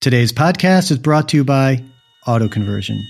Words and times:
Today's 0.00 0.32
podcast 0.32 0.90
is 0.90 0.96
brought 0.96 1.28
to 1.28 1.36
you 1.36 1.44
by 1.44 1.84
Auto 2.26 2.48
Conversion. 2.48 3.06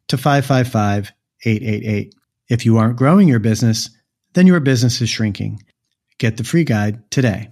to 0.07 0.17
555 0.17 1.11
888. 1.45 2.15
If 2.49 2.65
you 2.65 2.77
aren't 2.77 2.97
growing 2.97 3.27
your 3.27 3.39
business, 3.39 3.89
then 4.33 4.47
your 4.47 4.59
business 4.59 5.01
is 5.01 5.09
shrinking. 5.09 5.61
Get 6.17 6.37
the 6.37 6.43
free 6.43 6.63
guide 6.63 7.09
today. 7.11 7.49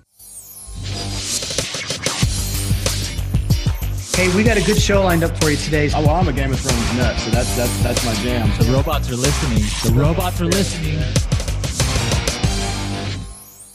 Hey, 4.16 4.34
we 4.34 4.44
got 4.44 4.56
a 4.56 4.64
good 4.64 4.80
show 4.80 5.04
lined 5.04 5.26
up 5.26 5.36
for 5.44 5.50
you 5.52 5.58
today. 5.58 5.92
Oh, 5.94 6.00
well, 6.00 6.16
I'm 6.16 6.28
a 6.30 6.34
Game 6.34 6.54
of 6.54 6.60
Thrones 6.62 6.98
nut, 6.98 7.18
so 7.18 7.32
that's 7.32 7.54
that's 7.58 7.84
that's 7.84 8.06
my 8.06 8.14
jam. 8.24 8.50
The 8.58 8.72
robots 8.72 9.10
are 9.12 9.18
listening. 9.18 9.62
The 9.84 10.00
robots 10.00 10.40
are 10.40 10.46
listening. 10.46 11.00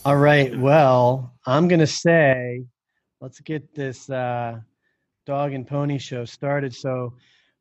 All 0.03 0.17
right. 0.17 0.59
Well, 0.59 1.35
I'm 1.47 1.69
gonna 1.69 1.87
say, 1.87 2.65
let's 3.21 3.39
get 3.41 3.75
this 3.75 4.09
uh, 4.09 4.61
dog 5.27 5.53
and 5.53 5.67
pony 5.67 5.99
show 5.99 6.25
started. 6.25 6.75
So, 6.75 7.17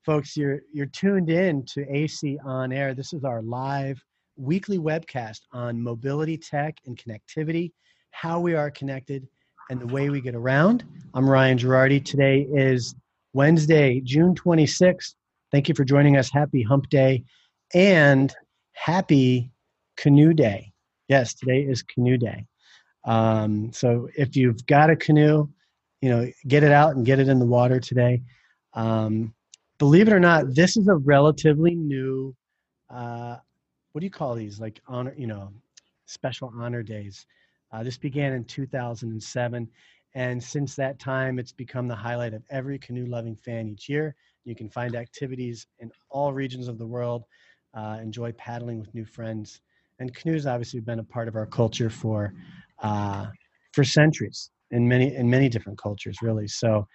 folks, 0.10 0.36
you're 0.36 0.62
you're 0.74 0.88
tuned 0.88 1.30
in 1.30 1.64
to 1.64 1.86
AC 1.88 2.40
on 2.44 2.72
Air. 2.72 2.96
This 2.96 3.14
is 3.14 3.24
our 3.24 3.44
live 3.44 4.04
weekly 4.38 4.80
webcast 4.80 5.42
on 5.54 5.80
mobility 5.80 6.36
tech 6.36 6.76
and 6.88 6.98
connectivity, 6.98 7.72
how 8.10 8.40
we 8.40 8.56
are 8.56 8.72
connected 8.72 9.28
and 9.70 9.80
the 9.80 9.86
way 9.86 10.10
we 10.10 10.20
get 10.20 10.34
around. 10.34 10.84
I'm 11.14 11.30
Ryan 11.30 11.60
Girardi. 11.60 12.04
Today 12.04 12.48
is 12.52 12.96
Wednesday, 13.34 14.02
June 14.04 14.34
26th. 14.34 15.14
Thank 15.52 15.70
you 15.70 15.76
for 15.76 15.84
joining 15.84 16.18
us. 16.18 16.32
Happy 16.32 16.64
Hump 16.64 16.90
Day 16.90 17.24
and 17.76 18.34
happy 18.74 19.52
Canoe 19.96 20.34
Day. 20.34 20.72
Yes, 21.08 21.36
today 21.36 21.60
is 21.60 21.84
Canoe 21.84 22.18
Day. 22.18 22.48
Um, 23.06 23.72
so 23.74 24.10
if 24.18 24.36
you've 24.36 24.66
got 24.66 24.90
a 24.90 24.96
canoe, 24.96 25.50
you 26.02 26.10
know, 26.10 26.28
get 26.48 26.64
it 26.64 26.72
out 26.72 26.96
and 26.96 27.06
get 27.06 27.20
it 27.20 27.30
in 27.30 27.38
the 27.38 27.46
water 27.46 27.80
today. 27.80 28.24
Um, 28.74 29.36
believe 29.80 30.08
it 30.08 30.13
or 30.13 30.19
not, 30.19 30.53
this 30.53 30.77
is 30.77 30.88
a 30.88 30.95
relatively 30.95 31.73
new. 31.73 32.35
Uh, 32.89 33.38
what 33.91 34.02
do 34.02 34.05
you 34.05 34.11
call 34.11 34.35
these? 34.35 34.59
Like 34.59 34.80
honor, 34.88 35.16
you 35.17 35.25
know, 35.25 35.52
special 36.05 36.53
honor 36.55 36.83
days. 36.83 37.25
Uh, 37.72 37.83
this 37.83 37.97
began 37.97 38.33
in 38.33 38.44
2007, 38.44 39.67
and 40.16 40.44
since 40.44 40.75
that 40.75 41.00
time, 41.00 41.39
it's 41.39 41.51
become 41.51 41.88
the 41.88 41.95
highlight 41.95 42.34
of 42.34 42.44
every 42.50 42.78
canoe 42.79 43.06
loving 43.06 43.35
fan 43.35 43.68
each 43.68 43.88
year. 43.88 44.16
You 44.44 44.56
can 44.56 44.69
find 44.69 44.95
activities 44.95 45.68
in 45.79 45.91
all 46.09 46.34
regions 46.34 46.68
of 46.68 46.78
the 46.78 46.88
world, 46.88 47.23
uh, 47.75 48.00
enjoy 48.01 48.31
paddling 48.34 48.79
with 48.79 48.94
new 48.95 49.06
friends. 49.06 49.62
And 50.00 50.13
canoes 50.16 50.45
obviously 50.45 50.79
have 50.79 50.85
been 50.85 51.00
a 51.00 51.03
part 51.03 51.28
of 51.28 51.35
our 51.35 51.45
culture 51.45 51.89
for 51.89 52.34
uh, 52.81 53.28
for 53.73 53.84
centuries 53.84 54.50
in 54.72 54.88
many 54.88 55.16
in 55.16 55.29
many 55.29 55.47
different 55.47 55.78
cultures, 55.78 56.18
really. 56.22 56.47
So, 56.47 56.88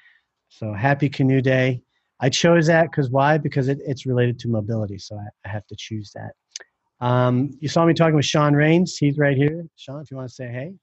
so 0.49 0.73
happy 0.73 1.09
Canoe 1.09 1.41
Day. 1.41 1.83
I 2.21 2.29
chose 2.29 2.67
that 2.69 2.91
because 2.91 3.11
why? 3.11 3.39
Because 3.39 3.69
it, 3.69 3.79
it's 3.87 4.07
related 4.07 4.39
to 4.41 4.49
mobility, 4.49 4.99
so 4.99 5.17
I, 5.17 5.27
I 5.47 5.49
have 5.51 5.67
to 5.67 5.77
choose 5.77 6.13
that. 6.15 6.33
Um, 7.05 7.51
you 7.61 7.69
saw 7.69 7.85
me 7.85 7.93
talking 7.93 8.15
with 8.15 8.25
Shaun 8.25 8.55
Raines. 8.55 8.97
He's 8.97 9.19
right 9.19 9.37
here. 9.37 9.67
Shaun, 9.77 10.01
if 10.01 10.11
you 10.11 10.17
want 10.17 10.29
to 10.29 10.35
say 10.35 10.49
hey. 10.49 10.75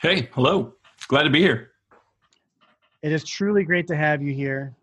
Hey, 0.00 0.28
hello. 0.32 0.74
Glad 1.08 1.24
to 1.24 1.30
be 1.30 1.40
here. 1.40 1.72
It 3.02 3.12
is 3.12 3.24
truly 3.24 3.64
great 3.64 3.86
to 3.88 3.96
have 3.96 4.22
you 4.22 4.32
here. 4.32 4.74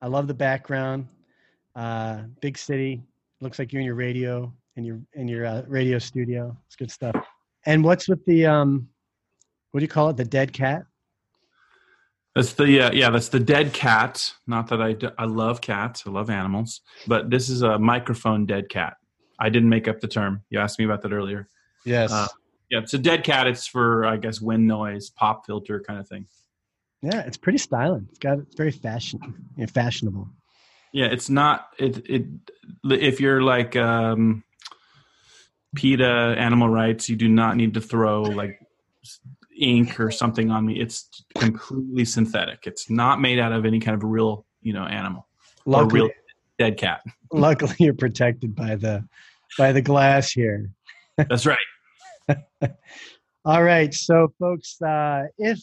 I 0.00 0.06
love 0.06 0.26
the 0.26 0.34
background. 0.34 1.08
Uh, 1.74 2.22
big 2.40 2.56
city. 2.58 3.02
Looks 3.40 3.58
like 3.58 3.72
you're 3.72 3.80
in 3.80 3.86
your 3.86 3.94
radio 3.94 4.52
in 4.78 4.84
your 4.84 5.00
in 5.14 5.28
your 5.28 5.44
uh, 5.44 5.62
radio 5.66 5.98
studio. 5.98 6.56
It's 6.66 6.76
good 6.76 6.90
stuff. 6.90 7.14
And 7.66 7.84
what's 7.84 8.08
with 8.08 8.24
the 8.24 8.46
um, 8.46 8.88
what 9.72 9.80
do 9.80 9.84
you 9.84 9.88
call 9.88 10.08
it? 10.08 10.16
The 10.16 10.24
dead 10.24 10.52
cat. 10.52 10.84
That's 12.38 12.52
the 12.52 12.82
uh, 12.82 12.92
yeah. 12.92 13.10
That's 13.10 13.30
the 13.30 13.40
dead 13.40 13.72
cat. 13.72 14.32
Not 14.46 14.68
that 14.68 14.80
I 14.80 14.94
I 15.18 15.24
love 15.24 15.60
cats. 15.60 16.04
I 16.06 16.10
love 16.10 16.30
animals, 16.30 16.82
but 17.04 17.30
this 17.30 17.48
is 17.48 17.62
a 17.62 17.80
microphone 17.80 18.46
dead 18.46 18.68
cat. 18.68 18.94
I 19.40 19.48
didn't 19.48 19.68
make 19.70 19.88
up 19.88 19.98
the 19.98 20.06
term. 20.06 20.44
You 20.48 20.60
asked 20.60 20.78
me 20.78 20.84
about 20.84 21.02
that 21.02 21.12
earlier. 21.12 21.48
Yes. 21.84 22.12
Uh, 22.12 22.28
yeah, 22.70 22.78
it's 22.78 22.94
a 22.94 22.98
dead 22.98 23.24
cat. 23.24 23.48
It's 23.48 23.66
for 23.66 24.06
I 24.06 24.18
guess 24.18 24.40
wind 24.40 24.68
noise, 24.68 25.10
pop 25.10 25.46
filter 25.46 25.80
kind 25.80 25.98
of 25.98 26.06
thing. 26.06 26.26
Yeah, 27.02 27.22
it's 27.22 27.36
pretty 27.36 27.58
styling. 27.58 28.06
It's 28.10 28.20
got 28.20 28.38
it's 28.38 28.54
very 28.54 28.70
fashion, 28.70 29.18
you 29.56 29.62
know, 29.62 29.66
fashionable. 29.66 30.28
Yeah, 30.92 31.06
it's 31.06 31.28
not 31.28 31.66
it 31.76 32.08
it 32.08 32.24
if 32.84 33.20
you're 33.20 33.42
like 33.42 33.74
um 33.74 34.44
PETA 35.74 36.36
animal 36.38 36.68
rights, 36.68 37.08
you 37.08 37.16
do 37.16 37.28
not 37.28 37.56
need 37.56 37.74
to 37.74 37.80
throw 37.80 38.22
like 38.22 38.60
ink 39.58 39.98
or 39.98 40.10
something 40.10 40.50
on 40.50 40.66
me. 40.66 40.80
It's 40.80 41.24
completely 41.36 42.04
synthetic. 42.04 42.60
It's 42.66 42.88
not 42.90 43.20
made 43.20 43.38
out 43.38 43.52
of 43.52 43.64
any 43.66 43.80
kind 43.80 43.94
of 43.94 44.08
real, 44.08 44.46
you 44.62 44.72
know, 44.72 44.84
animal 44.84 45.26
luckily, 45.66 46.00
or 46.00 46.04
real 46.04 46.12
dead 46.58 46.76
cat. 46.78 47.02
luckily, 47.32 47.76
you're 47.78 47.94
protected 47.94 48.54
by 48.54 48.76
the 48.76 49.04
by 49.56 49.72
the 49.72 49.82
glass 49.82 50.30
here. 50.30 50.70
That's 51.16 51.46
right. 51.46 51.58
All 53.44 53.62
right, 53.62 53.94
so 53.94 54.32
folks, 54.38 54.80
uh, 54.82 55.24
if 55.38 55.58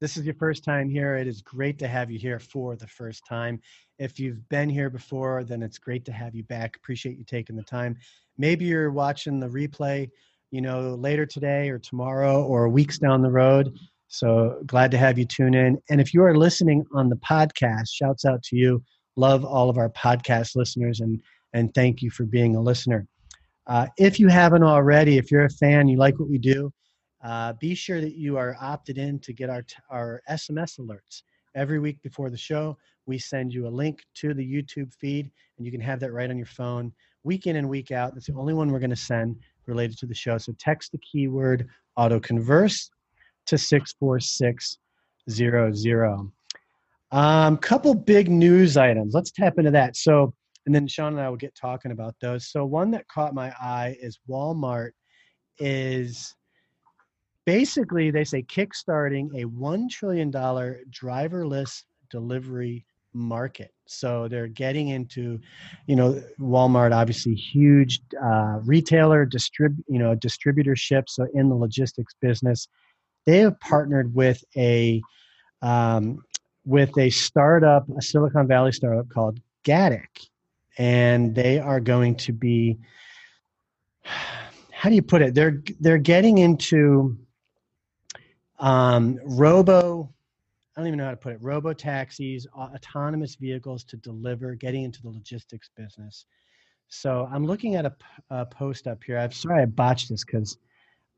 this 0.00 0.16
is 0.16 0.24
your 0.24 0.34
first 0.36 0.64
time 0.64 0.88
here, 0.88 1.16
it 1.16 1.26
is 1.26 1.42
great 1.42 1.78
to 1.80 1.88
have 1.88 2.10
you 2.10 2.18
here 2.18 2.38
for 2.38 2.76
the 2.76 2.86
first 2.86 3.26
time. 3.28 3.60
If 3.98 4.18
you've 4.18 4.48
been 4.48 4.70
here 4.70 4.88
before, 4.88 5.44
then 5.44 5.62
it's 5.62 5.76
great 5.76 6.06
to 6.06 6.12
have 6.12 6.34
you 6.34 6.42
back. 6.44 6.76
Appreciate 6.76 7.18
you 7.18 7.24
taking 7.24 7.56
the 7.56 7.62
time. 7.62 7.98
Maybe 8.38 8.64
you're 8.64 8.90
watching 8.90 9.38
the 9.38 9.48
replay, 9.48 10.08
you 10.50 10.60
know, 10.60 10.94
later 10.94 11.26
today 11.26 11.68
or 11.68 11.78
tomorrow 11.78 12.42
or 12.42 12.68
weeks 12.68 12.98
down 12.98 13.22
the 13.22 13.30
road. 13.30 13.76
So 14.08 14.60
glad 14.66 14.90
to 14.90 14.98
have 14.98 15.18
you 15.18 15.24
tune 15.24 15.54
in. 15.54 15.78
And 15.88 16.00
if 16.00 16.12
you 16.12 16.22
are 16.24 16.36
listening 16.36 16.84
on 16.92 17.08
the 17.08 17.16
podcast, 17.16 17.88
shouts 17.92 18.24
out 18.24 18.42
to 18.44 18.56
you. 18.56 18.82
Love 19.16 19.44
all 19.44 19.70
of 19.70 19.78
our 19.78 19.90
podcast 19.90 20.56
listeners 20.56 21.00
and 21.00 21.20
and 21.52 21.74
thank 21.74 22.00
you 22.00 22.10
for 22.10 22.24
being 22.24 22.54
a 22.54 22.60
listener. 22.60 23.06
Uh, 23.66 23.86
if 23.98 24.20
you 24.20 24.28
haven't 24.28 24.62
already, 24.62 25.18
if 25.18 25.30
you're 25.30 25.44
a 25.44 25.50
fan, 25.50 25.88
you 25.88 25.96
like 25.96 26.18
what 26.18 26.28
we 26.28 26.38
do, 26.38 26.72
uh, 27.22 27.52
be 27.54 27.74
sure 27.74 28.00
that 28.00 28.14
you 28.14 28.36
are 28.36 28.56
opted 28.60 28.98
in 28.98 29.18
to 29.20 29.32
get 29.32 29.50
our, 29.50 29.64
our 29.90 30.22
SMS 30.30 30.78
alerts. 30.78 31.22
Every 31.54 31.80
week 31.80 32.00
before 32.02 32.30
the 32.30 32.36
show, 32.36 32.78
we 33.06 33.18
send 33.18 33.52
you 33.52 33.66
a 33.66 33.68
link 33.68 34.04
to 34.14 34.32
the 34.32 34.44
YouTube 34.44 34.94
feed, 34.94 35.30
and 35.56 35.66
you 35.66 35.72
can 35.72 35.80
have 35.80 35.98
that 36.00 36.12
right 36.12 36.30
on 36.30 36.36
your 36.36 36.46
phone 36.46 36.92
week 37.22 37.46
in 37.46 37.56
and 37.56 37.68
week 37.68 37.90
out. 37.90 38.14
That's 38.14 38.26
the 38.26 38.34
only 38.34 38.54
one 38.54 38.70
we're 38.70 38.78
going 38.78 38.90
to 38.90 38.96
send 38.96 39.36
related 39.66 39.98
to 39.98 40.06
the 40.06 40.14
show. 40.14 40.38
So 40.38 40.54
text 40.58 40.92
the 40.92 40.98
keyword 40.98 41.68
autoconverse 41.98 42.88
to 43.46 43.58
64600. 43.58 46.30
Um, 47.12 47.56
couple 47.56 47.92
big 47.94 48.30
news 48.30 48.76
items. 48.76 49.14
Let's 49.14 49.32
tap 49.32 49.58
into 49.58 49.72
that. 49.72 49.96
So, 49.96 50.32
and 50.66 50.74
then 50.74 50.86
Shaun 50.86 51.14
and 51.14 51.20
I 51.20 51.28
will 51.28 51.36
get 51.36 51.56
talking 51.56 51.90
about 51.90 52.14
those. 52.20 52.48
So, 52.50 52.64
one 52.64 52.92
that 52.92 53.08
caught 53.08 53.34
my 53.34 53.52
eye 53.60 53.96
is 54.00 54.20
Walmart 54.28 54.90
is 55.58 56.36
basically 57.46 58.12
they 58.12 58.24
say 58.24 58.42
kickstarting 58.42 59.28
a 59.34 59.46
$1 59.46 59.90
trillion 59.90 60.30
driverless 60.30 61.82
delivery 62.10 62.86
market 63.12 63.72
so 63.86 64.28
they're 64.28 64.46
getting 64.46 64.88
into 64.88 65.38
you 65.86 65.96
know 65.96 66.22
walmart 66.38 66.94
obviously 66.94 67.34
huge 67.34 68.00
uh, 68.22 68.58
retailer 68.64 69.26
distrib 69.26 69.76
you 69.88 69.98
know 69.98 70.14
distributorship 70.14 71.04
so 71.08 71.26
in 71.34 71.48
the 71.48 71.54
logistics 71.54 72.14
business 72.20 72.68
they 73.26 73.38
have 73.38 73.58
partnered 73.60 74.14
with 74.14 74.42
a 74.56 75.02
um, 75.62 76.18
with 76.64 76.96
a 76.98 77.10
startup 77.10 77.84
a 77.98 78.02
silicon 78.02 78.46
valley 78.46 78.72
startup 78.72 79.08
called 79.08 79.40
Gatik 79.64 80.30
and 80.78 81.34
they 81.34 81.58
are 81.58 81.78
going 81.78 82.14
to 82.16 82.32
be. 82.32 82.78
How 84.02 84.88
do 84.88 84.94
you 84.94 85.02
put 85.02 85.20
it? 85.20 85.34
They're 85.34 85.62
they're 85.78 85.98
getting 85.98 86.38
into 86.38 87.18
um, 88.58 89.18
robo. 89.24 90.14
I 90.80 90.82
don't 90.82 90.88
even 90.88 90.98
know 90.98 91.04
how 91.04 91.10
to 91.10 91.16
put 91.18 91.34
it. 91.34 91.42
Robo 91.42 91.74
taxis, 91.74 92.46
autonomous 92.56 93.34
vehicles 93.34 93.84
to 93.84 93.98
deliver, 93.98 94.54
getting 94.54 94.84
into 94.84 95.02
the 95.02 95.10
logistics 95.10 95.68
business. 95.76 96.24
So 96.88 97.28
I'm 97.30 97.44
looking 97.44 97.74
at 97.74 97.84
a, 97.84 97.94
a 98.30 98.46
post 98.46 98.86
up 98.86 99.04
here. 99.04 99.18
I'm 99.18 99.30
sorry 99.30 99.60
I 99.60 99.66
botched 99.66 100.08
this 100.08 100.24
because 100.24 100.56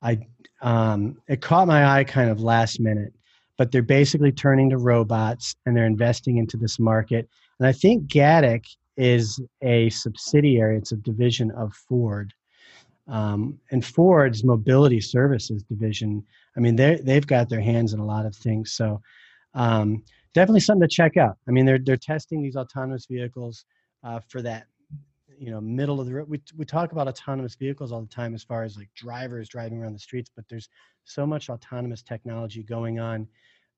I 0.02 0.18
um, 0.62 1.16
it 1.28 1.42
caught 1.42 1.68
my 1.68 1.96
eye 1.96 2.02
kind 2.02 2.28
of 2.28 2.40
last 2.40 2.80
minute. 2.80 3.12
But 3.56 3.70
they're 3.70 3.82
basically 3.82 4.32
turning 4.32 4.68
to 4.70 4.78
robots 4.78 5.54
and 5.64 5.76
they're 5.76 5.86
investing 5.86 6.38
into 6.38 6.56
this 6.56 6.80
market. 6.80 7.28
And 7.60 7.68
I 7.68 7.72
think 7.72 8.08
Gatik 8.08 8.64
is 8.96 9.40
a 9.62 9.90
subsidiary. 9.90 10.76
It's 10.76 10.90
a 10.90 10.96
division 10.96 11.52
of 11.52 11.72
Ford. 11.72 12.34
Um, 13.06 13.60
and 13.70 13.86
Ford's 13.86 14.42
mobility 14.42 15.00
services 15.00 15.62
division. 15.62 16.24
I 16.56 16.60
mean, 16.60 16.74
they 16.74 16.96
they've 16.96 17.26
got 17.26 17.48
their 17.48 17.60
hands 17.60 17.92
in 17.92 18.00
a 18.00 18.04
lot 18.04 18.26
of 18.26 18.34
things. 18.34 18.72
So 18.72 19.00
um, 19.54 20.02
definitely 20.34 20.60
something 20.60 20.88
to 20.88 20.94
check 20.94 21.16
out. 21.16 21.36
I 21.48 21.50
mean, 21.50 21.66
they're 21.66 21.78
they're 21.78 21.96
testing 21.96 22.42
these 22.42 22.56
autonomous 22.56 23.06
vehicles 23.06 23.64
uh, 24.04 24.20
for 24.28 24.42
that 24.42 24.66
you 25.38 25.50
know 25.50 25.60
middle 25.60 26.00
of 26.00 26.06
the 26.06 26.14
road. 26.14 26.28
We, 26.28 26.40
we 26.56 26.64
talk 26.64 26.92
about 26.92 27.08
autonomous 27.08 27.54
vehicles 27.54 27.92
all 27.92 28.00
the 28.00 28.06
time 28.08 28.34
as 28.34 28.42
far 28.42 28.64
as 28.64 28.76
like 28.76 28.90
drivers 28.94 29.48
driving 29.48 29.82
around 29.82 29.94
the 29.94 29.98
streets 29.98 30.30
but 30.34 30.44
there's 30.48 30.68
so 31.04 31.26
much 31.26 31.48
autonomous 31.48 32.02
technology 32.02 32.62
going 32.62 33.00
on 33.00 33.26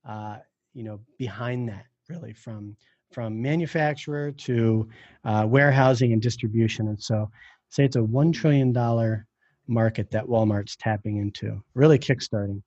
uh, 0.07 0.39
you 0.75 0.83
know 0.83 1.01
behind 1.17 1.69
that 1.69 1.87
really 2.09 2.33
from 2.33 2.77
from 3.15 3.41
manufacturer 3.41 4.33
to 4.33 4.89
uh, 5.25 5.47
warehousing 5.49 6.13
and 6.13 6.21
distribution. 6.21 6.89
And 6.89 7.01
so 7.01 7.31
say 7.71 7.85
it's 7.85 7.97
a 7.97 8.03
one 8.03 8.33
trillion 8.33 8.73
dollar 8.73 9.27
market 9.69 10.11
that 10.11 10.27
walmart's 10.27 10.77
tapping 10.77 11.19
into 11.19 11.63
really 11.75 11.99
kickstarting. 11.99 12.63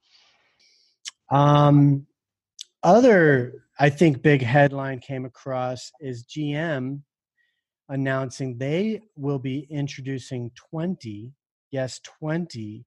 Um, 1.29 2.07
other 2.83 3.65
i 3.79 3.89
think 3.89 4.21
big 4.21 4.41
headline 4.41 4.99
came 4.99 5.25
across 5.25 5.91
is 5.99 6.25
gm 6.25 7.01
announcing 7.89 8.57
they 8.57 9.01
will 9.15 9.39
be 9.39 9.67
introducing 9.69 10.51
20, 10.55 11.31
yes, 11.71 11.99
20 12.19 12.85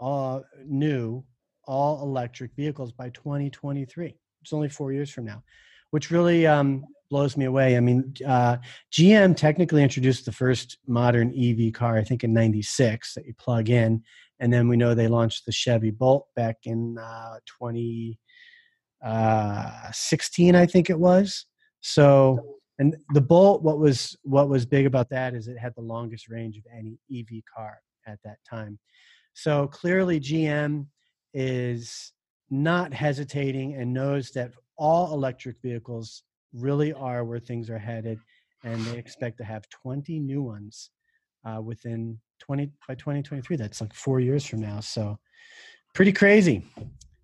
uh, 0.00 0.40
new 0.64 1.24
all 1.66 2.02
electric 2.02 2.54
vehicles 2.54 2.92
by 2.92 3.10
2023. 3.10 4.14
It's 4.42 4.52
only 4.52 4.68
four 4.68 4.92
years 4.92 5.10
from 5.10 5.24
now, 5.24 5.42
which 5.90 6.10
really 6.10 6.46
um, 6.46 6.84
blows 7.10 7.36
me 7.36 7.46
away. 7.46 7.76
I 7.76 7.80
mean, 7.80 8.14
uh, 8.26 8.58
GM 8.92 9.36
technically 9.36 9.82
introduced 9.82 10.24
the 10.24 10.32
first 10.32 10.78
modern 10.86 11.34
EV 11.36 11.72
car, 11.72 11.98
I 11.98 12.04
think, 12.04 12.24
in 12.24 12.32
96 12.32 13.14
that 13.14 13.26
you 13.26 13.34
plug 13.34 13.68
in. 13.70 14.02
And 14.40 14.52
then 14.52 14.68
we 14.68 14.76
know 14.76 14.94
they 14.94 15.08
launched 15.08 15.46
the 15.46 15.52
Chevy 15.52 15.90
Bolt 15.90 16.28
back 16.36 16.58
in 16.64 16.96
uh, 16.96 17.38
2016, 17.46 18.18
uh, 19.04 19.90
16, 19.92 20.54
I 20.54 20.66
think 20.66 20.90
it 20.90 20.98
was. 20.98 21.46
So 21.80 22.58
and 22.78 22.96
the 23.12 23.20
Bolt, 23.20 23.62
what 23.62 23.78
was 23.78 24.16
what 24.22 24.48
was 24.48 24.64
big 24.64 24.86
about 24.86 25.10
that 25.10 25.34
is 25.34 25.48
it 25.48 25.58
had 25.58 25.74
the 25.74 25.82
longest 25.82 26.28
range 26.28 26.56
of 26.56 26.64
any 26.76 26.98
EV 27.12 27.42
car 27.54 27.78
at 28.06 28.18
that 28.24 28.38
time. 28.48 28.78
So 29.34 29.66
clearly, 29.66 30.20
GM 30.20 30.86
is 31.34 32.12
not 32.50 32.94
hesitating 32.94 33.74
and 33.74 33.92
knows 33.92 34.30
that 34.30 34.52
all 34.76 35.12
electric 35.12 35.60
vehicles 35.60 36.22
really 36.54 36.92
are 36.92 37.24
where 37.24 37.40
things 37.40 37.68
are 37.68 37.78
headed, 37.78 38.18
and 38.62 38.80
they 38.86 38.96
expect 38.96 39.38
to 39.38 39.44
have 39.44 39.68
20 39.70 40.20
new 40.20 40.42
ones 40.42 40.90
uh, 41.44 41.60
within 41.60 42.18
20 42.38 42.70
by 42.86 42.94
2023. 42.94 43.56
That's 43.56 43.80
like 43.80 43.92
four 43.92 44.20
years 44.20 44.46
from 44.46 44.60
now. 44.60 44.78
So 44.78 45.18
pretty 45.94 46.12
crazy. 46.12 46.64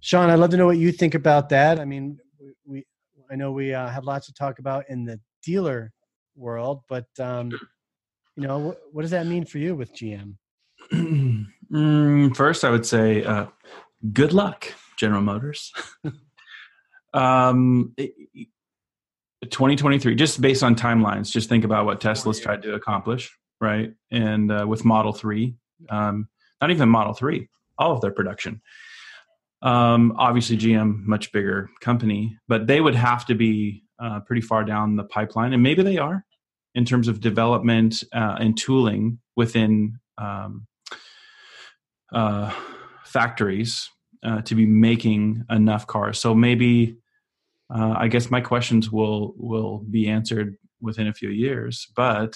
Shaun, 0.05 0.29
I'd 0.29 0.39
love 0.39 0.51
to 0.51 0.59
know 0.59 0.67
what 0.67 0.77
you 0.77 0.93
think 0.93 1.15
about 1.15 1.49
that. 1.49 1.81
I 1.81 1.87
mean, 1.87 2.19
we 2.67 2.85
I 3.31 3.37
know 3.37 3.53
we 3.53 3.73
uh, 3.73 3.89
have 3.89 4.05
lots 4.05 4.27
to 4.27 4.35
talk 4.35 4.59
about 4.59 4.85
in 4.91 5.07
the 5.07 5.19
dealer 5.43 5.93
world, 6.37 6.83
but 6.91 7.07
um, 7.19 7.51
you 8.37 8.47
know, 8.47 8.59
what, 8.59 8.81
what 8.93 9.01
does 9.01 9.13
that 9.13 9.27
mean 9.27 9.47
for 9.47 9.57
you 9.57 9.75
with 9.75 9.95
GM? 9.95 10.35
mm, 10.93 12.37
first, 12.37 12.65
I 12.65 12.71
would 12.71 12.85
say 12.85 13.25
uh, 13.25 13.47
good 14.13 14.35
luck, 14.35 14.75
General 14.99 15.23
Motors. 15.23 15.73
um, 17.15 17.95
2023, 17.97 20.17
just 20.17 20.39
based 20.39 20.63
on 20.63 20.75
timelines, 20.75 21.31
just 21.31 21.49
think 21.49 21.65
about 21.65 21.87
what 21.87 22.03
Tesla's 22.03 22.41
tried 22.41 22.61
to 22.65 22.75
accomplish, 22.75 23.35
right? 23.59 23.95
And 24.11 24.53
uh, 24.53 24.67
with 24.69 24.85
Model 24.85 25.15
3, 25.15 25.55
um, 25.89 26.29
not 26.61 26.71
even 26.71 26.91
Model 26.91 27.15
3, 27.15 27.49
all 27.79 27.93
of 27.93 28.03
their 28.03 28.13
production. 28.13 28.61
Um, 29.65 30.15
obviously, 30.19 30.59
GM, 30.59 31.05
much 31.07 31.33
bigger 31.33 31.71
company, 31.81 32.39
but 32.47 32.67
they 32.67 32.83
would 32.83 32.95
have 32.95 33.25
to 33.27 33.35
be 33.35 33.83
uh, 33.99 34.21
pretty 34.21 34.43
far 34.43 34.63
down 34.63 34.97
the 34.97 35.05
pipeline, 35.05 35.55
and 35.55 35.63
maybe 35.63 35.83
they 35.83 35.97
are 35.97 36.25
in 36.75 36.85
terms 36.85 37.09
of 37.09 37.21
development 37.21 38.05
uh, 38.13 38.37
and 38.39 38.59
tooling 38.59 39.19
within 39.37 39.99
um, 40.19 40.67
uh, 42.13 42.53
factories 43.05 43.89
uh, 44.23 44.43
to 44.43 44.55
be 44.55 44.67
making 44.67 45.45
enough 45.51 45.87
cars. 45.87 46.19
So 46.19 46.35
maybe 46.35 46.97
uh, 47.75 47.95
I 47.97 48.09
guess 48.09 48.31
my 48.31 48.43
questions 48.43 48.91
will 48.91 49.35
will 49.39 49.79
be 49.91 50.09
answered 50.09 50.57
within 50.83 51.09
a 51.09 51.15
few 51.15 51.31
years, 51.31 51.87
but 51.97 52.35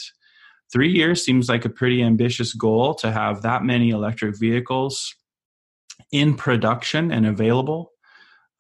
three 0.72 0.90
years 0.90 1.22
seems 1.22 1.48
like 1.50 1.66
a 1.66 1.70
pretty 1.70 2.02
ambitious 2.02 2.54
goal 2.54 2.94
to 2.94 3.12
have 3.12 3.42
that 3.42 3.64
many 3.64 3.90
electric 3.90 4.38
vehicles 4.38 5.14
in 6.12 6.34
production 6.34 7.10
and 7.12 7.26
available. 7.26 7.92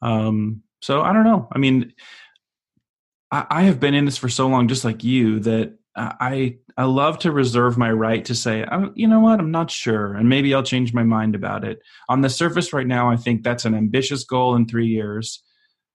Um, 0.02 0.62
so 0.80 1.02
I 1.02 1.12
don't 1.12 1.24
know. 1.24 1.48
I 1.52 1.58
mean, 1.58 1.92
I, 3.30 3.46
I 3.50 3.62
have 3.62 3.80
been 3.80 3.94
in 3.94 4.04
this 4.04 4.16
for 4.16 4.28
so 4.28 4.48
long, 4.48 4.68
just 4.68 4.84
like 4.84 5.02
you, 5.02 5.40
that 5.40 5.74
I 5.96 6.58
I 6.76 6.84
love 6.84 7.18
to 7.20 7.32
reserve 7.32 7.76
my 7.76 7.90
right 7.90 8.24
to 8.26 8.34
say, 8.34 8.64
you 8.94 9.08
know 9.08 9.18
what, 9.18 9.40
I'm 9.40 9.50
not 9.50 9.70
sure, 9.70 10.14
and 10.14 10.28
maybe 10.28 10.54
I'll 10.54 10.62
change 10.62 10.94
my 10.94 11.02
mind 11.02 11.34
about 11.34 11.64
it. 11.64 11.80
On 12.08 12.20
the 12.20 12.30
surface, 12.30 12.72
right 12.72 12.86
now, 12.86 13.10
I 13.10 13.16
think 13.16 13.42
that's 13.42 13.64
an 13.64 13.74
ambitious 13.74 14.22
goal 14.22 14.54
in 14.54 14.66
three 14.66 14.86
years. 14.86 15.42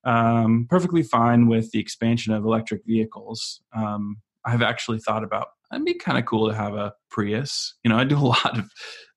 Um, 0.03 0.67
perfectly 0.69 1.03
fine 1.03 1.47
with 1.47 1.71
the 1.71 1.79
expansion 1.79 2.33
of 2.33 2.43
electric 2.43 2.81
vehicles. 2.85 3.61
Um, 3.73 4.17
I've 4.43 4.61
actually 4.61 4.99
thought 4.99 5.23
about 5.23 5.47
it'd 5.73 5.85
be 5.85 5.93
kind 5.95 6.17
of 6.17 6.25
cool 6.25 6.49
to 6.49 6.55
have 6.55 6.75
a 6.75 6.93
Prius. 7.09 7.75
You 7.83 7.89
know, 7.89 7.97
I 7.97 8.03
do 8.03 8.17
a 8.17 8.19
lot 8.35 8.57
of 8.57 8.69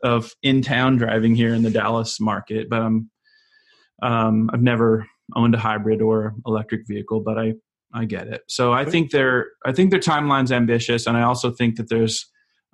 of 0.02 0.32
in 0.42 0.62
town 0.62 0.96
driving 0.96 1.34
here 1.34 1.54
in 1.54 1.62
the 1.62 1.70
Dallas 1.70 2.20
market, 2.20 2.68
but 2.68 2.82
I'm 2.82 3.10
um, 4.02 4.50
I've 4.52 4.62
never 4.62 5.06
owned 5.34 5.54
a 5.54 5.58
hybrid 5.58 6.02
or 6.02 6.34
electric 6.46 6.86
vehicle, 6.86 7.20
but 7.20 7.38
I 7.38 7.54
I 7.94 8.04
get 8.04 8.28
it. 8.28 8.42
So 8.48 8.72
I 8.72 8.84
think 8.84 9.10
their 9.10 9.46
I 9.64 9.72
think 9.72 9.90
their 9.90 10.00
timeline's 10.00 10.52
ambitious, 10.52 11.06
and 11.06 11.16
I 11.16 11.22
also 11.22 11.50
think 11.50 11.76
that 11.76 11.88
there's 11.88 12.26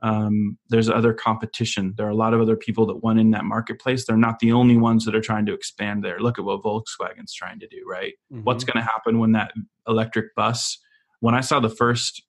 um, 0.02 0.58
there's 0.68 0.90
other 0.90 1.14
competition. 1.14 1.94
There 1.96 2.06
are 2.06 2.10
a 2.10 2.16
lot 2.16 2.34
of 2.34 2.40
other 2.40 2.56
people 2.56 2.86
that 2.86 3.04
won 3.04 3.18
in 3.18 3.30
that 3.30 3.44
marketplace. 3.44 4.04
They're 4.04 4.16
not 4.16 4.40
the 4.40 4.52
only 4.52 4.76
ones 4.76 5.04
that 5.04 5.14
are 5.14 5.20
trying 5.20 5.46
to 5.46 5.54
expand 5.54 6.02
there. 6.02 6.18
Look 6.18 6.40
at 6.40 6.44
what 6.44 6.62
Volkswagen's 6.62 7.32
trying 7.32 7.60
to 7.60 7.68
do, 7.68 7.84
right? 7.88 8.14
Mm-hmm. 8.32 8.42
What's 8.42 8.64
going 8.64 8.82
to 8.84 8.90
happen 8.90 9.20
when 9.20 9.32
that 9.32 9.52
electric 9.86 10.34
bus? 10.34 10.76
When 11.20 11.36
I 11.36 11.40
saw 11.40 11.60
the 11.60 11.70
first 11.70 12.20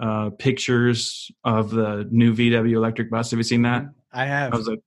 uh, 0.00 0.30
pictures 0.30 1.30
of 1.44 1.70
the 1.70 2.08
new 2.10 2.34
VW 2.34 2.72
electric 2.72 3.10
bus, 3.10 3.30
have 3.30 3.38
you 3.38 3.44
seen 3.44 3.62
that? 3.62 3.84
I 4.12 4.26
have. 4.26 4.52
I 4.52 4.56
was 4.56 4.68
like, 4.68 4.80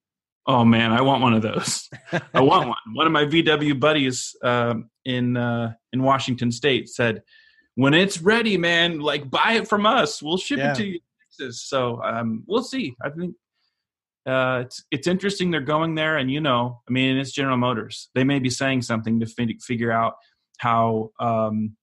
oh 0.48 0.64
man, 0.64 0.92
I 0.92 1.02
want 1.02 1.22
one 1.22 1.34
of 1.34 1.42
those. 1.42 1.90
I 2.34 2.42
want 2.42 2.70
one. 2.70 2.78
One 2.94 3.06
of 3.06 3.14
my 3.14 3.26
VW 3.26 3.80
buddies 3.80 4.36
um, 4.44 4.90
in 5.04 5.38
uh, 5.38 5.74
in 5.94 6.04
Washington 6.04 6.52
State 6.52 6.90
said, 6.90 7.24
"When 7.76 7.94
it's 7.94 8.22
ready, 8.22 8.58
man, 8.58 9.00
like 9.00 9.30
buy 9.30 9.54
it 9.54 9.68
from 9.68 9.86
us. 9.86 10.22
We'll 10.22 10.38
ship 10.38 10.60
yeah. 10.60 10.72
it 10.72 10.76
to 10.76 10.86
you." 10.86 11.00
So 11.52 12.02
um, 12.04 12.44
we'll 12.48 12.64
see. 12.64 12.96
I 13.02 13.10
think 13.10 13.36
uh, 14.26 14.64
it's 14.66 14.84
it's 14.92 15.08
interesting 15.08 15.52
they're 15.52 15.62
going 15.62 15.96
there, 15.96 16.18
and 16.18 16.32
you 16.32 16.42
know, 16.42 16.82
I 16.88 16.92
mean, 16.92 17.18
it's 17.18 17.32
General 17.32 17.58
Motors. 17.58 18.10
They 18.16 18.24
may 18.24 18.40
be 18.40 18.50
saying 18.50 18.84
something 18.84 19.20
to 19.20 19.26
fi- 19.26 19.58
figure 19.62 19.92
out 19.92 20.16
how 20.58 21.12
um, 21.20 21.76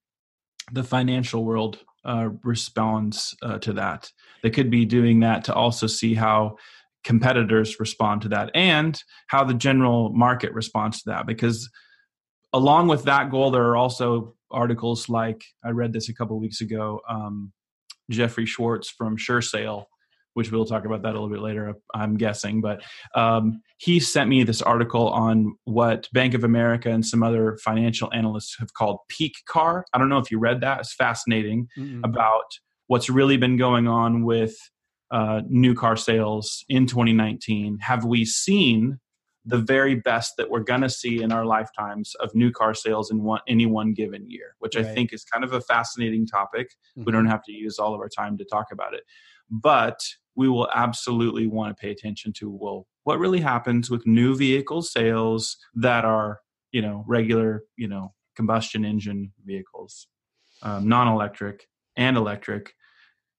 the 0.73 0.83
financial 0.83 1.45
world 1.45 1.79
uh, 2.05 2.31
responds 2.43 3.35
uh, 3.43 3.59
to 3.59 3.73
that. 3.75 4.11
They 4.43 4.51
could 4.51 4.71
be 4.71 4.85
doing 4.85 5.21
that 5.21 5.45
to 5.45 5.55
also 5.55 5.87
see 5.87 6.15
how 6.15 6.57
competitors 7.05 7.81
respond 7.81 8.23
to 8.23 8.29
that 8.29 8.51
and 8.55 9.01
how 9.27 9.45
the 9.45 9.55
general 9.55 10.11
market 10.11 10.53
responds 10.53 11.03
to 11.03 11.11
that 11.11 11.27
because 11.27 11.69
along 12.53 12.89
with 12.89 13.05
that 13.05 13.31
goal, 13.31 13.51
there 13.51 13.65
are 13.65 13.77
also 13.77 14.35
articles 14.51 15.09
like 15.09 15.45
I 15.65 15.71
read 15.71 15.93
this 15.93 16.09
a 16.09 16.15
couple 16.15 16.39
weeks 16.39 16.61
ago. 16.61 17.01
Um, 17.09 17.53
Jeffrey 18.11 18.47
Schwartz 18.47 18.91
from 18.91 19.17
SureSale, 19.17 19.87
which 20.35 20.51
we'll 20.51 20.65
talk 20.65 20.85
about 20.85 21.03
that 21.03 21.11
a 21.11 21.13
little 21.13 21.29
bit 21.29 21.41
later, 21.41 21.75
I'm 21.95 22.17
guessing. 22.17 22.61
But 22.61 22.83
um, 23.15 23.63
he 23.79 24.01
sent 24.01 24.29
me 24.29 24.45
this 24.45 24.63
article 24.63 25.09
on 25.09 25.55
what 25.65 26.09
Bank 26.13 26.35
of 26.35 26.45
America 26.45 26.91
and 26.91 27.05
some 27.05 27.23
other 27.23 27.59
financial 27.65 28.13
analysts 28.13 28.57
have 28.59 28.75
called 28.75 28.99
peak 29.09 29.35
car. 29.47 29.85
I 29.93 29.99
don't 29.99 30.09
know 30.09 30.19
if 30.19 30.31
you 30.31 30.39
read 30.39 30.61
that. 30.61 30.81
It's 30.81 30.95
fascinating 30.95 31.69
mm-hmm. 31.79 32.05
about 32.05 32.59
what's 32.87 33.09
really 33.09 33.37
been 33.37 33.57
going 33.57 33.89
on 33.89 34.25
with 34.25 34.57
uh, 35.13 35.43
new 35.47 35.75
car 35.75 35.95
sales 35.95 36.65
in 36.69 36.87
2019? 36.87 37.79
Have 37.81 38.05
we 38.05 38.25
seen 38.25 38.99
the 39.45 39.59
very 39.59 39.95
best 39.95 40.35
that 40.39 40.51
we're 40.51 40.61
going 40.61 40.81
to 40.81 40.89
see 40.89 41.21
in 41.23 41.33
our 41.33 41.45
lifetimes 41.45 42.15
of 42.17 42.35
new 42.35 42.51
car 42.51 42.75
sales 42.75 43.11
in 43.11 43.23
one, 43.23 43.41
any 43.49 43.67
one 43.67 43.93
given 43.93 44.29
year, 44.31 44.55
which 44.61 44.77
Right. 44.77 44.87
I 44.87 44.95
think 44.95 45.13
is 45.13 45.25
kind 45.25 45.45
of 45.45 45.53
a 45.53 45.61
fascinating 45.61 46.27
topic. 46.27 46.71
Mhm. 46.97 47.07
We 47.07 47.13
don't 47.13 47.27
have 47.27 47.43
to 47.45 47.53
use 47.53 47.79
all 47.79 47.95
of 47.95 48.01
our 48.01 48.09
time 48.09 48.39
to 48.39 48.45
talk 48.45 48.67
about 48.71 48.95
it. 48.95 49.03
But 49.51 49.99
we 50.35 50.49
will 50.49 50.69
absolutely 50.75 51.47
want 51.47 51.77
to 51.77 51.81
pay 51.81 51.91
attention 51.91 52.33
to 52.35 52.51
well, 52.51 52.87
what 53.05 53.19
really 53.19 53.41
happens 53.41 53.91
with 53.91 54.07
new 54.07 54.37
vehicle 54.37 54.83
sales 54.83 55.57
that 55.75 56.05
are, 56.05 56.41
you 56.71 56.83
know, 56.83 57.05
regular, 57.07 57.65
you 57.77 57.89
know, 57.89 58.15
combustion 58.37 58.85
engine 58.85 59.33
vehicles, 59.45 60.07
um, 60.63 60.89
non 60.89 61.09
electric 61.09 61.67
and 61.97 62.17
electric. 62.17 62.75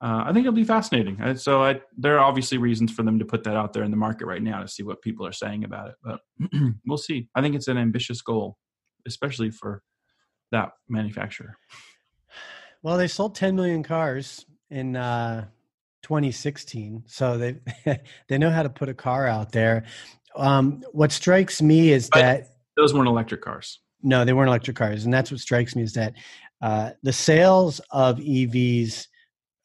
Uh, 0.02 0.26
I 0.26 0.34
think 0.34 0.46
it'll 0.46 0.54
be 0.54 0.66
fascinating. 0.66 1.38
So 1.38 1.64
I, 1.64 1.80
there 1.98 2.18
are 2.18 2.26
obviously 2.26 2.58
reasons 2.58 2.92
for 2.92 3.04
them 3.04 3.20
to 3.20 3.26
put 3.26 3.46
that 3.46 3.56
out 3.56 3.72
there 3.72 3.84
in 3.84 3.92
the 3.92 3.98
market 3.98 4.26
right 4.26 4.44
now 4.44 4.60
to 4.60 4.68
see 4.68 4.84
what 4.84 5.02
people 5.02 5.26
are 5.26 5.32
saying 5.32 5.64
about 5.64 5.92
it. 5.92 5.96
But 6.04 6.20
we'll 6.86 6.98
see. 6.98 7.30
I 7.36 7.42
think 7.42 7.56
it's 7.56 7.70
an 7.70 7.78
ambitious 7.78 8.22
goal, 8.22 8.58
especially 9.08 9.50
for 9.50 9.82
that 10.52 10.72
manufacturer. 10.90 11.58
Well, 12.82 12.98
they 12.98 13.08
sold 13.08 13.36
10 13.36 13.56
million 13.56 13.82
cars 13.82 14.46
in 14.70 14.98
uh, 14.98 15.46
2016, 16.04 17.04
so 17.08 17.38
they 17.38 17.56
they 18.30 18.38
know 18.38 18.50
how 18.52 18.64
to 18.64 18.70
put 18.70 18.90
a 18.90 18.94
car 18.94 19.28
out 19.28 19.52
there. 19.52 19.86
Um, 20.36 20.84
what 20.92 21.12
strikes 21.12 21.62
me 21.62 21.92
is 21.92 22.10
But- 22.12 22.20
that 22.22 22.48
Those 22.78 22.94
weren't 22.94 23.08
electric 23.08 23.42
cars. 23.42 23.80
no, 24.02 24.26
they 24.26 24.34
weren't 24.34 24.50
electric 24.50 24.78
cars, 24.78 25.06
and 25.06 25.14
that's 25.14 25.32
what 25.32 25.40
strikes 25.40 25.76
me 25.76 25.84
is 25.84 25.94
that 25.94 26.14
uh, 26.62 26.92
the 27.04 27.14
sales 27.14 27.82
of 27.92 28.18
EVs, 28.20 29.08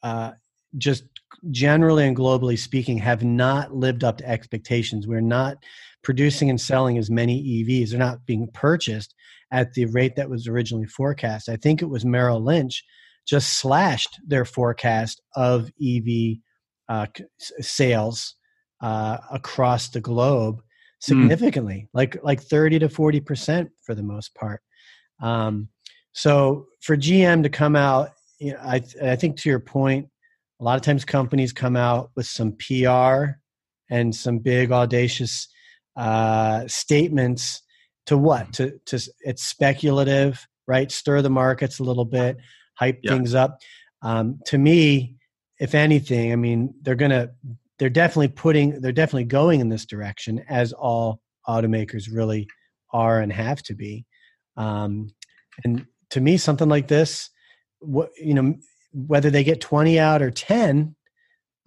uh, 0.03 0.31
just 0.77 1.03
generally 1.51 2.05
and 2.05 2.15
globally 2.17 2.57
speaking, 2.57 2.97
have 2.97 3.23
not 3.23 3.73
lived 3.73 4.03
up 4.03 4.17
to 4.17 4.27
expectations. 4.29 5.07
We're 5.07 5.21
not 5.21 5.57
producing 6.03 6.49
and 6.49 6.59
selling 6.59 6.97
as 6.97 7.09
many 7.09 7.41
EVs; 7.41 7.89
they're 7.91 7.99
not 7.99 8.25
being 8.25 8.47
purchased 8.53 9.13
at 9.51 9.73
the 9.73 9.85
rate 9.87 10.15
that 10.17 10.29
was 10.29 10.47
originally 10.47 10.85
forecast. 10.85 11.49
I 11.49 11.55
think 11.55 11.81
it 11.81 11.89
was 11.89 12.05
Merrill 12.05 12.43
Lynch 12.43 12.83
just 13.29 13.59
slashed 13.59 14.19
their 14.25 14.45
forecast 14.45 15.21
of 15.35 15.71
EV 15.81 16.37
uh, 16.89 17.05
sales 17.59 18.35
uh, 18.81 19.17
across 19.31 19.89
the 19.89 20.01
globe 20.01 20.61
significantly, 20.99 21.87
like 21.93 22.17
like 22.23 22.41
thirty 22.41 22.79
to 22.79 22.89
forty 22.89 23.19
percent 23.19 23.69
for 23.85 23.93
the 23.93 24.03
most 24.03 24.33
part. 24.35 24.61
Um, 25.21 25.69
so 26.11 26.65
for 26.81 26.97
GM 26.97 27.43
to 27.43 27.49
come 27.49 27.75
out, 27.75 28.11
you 28.39 28.53
know, 28.53 28.59
I 28.61 28.81
I 29.03 29.15
think 29.15 29.37
to 29.37 29.49
your 29.49 29.59
point, 29.59 30.07
a 30.59 30.63
lot 30.63 30.75
of 30.75 30.81
times 30.81 31.05
companies 31.05 31.53
come 31.53 31.75
out 31.75 32.11
with 32.15 32.25
some 32.25 32.53
PR 32.53 33.37
and 33.89 34.15
some 34.15 34.39
big 34.39 34.71
audacious 34.71 35.47
uh, 35.95 36.67
statements 36.67 37.61
to 38.07 38.17
what 38.17 38.53
to 38.53 38.79
to 38.87 38.99
it's 39.21 39.45
speculative, 39.45 40.47
right? 40.67 40.91
Stir 40.91 41.21
the 41.21 41.29
markets 41.29 41.79
a 41.79 41.83
little 41.83 42.05
bit, 42.05 42.37
hype 42.79 42.99
Yeah. 43.03 43.11
things 43.13 43.35
up. 43.35 43.59
Um, 44.01 44.39
to 44.45 44.57
me, 44.57 45.17
if 45.59 45.75
anything, 45.75 46.31
I 46.31 46.35
mean 46.35 46.73
they're 46.81 46.95
gonna 46.95 47.29
they're 47.77 47.89
definitely 47.89 48.29
putting 48.29 48.81
they're 48.81 48.91
definitely 48.91 49.25
going 49.25 49.59
in 49.59 49.69
this 49.69 49.85
direction 49.85 50.43
as 50.49 50.73
all 50.73 51.21
automakers 51.47 52.07
really 52.11 52.47
are 52.91 53.19
and 53.19 53.31
have 53.31 53.61
to 53.63 53.75
be. 53.75 54.05
Um, 54.57 55.09
and 55.63 55.85
to 56.11 56.21
me, 56.21 56.37
something 56.37 56.69
like 56.69 56.87
this, 56.87 57.29
what 57.79 58.09
you 58.17 58.33
know, 58.33 58.55
whether 58.93 59.29
they 59.29 59.43
get 59.43 59.61
twenty 59.61 59.99
out 59.99 60.21
or 60.21 60.31
ten, 60.31 60.95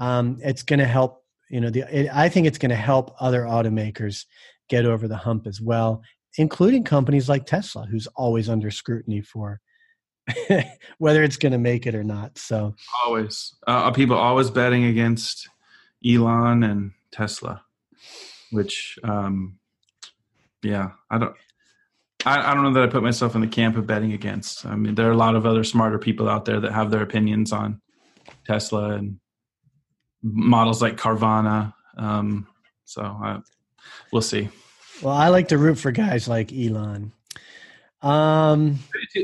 um, 0.00 0.38
it's 0.42 0.62
going 0.62 0.80
to 0.80 0.86
help. 0.86 1.22
You 1.50 1.60
know, 1.60 1.70
the 1.70 1.80
it, 1.90 2.08
I 2.12 2.28
think 2.28 2.46
it's 2.46 2.58
going 2.58 2.70
to 2.70 2.76
help 2.76 3.14
other 3.20 3.42
automakers 3.42 4.24
get 4.68 4.86
over 4.86 5.06
the 5.06 5.16
hump 5.16 5.46
as 5.46 5.60
well, 5.60 6.02
including 6.38 6.84
companies 6.84 7.28
like 7.28 7.44
Tesla, 7.44 7.86
who's 7.90 8.06
always 8.16 8.48
under 8.48 8.70
scrutiny 8.70 9.20
for 9.20 9.60
whether 10.98 11.22
it's 11.22 11.36
going 11.36 11.52
to 11.52 11.58
make 11.58 11.86
it 11.86 11.94
or 11.94 12.04
not. 12.04 12.38
So 12.38 12.74
Always. 13.04 13.54
Uh, 13.66 13.70
are 13.70 13.92
people 13.92 14.16
always 14.16 14.50
betting 14.50 14.84
against 14.84 15.48
Elon 16.06 16.62
and 16.62 16.92
Tesla, 17.10 17.62
which, 18.50 18.98
um, 19.04 19.58
yeah, 20.62 20.90
I 21.10 21.18
don't. 21.18 21.36
I, 22.24 22.52
I 22.52 22.54
don't 22.54 22.62
know 22.62 22.72
that 22.74 22.84
I 22.84 22.86
put 22.86 23.02
myself 23.02 23.34
in 23.34 23.40
the 23.40 23.48
camp 23.48 23.76
of 23.76 23.86
betting 23.86 24.12
against. 24.12 24.64
I 24.64 24.76
mean, 24.76 24.94
there 24.94 25.08
are 25.08 25.12
a 25.12 25.16
lot 25.16 25.34
of 25.34 25.44
other 25.44 25.64
smarter 25.64 25.98
people 25.98 26.28
out 26.28 26.44
there 26.44 26.60
that 26.60 26.72
have 26.72 26.90
their 26.90 27.02
opinions 27.02 27.52
on 27.52 27.80
Tesla 28.46 28.90
and 28.90 29.18
models 30.22 30.80
like 30.80 30.96
Carvana. 30.96 31.74
Um, 31.96 32.46
so 32.84 33.02
I, 33.02 33.40
we'll 34.12 34.22
see. 34.22 34.48
Well, 35.02 35.14
I 35.14 35.28
like 35.28 35.48
to 35.48 35.58
root 35.58 35.78
for 35.78 35.90
guys 35.90 36.28
like 36.28 36.52
Elon. 36.52 37.12
Um, 38.02 38.78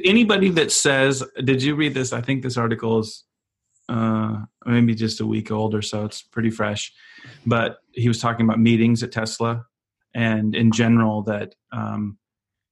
anybody 0.04 0.50
that 0.50 0.70
says, 0.70 1.24
"Did 1.42 1.62
you 1.62 1.74
read 1.74 1.94
this?" 1.94 2.12
I 2.12 2.20
think 2.20 2.42
this 2.42 2.56
article 2.56 3.00
is 3.00 3.24
uh, 3.88 4.38
maybe 4.66 4.94
just 4.94 5.20
a 5.20 5.26
week 5.26 5.50
old 5.50 5.74
or 5.74 5.82
so. 5.82 6.04
It's 6.04 6.22
pretty 6.22 6.50
fresh, 6.50 6.92
but 7.46 7.78
he 7.92 8.08
was 8.08 8.20
talking 8.20 8.46
about 8.46 8.60
meetings 8.60 9.02
at 9.02 9.12
Tesla 9.12 9.64
and 10.14 10.54
in 10.54 10.72
general 10.72 11.22
that 11.22 11.54
um, 11.72 12.18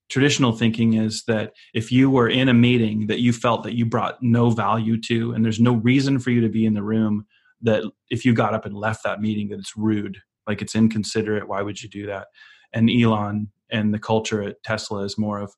traditional 0.09 0.53
thinking 0.53 0.95
is 0.95 1.25
that 1.25 1.53
if 1.75 1.91
you 1.91 2.11
were 2.11 2.29
in 2.29 2.49
a 2.49 2.55
meeting 2.55 3.07
that 3.09 3.21
you 3.21 3.33
felt 3.33 3.63
that 3.65 3.75
you 3.75 3.85
brought 3.85 4.23
no 4.23 4.51
value 4.51 5.01
to, 5.03 5.33
and 5.33 5.45
there's 5.45 5.61
no 5.61 5.75
reason 5.75 6.19
for 6.19 6.31
you 6.31 6.41
to 6.41 6.49
be 6.49 6.67
in 6.67 6.75
the 6.75 6.83
room, 6.83 7.27
that 7.63 7.83
if 8.11 8.25
you 8.25 8.35
got 8.35 8.55
up 8.55 8.65
and 8.65 8.77
left 8.77 9.03
that 9.05 9.21
meeting, 9.21 9.49
that 9.49 9.59
it's 9.59 9.77
rude, 9.77 10.19
like 10.47 10.63
it's 10.63 10.75
inconsiderate. 10.75 11.49
Why 11.49 11.63
would 11.63 11.83
you 11.83 11.89
do 11.89 12.07
that? 12.07 12.29
And 12.73 12.91
Elon 12.91 13.51
and 13.71 13.93
the 13.93 13.99
culture 13.99 14.43
at 14.43 14.63
Tesla 14.63 15.03
is 15.03 15.19
more 15.19 15.41
of 15.41 15.53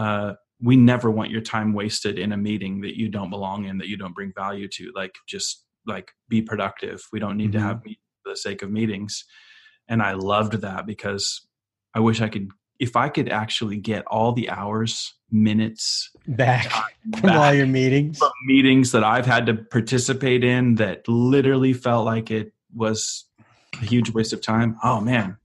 uh, 0.00 0.34
we 0.62 0.76
never 0.76 1.10
want 1.10 1.30
your 1.30 1.40
time 1.40 1.72
wasted 1.72 2.18
in 2.18 2.32
a 2.32 2.36
meeting 2.36 2.80
that 2.80 2.98
you 2.98 3.08
don't 3.08 3.30
belong 3.30 3.64
in, 3.66 3.78
that 3.78 3.88
you 3.88 3.96
don't 3.96 4.14
bring 4.14 4.32
value 4.36 4.68
to. 4.68 4.90
Like, 4.94 5.14
just 5.28 5.64
like 5.86 6.10
be 6.28 6.42
productive. 6.42 7.02
We 7.12 7.20
don't 7.20 7.36
need 7.36 7.52
to 7.52 7.58
Mhm. 7.58 7.62
have 7.62 7.84
meetings 7.84 8.04
for 8.22 8.30
the 8.30 8.36
sake 8.36 8.62
of 8.62 8.70
meetings. 8.70 9.24
And 9.88 10.02
I 10.02 10.12
loved 10.12 10.54
that 10.60 10.86
because 10.86 11.46
I 11.94 12.00
wish 12.00 12.20
I 12.20 12.28
could, 12.28 12.48
if 12.78 12.96
I 12.96 13.08
could 13.08 13.28
actually 13.28 13.76
get 13.78 14.04
all 14.06 14.32
the 14.32 14.48
hours, 14.50 15.14
minutes, 15.30 16.10
back 16.26 16.70
time 16.70 16.84
from 17.20 17.30
all 17.30 17.54
your 17.54 17.66
meetings. 17.66 18.18
from 18.18 18.30
meetings 18.46 18.92
that 18.92 19.04
I've 19.04 19.26
had 19.26 19.46
to 19.46 19.54
participate 19.54 20.44
in 20.44 20.76
that 20.76 21.08
literally 21.08 21.72
felt 21.72 22.04
like 22.04 22.30
it 22.30 22.52
was 22.74 23.26
a 23.80 23.84
huge 23.84 24.10
waste 24.10 24.32
of 24.32 24.40
time. 24.42 24.76
Oh 24.84 25.00
man, 25.00 25.36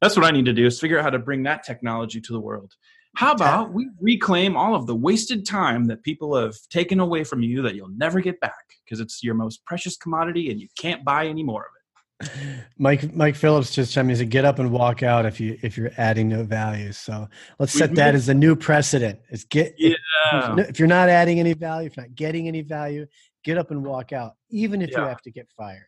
that's 0.00 0.16
what 0.16 0.24
I 0.26 0.30
need 0.30 0.44
to 0.46 0.52
do 0.52 0.66
is 0.66 0.78
figure 0.78 0.98
out 0.98 1.04
how 1.04 1.10
to 1.10 1.18
bring 1.18 1.42
that 1.44 1.64
technology 1.64 2.20
to 2.20 2.32
the 2.32 2.40
world. 2.40 2.74
How 3.16 3.32
about 3.32 3.72
we 3.72 3.88
reclaim 3.98 4.56
all 4.56 4.74
of 4.74 4.86
the 4.86 4.94
wasted 4.94 5.46
time 5.46 5.86
that 5.86 6.02
people 6.02 6.36
have 6.36 6.54
taken 6.68 7.00
away 7.00 7.24
from 7.24 7.42
you 7.42 7.62
that 7.62 7.74
you'll 7.74 7.88
never 7.88 8.20
get 8.20 8.38
back 8.40 8.52
because 8.84 9.00
it's 9.00 9.24
your 9.24 9.34
most 9.34 9.64
precious 9.64 9.96
commodity 9.96 10.50
and 10.50 10.60
you 10.60 10.68
can't 10.78 11.02
buy 11.02 11.26
any 11.26 11.42
more 11.42 11.62
of 11.62 11.68
it. 11.68 12.62
Mike 12.78 13.14
Mike 13.14 13.34
Phillips 13.34 13.74
just 13.74 13.92
chimed 13.92 14.10
in 14.10 14.16
said, 14.16 14.30
"Get 14.30 14.44
up 14.44 14.58
and 14.58 14.70
walk 14.70 15.02
out 15.02 15.24
if 15.24 15.40
you 15.40 15.58
if 15.62 15.78
you're 15.78 15.92
adding 15.96 16.28
no 16.28 16.44
value." 16.44 16.92
So 16.92 17.26
let's 17.58 17.72
set 17.72 17.94
that 17.94 18.14
as 18.14 18.28
a 18.28 18.34
new 18.34 18.54
precedent. 18.54 19.18
Is 19.30 19.44
get 19.44 19.74
if, 19.78 19.96
Yeah. 20.32 20.56
if 20.58 20.78
you're 20.78 20.88
not 20.88 21.08
adding 21.08 21.40
any 21.40 21.54
value, 21.54 21.86
if 21.86 21.96
you're 21.96 22.04
not 22.06 22.14
getting 22.14 22.48
any 22.48 22.62
value, 22.62 23.06
get 23.44 23.56
up 23.56 23.70
and 23.70 23.84
walk 23.84 24.12
out, 24.12 24.32
even 24.50 24.82
if 24.82 24.90
you 24.90 25.02
have 25.02 25.22
to 25.22 25.30
get 25.30 25.48
fired. 25.56 25.86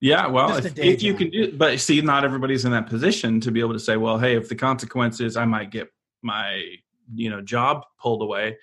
Yeah, 0.00 0.26
well, 0.26 0.56
if, 0.56 0.76
if 0.78 1.02
you 1.02 1.14
can 1.14 1.30
do, 1.30 1.52
but 1.52 1.78
see, 1.78 2.00
not 2.00 2.24
everybody's 2.24 2.64
in 2.64 2.72
that 2.72 2.88
position 2.88 3.40
to 3.40 3.52
be 3.52 3.60
able 3.60 3.74
to 3.74 3.78
say, 3.78 3.96
well, 3.96 4.18
hey, 4.18 4.34
if 4.34 4.48
the 4.48 4.56
consequences, 4.56 5.36
I 5.36 5.44
might 5.44 5.70
get 5.70 5.88
my, 6.22 6.62
you 7.14 7.30
know, 7.30 7.40
job 7.40 7.84
pulled 8.00 8.22
away, 8.22 8.58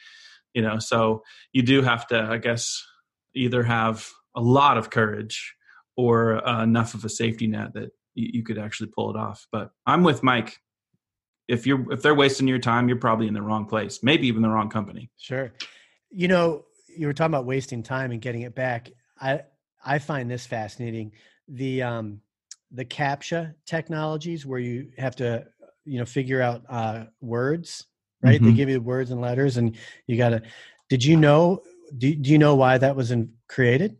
you 0.54 0.62
know. 0.62 0.80
So 0.80 1.24
you 1.54 1.62
do 1.62 1.82
have 1.82 2.08
to, 2.08 2.20
I 2.20 2.38
guess, 2.38 2.84
either 3.36 3.64
have 3.64 4.08
a 4.36 4.42
lot 4.42 4.78
of 4.78 4.90
courage 4.90 5.56
or 5.96 6.48
uh, 6.48 6.64
enough 6.64 6.94
of 6.94 7.04
a 7.06 7.10
safety 7.10 7.48
net 7.48 7.74
that 7.74 7.92
you, 8.14 8.30
you 8.34 8.44
could 8.44 8.58
actually 8.58 8.90
pull 8.96 9.10
it 9.10 9.18
off. 9.18 9.48
But 9.52 9.72
I'm 9.86 10.04
with 10.04 10.24
Mike. 10.24 10.60
If 11.48 11.66
you're 11.66 11.92
if 11.92 12.02
they're 12.02 12.16
wasting 12.16 12.48
your 12.48 12.60
time, 12.60 12.88
you're 12.88 13.00
probably 13.00 13.28
in 13.28 13.34
the 13.34 13.42
wrong 13.42 13.66
place, 13.66 14.04
maybe 14.04 14.28
even 14.28 14.42
the 14.42 14.50
wrong 14.50 14.70
company. 14.70 15.10
Sure. 15.18 15.52
You 16.12 16.28
know, 16.28 16.66
you 16.96 17.08
were 17.08 17.14
talking 17.14 17.34
about 17.34 17.46
wasting 17.46 17.82
time 17.82 18.12
and 18.12 18.22
getting 18.22 18.44
it 18.44 18.56
back. 18.56 18.92
I 19.20 19.42
I 19.84 20.00
find 20.00 20.30
this 20.30 20.46
fascinating. 20.46 21.14
The 21.48 21.82
um 21.82 22.22
the 22.72 22.86
captcha 22.86 23.56
technologies 23.66 24.46
where 24.46 24.60
you 24.60 24.92
have 24.98 25.16
to 25.18 25.46
you 25.90 26.00
know 26.00 26.06
figure 26.06 26.42
out 26.42 26.64
uh 26.70 27.06
words, 27.22 27.86
right? 28.22 28.42
They 28.42 28.52
Mhm. 28.52 28.56
give 28.56 28.70
you 28.70 28.82
words 28.82 29.12
and 29.12 29.22
letters 29.22 29.58
and 29.58 29.76
you 30.08 30.18
got 30.18 30.30
to 30.30 30.42
Did 30.90 31.04
you 31.04 31.18
know 31.18 31.62
do, 31.98 32.14
do 32.16 32.30
you 32.32 32.38
know 32.38 32.56
why 32.56 32.78
that 32.78 32.96
was 32.96 33.10
in, 33.12 33.34
created? 33.48 33.98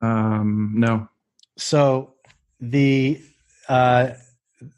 Um, 0.00 0.72
no. 0.76 1.08
so 1.56 2.14
the 2.60 3.20
uh 3.68 4.10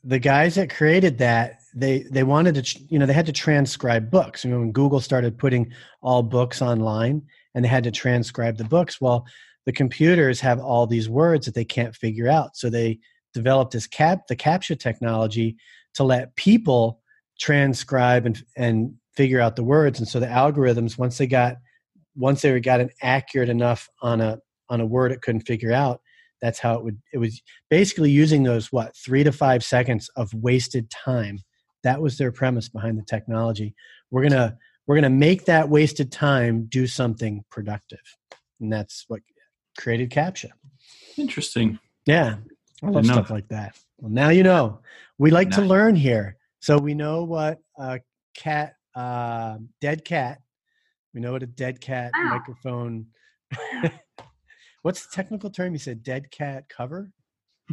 the 0.04 0.18
guys 0.18 0.54
that 0.54 0.70
created 0.70 1.18
that 1.18 1.58
they 1.74 2.04
they 2.10 2.22
wanted 2.22 2.54
to 2.54 2.80
you 2.88 2.98
know 2.98 3.06
they 3.06 3.12
had 3.12 3.26
to 3.26 3.32
transcribe 3.32 4.10
books 4.10 4.44
you 4.44 4.50
know 4.50 4.58
when 4.60 4.72
google 4.72 5.00
started 5.00 5.38
putting 5.38 5.72
all 6.02 6.22
books 6.22 6.60
online 6.62 7.22
and 7.54 7.64
they 7.64 7.68
had 7.68 7.84
to 7.84 7.90
transcribe 7.90 8.56
the 8.56 8.64
books. 8.64 9.00
Well, 9.00 9.26
the 9.66 9.72
computers 9.72 10.40
have 10.40 10.60
all 10.60 10.86
these 10.86 11.08
words 11.08 11.46
that 11.46 11.54
they 11.54 11.64
can't 11.64 11.94
figure 11.94 12.28
out. 12.28 12.56
So 12.56 12.70
they 12.70 13.00
developed 13.32 13.72
this 13.72 13.86
cap 13.86 14.26
the 14.28 14.36
CAPTCHA 14.36 14.78
technology 14.78 15.56
to 15.94 16.04
let 16.04 16.36
people 16.36 17.00
transcribe 17.38 18.26
and 18.26 18.44
and 18.56 18.94
figure 19.16 19.40
out 19.40 19.56
the 19.56 19.64
words. 19.64 19.98
And 19.98 20.08
so 20.08 20.20
the 20.20 20.26
algorithms, 20.26 20.98
once 20.98 21.18
they 21.18 21.26
got 21.26 21.56
once 22.16 22.42
they 22.42 22.58
got 22.60 22.80
an 22.80 22.90
accurate 23.02 23.48
enough 23.48 23.88
on 24.02 24.20
a 24.20 24.38
on 24.68 24.80
a 24.80 24.86
word 24.86 25.12
it 25.12 25.22
couldn't 25.22 25.42
figure 25.42 25.72
out, 25.72 26.00
that's 26.40 26.58
how 26.58 26.74
it 26.74 26.84
would 26.84 27.00
it 27.12 27.18
was 27.18 27.42
basically 27.68 28.10
using 28.10 28.42
those 28.42 28.72
what 28.72 28.96
three 28.96 29.24
to 29.24 29.32
five 29.32 29.64
seconds 29.64 30.10
of 30.16 30.32
wasted 30.34 30.90
time. 30.90 31.40
That 31.82 32.02
was 32.02 32.18
their 32.18 32.32
premise 32.32 32.68
behind 32.68 32.98
the 32.98 33.04
technology. 33.04 33.74
We're 34.10 34.22
gonna 34.22 34.56
we're 34.86 34.96
gonna 34.96 35.10
make 35.10 35.46
that 35.46 35.68
wasted 35.68 36.12
time 36.12 36.66
do 36.68 36.86
something 36.86 37.44
productive. 37.50 38.16
And 38.60 38.72
that's 38.72 39.04
what 39.08 39.20
created 39.78 40.10
CAPTCHA. 40.10 40.50
Interesting. 41.16 41.78
Yeah. 42.06 42.36
I 42.82 42.88
love 42.88 43.04
stuff 43.04 43.28
that. 43.28 43.34
like 43.34 43.48
that. 43.48 43.76
Well, 43.98 44.10
now 44.10 44.30
you 44.30 44.42
know. 44.42 44.80
We 45.18 45.30
like 45.30 45.50
to 45.50 45.60
learn 45.62 45.96
here. 45.96 46.36
So 46.60 46.78
we 46.78 46.94
know 46.94 47.24
what 47.24 47.58
a 47.78 48.00
cat, 48.34 48.76
uh, 48.94 49.58
dead 49.80 50.04
cat, 50.04 50.40
we 51.14 51.20
know 51.20 51.32
what 51.32 51.42
a 51.42 51.46
dead 51.46 51.80
cat 51.80 52.12
Wow. 52.16 52.30
microphone. 52.30 53.06
What's 54.82 55.06
the 55.06 55.14
technical 55.14 55.50
term? 55.50 55.72
You 55.72 55.78
said 55.78 56.02
dead 56.02 56.30
cat 56.30 56.68
cover? 56.68 57.10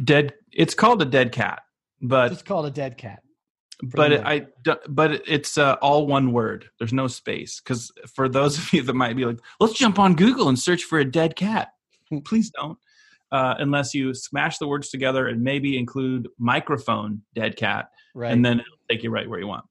Dead. 0.02 0.34
It's 0.52 0.74
called 0.74 1.00
a 1.00 1.06
dead 1.06 1.32
cat, 1.32 1.62
but 2.02 2.32
It's 2.32 2.42
called 2.42 2.66
a 2.66 2.70
dead 2.70 2.98
cat. 2.98 3.22
but 3.82 4.12
it, 4.12 4.22
I 4.24 4.46
but 4.88 5.22
it's 5.26 5.56
uh, 5.56 5.76
all 5.80 6.06
one 6.06 6.32
word. 6.32 6.68
There's 6.78 6.92
no 6.92 7.06
space 7.06 7.60
because 7.60 7.90
for 8.14 8.28
those 8.28 8.58
of 8.58 8.72
you 8.72 8.82
that 8.82 8.94
might 8.94 9.16
be 9.16 9.24
like, 9.24 9.38
let's 9.60 9.74
jump 9.74 9.98
on 9.98 10.16
Google 10.16 10.48
and 10.48 10.58
search 10.58 10.84
for 10.84 10.98
a 10.98 11.04
dead 11.10 11.34
cat. 11.36 11.72
Please 12.24 12.50
don't, 12.50 12.78
uh, 13.32 13.54
unless 13.58 13.94
you 13.94 14.14
smash 14.14 14.58
the 14.58 14.66
words 14.68 14.88
together 14.90 15.26
and 15.28 15.42
maybe 15.42 15.76
include 15.78 16.28
microphone 16.38 17.22
dead 17.34 17.56
cat, 17.56 17.90
Right. 18.14 18.32
and 18.32 18.44
then 18.44 18.60
it'll 18.60 18.78
take 18.90 19.02
you 19.02 19.10
right 19.10 19.28
where 19.28 19.38
you 19.38 19.46
want. 19.46 19.64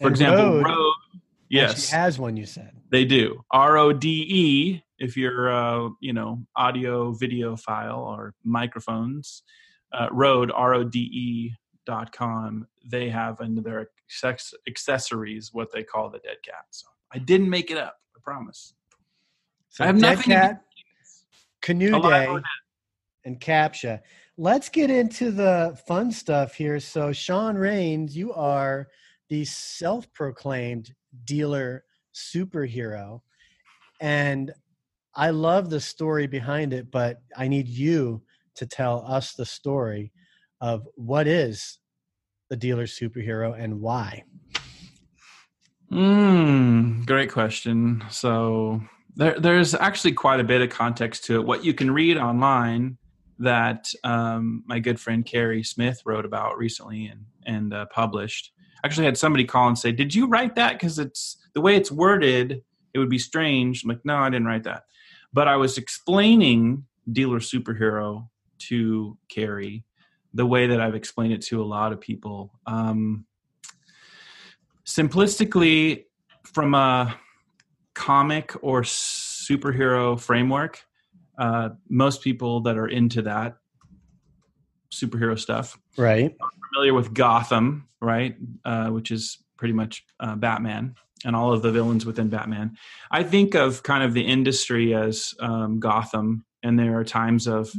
For 0.00 0.06
And 0.06 0.12
example, 0.16 0.62
Rode 0.62 0.66
road. 0.66 0.94
Yes, 1.48 1.90
has 1.90 2.18
one, 2.18 2.36
you 2.36 2.46
said. 2.46 2.70
they 2.90 3.04
do. 3.04 3.44
R 3.50 3.76
O 3.76 3.92
D 3.92 4.26
E 4.28 4.82
if 4.98 5.16
you're 5.16 5.52
uh, 5.52 5.88
you 6.00 6.12
know 6.12 6.44
audio 6.56 7.12
video 7.12 7.56
file 7.56 7.98
or 8.00 8.34
microphones. 8.44 9.42
Uh, 9.92 10.06
Rode 10.12 10.52
R 10.52 10.74
O 10.74 10.84
D 10.84 10.98
E 11.00 11.54
dot 11.86 12.12
com. 12.12 12.66
They 12.88 13.08
have 13.10 13.40
in 13.40 13.56
their 13.56 13.90
sex 14.08 14.54
accessories 14.68 15.50
what 15.52 15.72
they 15.72 15.82
call 15.82 16.08
the 16.08 16.20
dead 16.20 16.36
cat. 16.44 16.64
So 16.70 16.86
I 17.12 17.18
didn't 17.18 17.50
make 17.50 17.70
it 17.72 17.76
up. 17.78 17.96
I 18.16 18.20
promise. 18.22 18.74
So 19.70 19.82
I 19.84 19.88
have 19.88 19.96
dead 20.00 20.16
nothing 20.16 20.32
cat, 20.32 20.62
canoe 21.60 21.96
Alive 21.96 22.42
day, 22.42 22.48
and 23.24 23.40
captcha. 23.40 24.00
Let's 24.36 24.68
get 24.68 24.90
into 24.90 25.30
the 25.30 25.78
fun 25.86 26.10
stuff 26.10 26.54
here. 26.54 26.80
So, 26.80 27.12
Shaun 27.12 27.56
Raines, 27.56 28.16
you 28.16 28.32
are 28.32 28.88
the 29.28 29.44
self-proclaimed 29.44 30.94
dealer 31.24 31.84
superhero, 32.14 33.20
and 34.00 34.52
I 35.14 35.30
love 35.30 35.70
the 35.70 35.80
story 35.80 36.26
behind 36.26 36.72
it. 36.72 36.90
But 36.90 37.20
I 37.36 37.48
need 37.48 37.68
you 37.68 38.22
to 38.56 38.66
tell 38.66 39.04
us 39.06 39.34
the 39.34 39.46
story 39.46 40.12
of 40.60 40.88
what 40.94 41.26
is 41.26 41.78
the 42.48 42.56
dealer 42.56 42.86
superhero 42.86 43.58
and 43.58 43.80
why. 43.80 44.24
Mm, 45.90 47.06
great 47.06 47.30
question. 47.30 48.04
So 48.10 48.80
there, 49.20 49.38
there's 49.38 49.74
actually 49.74 50.12
quite 50.12 50.40
a 50.40 50.44
bit 50.44 50.62
of 50.62 50.70
context 50.70 51.24
to 51.24 51.34
it. 51.34 51.44
What 51.44 51.62
you 51.62 51.74
can 51.74 51.90
read 51.90 52.16
online 52.16 52.96
that 53.38 53.92
um, 54.02 54.64
my 54.66 54.78
good 54.78 54.98
friend 54.98 55.26
Carrie 55.26 55.62
Smith 55.62 56.00
wrote 56.06 56.24
about 56.24 56.56
recently 56.56 57.06
and 57.06 57.26
and 57.44 57.74
uh, 57.74 57.84
published. 57.92 58.52
Actually, 58.82 59.04
had 59.04 59.18
somebody 59.18 59.44
call 59.44 59.68
and 59.68 59.78
say, 59.78 59.92
"Did 59.92 60.14
you 60.14 60.26
write 60.26 60.54
that? 60.54 60.72
Because 60.72 60.98
it's 60.98 61.36
the 61.52 61.60
way 61.60 61.76
it's 61.76 61.92
worded. 61.92 62.62
It 62.94 62.98
would 62.98 63.10
be 63.10 63.18
strange." 63.18 63.84
I'm 63.84 63.90
like, 63.90 64.04
"No, 64.06 64.16
I 64.16 64.30
didn't 64.30 64.46
write 64.46 64.64
that." 64.64 64.84
But 65.34 65.48
I 65.48 65.56
was 65.56 65.76
explaining 65.76 66.86
dealer 67.12 67.40
superhero 67.40 68.26
to 68.70 69.18
Carrie 69.28 69.84
the 70.32 70.46
way 70.46 70.66
that 70.66 70.80
I've 70.80 70.94
explained 70.94 71.34
it 71.34 71.42
to 71.42 71.60
a 71.60 71.64
lot 71.64 71.92
of 71.92 72.00
people. 72.00 72.58
Um, 72.66 73.26
simplistically 74.86 76.04
from 76.44 76.72
a 76.72 77.14
comic 78.00 78.54
or 78.62 78.80
superhero 78.80 80.18
framework 80.18 80.86
uh, 81.38 81.68
most 81.90 82.22
people 82.22 82.60
that 82.62 82.78
are 82.78 82.88
into 82.88 83.20
that 83.20 83.58
superhero 84.90 85.38
stuff 85.38 85.78
Right. 85.98 86.34
familiar 86.72 86.94
with 86.94 87.12
gotham 87.12 87.88
right 88.00 88.36
uh, 88.64 88.88
which 88.88 89.10
is 89.10 89.36
pretty 89.58 89.74
much 89.74 90.02
uh, 90.18 90.34
batman 90.34 90.94
and 91.26 91.36
all 91.36 91.52
of 91.52 91.60
the 91.60 91.70
villains 91.70 92.06
within 92.06 92.28
batman 92.30 92.76
i 93.10 93.22
think 93.22 93.54
of 93.54 93.82
kind 93.82 94.02
of 94.02 94.14
the 94.14 94.22
industry 94.22 94.94
as 94.94 95.34
um, 95.40 95.78
gotham 95.78 96.46
and 96.62 96.78
there 96.78 96.98
are 96.98 97.04
times 97.04 97.46
of 97.46 97.70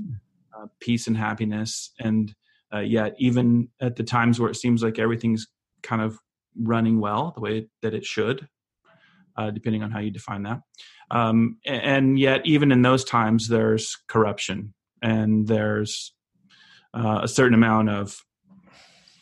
uh, 0.55 0.67
peace 0.79 1.07
and 1.07 1.17
happiness 1.17 1.91
and 1.99 2.36
uh, 2.71 2.79
yet 2.79 3.15
even 3.17 3.69
at 3.81 3.95
the 3.95 4.03
times 4.03 4.39
where 4.39 4.51
it 4.51 4.55
seems 4.55 4.84
like 4.84 4.99
everything's 4.99 5.47
kind 5.81 6.01
of 6.03 6.19
running 6.62 6.99
well 6.99 7.31
the 7.34 7.41
way 7.41 7.67
that 7.81 7.95
it 7.95 8.05
should 8.05 8.47
uh, 9.37 9.51
depending 9.51 9.83
on 9.83 9.91
how 9.91 9.99
you 9.99 10.11
define 10.11 10.43
that 10.43 10.61
um, 11.11 11.57
and 11.65 12.19
yet 12.19 12.41
even 12.45 12.71
in 12.71 12.81
those 12.81 13.03
times 13.03 13.47
there's 13.47 13.97
corruption 14.07 14.73
and 15.01 15.47
there's 15.47 16.13
uh, 16.93 17.21
a 17.23 17.27
certain 17.27 17.53
amount 17.53 17.89
of 17.89 18.21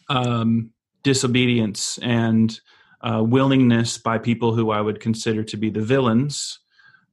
um, 0.09 0.71
disobedience 1.03 1.99
and 2.01 2.59
uh, 3.01 3.23
willingness 3.23 3.97
by 3.97 4.17
people 4.17 4.53
who 4.53 4.71
I 4.71 4.81
would 4.81 4.99
consider 4.99 5.43
to 5.43 5.57
be 5.57 5.69
the 5.69 5.81
villains 5.81 6.59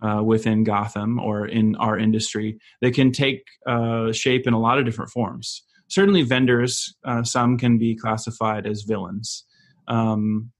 uh, 0.02 0.22
within 0.22 0.64
Gotham 0.64 1.18
or 1.18 1.46
in 1.46 1.76
our 1.76 1.98
industry. 1.98 2.58
They 2.80 2.90
can 2.90 3.12
take 3.12 3.44
uh, 3.66 4.12
shape 4.12 4.46
in 4.46 4.54
a 4.54 4.60
lot 4.60 4.78
of 4.78 4.84
different 4.84 5.10
forms. 5.10 5.62
Certainly, 5.88 6.22
vendors, 6.22 6.94
uh, 7.04 7.22
some 7.22 7.56
can 7.56 7.78
be 7.78 7.94
classified 7.94 8.66
as 8.66 8.82
villains. 8.82 9.44
Um, 9.86 10.50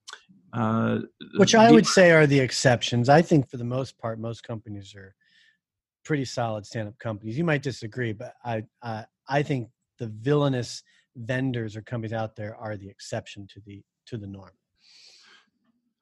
uh, 0.53 0.99
Which 1.37 1.55
I 1.55 1.67
the- 1.67 1.73
would 1.73 1.85
say 1.87 2.11
are 2.11 2.27
the 2.27 2.39
exceptions. 2.39 3.09
I 3.09 3.21
think 3.21 3.49
for 3.49 3.57
the 3.57 3.63
most 3.63 3.97
part, 3.97 4.19
most 4.19 4.43
companies 4.43 4.95
are 4.95 5.15
pretty 6.05 6.25
solid 6.25 6.65
stand-up 6.65 6.97
companies. 6.99 7.37
You 7.37 7.43
might 7.43 7.61
disagree, 7.63 8.13
but 8.13 8.33
I 8.43 8.63
uh, 8.81 9.03
I 9.27 9.43
think 9.43 9.69
the 9.99 10.07
villainous 10.07 10.83
vendors 11.15 11.75
or 11.75 11.81
companies 11.81 12.13
out 12.13 12.35
there 12.35 12.55
are 12.55 12.77
the 12.77 12.89
exception 12.89 13.47
to 13.53 13.61
the 13.65 13.83
to 14.07 14.17
the 14.17 14.27
norm. 14.27 14.51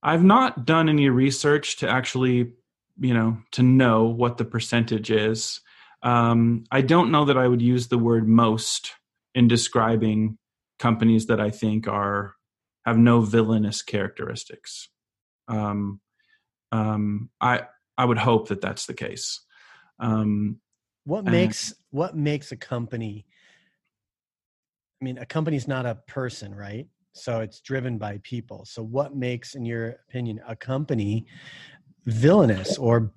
I've 0.04 0.24
not 0.24 0.66
done 0.66 0.90
any 0.90 1.10
research 1.10 1.78
to 1.78 1.90
actually, 1.90 2.54
you 3.00 3.14
know, 3.14 3.40
to 3.54 3.64
know 3.64 4.04
what 4.04 4.38
the 4.38 4.46
percentage 4.46 5.10
is. 5.10 5.62
Um, 6.04 6.66
I 6.70 6.82
don't 6.82 7.10
know 7.10 7.26
that 7.26 7.38
I 7.38 7.48
would 7.48 7.62
use 7.64 7.88
the 7.88 7.98
word 7.98 8.28
most 8.28 8.92
in 9.34 9.48
describing 9.48 10.38
companies 10.78 11.26
that 11.26 11.42
I 11.42 11.50
think 11.50 11.88
are 11.88 12.36
have 12.86 12.98
no 12.98 13.22
villainous 13.22 13.82
characteristics. 13.82 14.90
Um, 15.48 16.00
um, 16.72 17.30
I 17.42 17.64
I 17.98 18.06
would 18.06 18.18
hope 18.18 18.50
that 18.50 18.62
that's 18.62 18.86
the 18.86 18.94
case. 18.94 19.42
Um, 20.00 20.60
What 21.06 21.26
makes 21.26 21.74
what 21.92 22.16
makes 22.16 22.52
a 22.52 22.58
company? 22.58 23.26
I 25.02 25.06
mean, 25.06 25.18
a 25.18 25.26
company's 25.26 25.68
not 25.68 25.86
a 25.86 25.96
person, 26.08 26.54
right? 26.54 26.88
So 27.14 27.40
it's 27.40 27.62
driven 27.62 27.98
by 27.98 28.20
people. 28.24 28.66
So 28.66 28.84
what 28.84 29.16
makes, 29.16 29.56
in 29.56 29.66
your 29.66 29.98
opinion, 30.10 30.42
a 30.48 30.56
company 30.56 31.28
villainous 32.06 32.78
or 32.78 33.14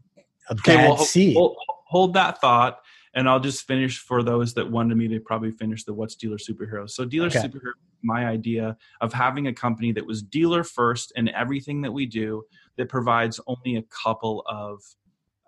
a 0.49 0.55
bad 0.55 0.89
well, 0.89 0.99
seed? 0.99 1.37
Hold, 1.37 1.57
hold 1.87 2.15
that 2.15 2.41
thought, 2.41 2.79
and 3.15 3.29
I'll 3.29 3.41
just 3.41 3.67
finish 3.67 3.99
for 3.99 4.23
those 4.23 4.55
that 4.55 4.71
wanted 4.71 4.97
me 4.97 5.09
to 5.09 5.21
probably 5.21 5.51
finish 5.51 5.85
the 5.85 5.95
what's 5.95 6.15
dealer 6.15 6.39
superhero. 6.39 6.89
So 6.89 7.05
dealer 7.05 7.29
Okay. 7.29 7.41
superhero, 7.41 7.73
my 8.03 8.27
idea 8.27 8.77
of 9.01 9.13
having 9.13 9.49
a 9.49 9.53
company 9.53 9.93
that 9.93 10.07
was 10.07 10.23
dealer 10.23 10.63
first 10.63 11.13
in 11.17 11.29
everything 11.31 11.83
that 11.83 11.93
we 11.93 12.07
do, 12.07 12.45
that 12.77 12.89
provides 12.89 13.41
only 13.47 13.77
a 13.77 13.83
couple 13.83 14.45
of 14.47 14.83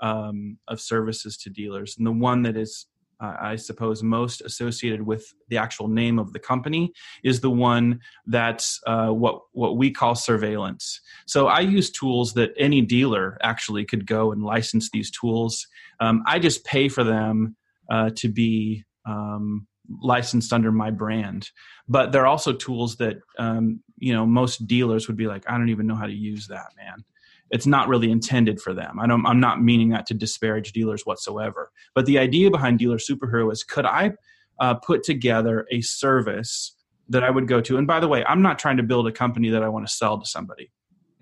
um, 0.00 0.58
of 0.66 0.80
services 0.80 1.36
to 1.36 1.50
dealers, 1.50 1.96
and 1.98 2.06
the 2.06 2.12
one 2.12 2.42
that 2.42 2.56
is 2.56 2.86
uh, 3.20 3.36
I 3.40 3.56
suppose 3.56 4.02
most 4.02 4.40
associated 4.40 5.02
with 5.02 5.34
the 5.48 5.58
actual 5.58 5.88
name 5.88 6.18
of 6.18 6.32
the 6.32 6.38
company 6.38 6.92
is 7.22 7.40
the 7.40 7.50
one 7.50 8.00
that's 8.26 8.80
uh, 8.86 9.08
what 9.08 9.42
what 9.52 9.76
we 9.76 9.90
call 9.90 10.14
surveillance. 10.14 11.00
So 11.26 11.46
I 11.46 11.60
use 11.60 11.90
tools 11.90 12.32
that 12.34 12.52
any 12.56 12.80
dealer 12.80 13.36
actually 13.42 13.84
could 13.84 14.06
go 14.06 14.32
and 14.32 14.42
license 14.42 14.90
these 14.90 15.10
tools. 15.10 15.66
Um, 16.00 16.22
I 16.26 16.38
just 16.38 16.64
pay 16.64 16.88
for 16.88 17.04
them 17.04 17.56
uh, 17.90 18.10
to 18.16 18.28
be 18.28 18.84
um, 19.04 19.66
licensed 20.02 20.52
under 20.52 20.72
my 20.72 20.90
brand. 20.90 21.50
But 21.88 22.12
they're 22.12 22.26
also 22.26 22.52
tools 22.52 22.96
that 22.96 23.18
um, 23.38 23.80
you 23.98 24.14
know 24.14 24.24
most 24.24 24.66
dealers 24.66 25.08
would 25.08 25.16
be 25.16 25.26
like, 25.26 25.44
I 25.48 25.58
don't 25.58 25.70
even 25.70 25.86
know 25.86 25.96
how 25.96 26.06
to 26.06 26.12
use 26.12 26.46
that, 26.48 26.68
man. 26.76 27.04
It's 27.50 27.66
not 27.66 27.88
really 27.88 28.10
intended 28.10 28.60
for 28.60 28.72
them. 28.72 28.98
I 29.00 29.06
don't, 29.06 29.26
I'm 29.26 29.40
not 29.40 29.62
meaning 29.62 29.90
that 29.90 30.06
to 30.06 30.14
disparage 30.14 30.72
dealers 30.72 31.04
whatsoever. 31.04 31.70
But 31.94 32.06
the 32.06 32.18
idea 32.18 32.50
behind 32.50 32.78
Dealer 32.78 32.98
Superhero 32.98 33.52
is 33.52 33.64
could 33.64 33.84
I 33.84 34.12
uh, 34.60 34.74
put 34.74 35.02
together 35.02 35.66
a 35.70 35.80
service 35.80 36.76
that 37.08 37.24
I 37.24 37.30
would 37.30 37.48
go 37.48 37.60
to? 37.60 37.76
And 37.76 37.86
by 37.86 37.98
the 37.98 38.08
way, 38.08 38.24
I'm 38.24 38.42
not 38.42 38.58
trying 38.58 38.76
to 38.76 38.82
build 38.82 39.08
a 39.08 39.12
company 39.12 39.50
that 39.50 39.62
I 39.62 39.68
want 39.68 39.86
to 39.86 39.92
sell 39.92 40.18
to 40.18 40.26
somebody. 40.26 40.70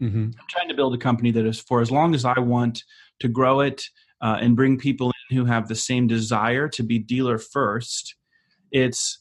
Mm-hmm. 0.01 0.25
I'm 0.39 0.47
trying 0.49 0.69
to 0.69 0.75
build 0.75 0.95
a 0.95 0.99
company 0.99 1.31
that 1.33 1.47
is 1.47 1.59
for 1.59 1.81
as 1.81 1.91
long 1.91 2.15
as 2.15 2.25
I 2.25 2.39
want 2.39 2.85
to 3.21 3.29
grow 3.29 3.61
it 3.61 3.85
uh, 4.21 4.39
and 4.41 4.55
bring 4.55 4.79
people 4.79 5.13
in 5.31 5.37
who 5.37 5.45
have 5.45 5.69
the 5.69 5.75
same 5.75 6.07
desire 6.07 6.69
to 6.69 6.83
be 6.83 6.99
dealer 6.99 7.39
first. 7.39 8.15
It's 8.71 9.21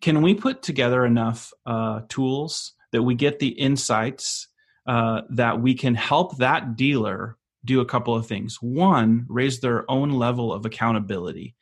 can 0.00 0.20
we 0.20 0.34
put 0.34 0.62
together 0.62 1.04
enough 1.04 1.52
uh, 1.64 2.00
tools 2.08 2.74
that 2.92 3.02
we 3.02 3.14
get 3.14 3.38
the 3.38 3.48
insights 3.48 4.48
uh, 4.86 5.22
that 5.30 5.60
we 5.60 5.74
can 5.74 5.94
help 5.94 6.36
that 6.38 6.76
dealer 6.76 7.36
do 7.64 7.80
a 7.80 7.86
couple 7.86 8.14
of 8.14 8.26
things. 8.26 8.58
One, 8.60 9.26
raise 9.28 9.60
their 9.60 9.88
own 9.90 10.10
level 10.10 10.52
of 10.52 10.66
accountability. 10.66 11.54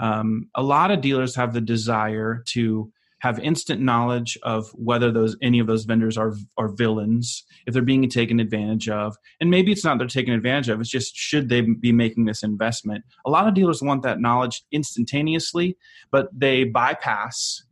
Um, 0.00 0.48
a 0.54 0.62
lot 0.62 0.90
of 0.90 1.02
dealers 1.02 1.36
have 1.36 1.52
the 1.52 1.60
desire 1.60 2.42
to 2.48 2.90
have 3.18 3.38
instant 3.38 3.80
knowledge 3.80 4.36
of 4.42 4.68
whether 4.70 5.12
those 5.12 5.36
any 5.42 5.60
of 5.60 5.68
those 5.68 5.84
vendors 5.84 6.18
are 6.18 6.34
are 6.56 6.74
villains, 6.74 7.44
if 7.66 7.72
they're 7.72 7.82
being 7.82 8.08
taken 8.08 8.40
advantage 8.40 8.88
of, 8.88 9.16
and 9.40 9.48
maybe 9.48 9.70
it's 9.70 9.84
not 9.84 9.98
they're 9.98 10.08
taken 10.08 10.34
advantage 10.34 10.68
of. 10.68 10.80
It's 10.80 10.90
just 10.90 11.14
should 11.14 11.48
they 11.48 11.60
be 11.60 11.92
making 11.92 12.24
this 12.24 12.42
investment? 12.42 13.04
A 13.24 13.30
lot 13.30 13.46
of 13.46 13.54
dealers 13.54 13.82
want 13.82 14.02
that 14.02 14.20
knowledge 14.20 14.64
instantaneously, 14.72 15.76
but 16.10 16.28
they 16.36 16.64
bypass 16.64 17.62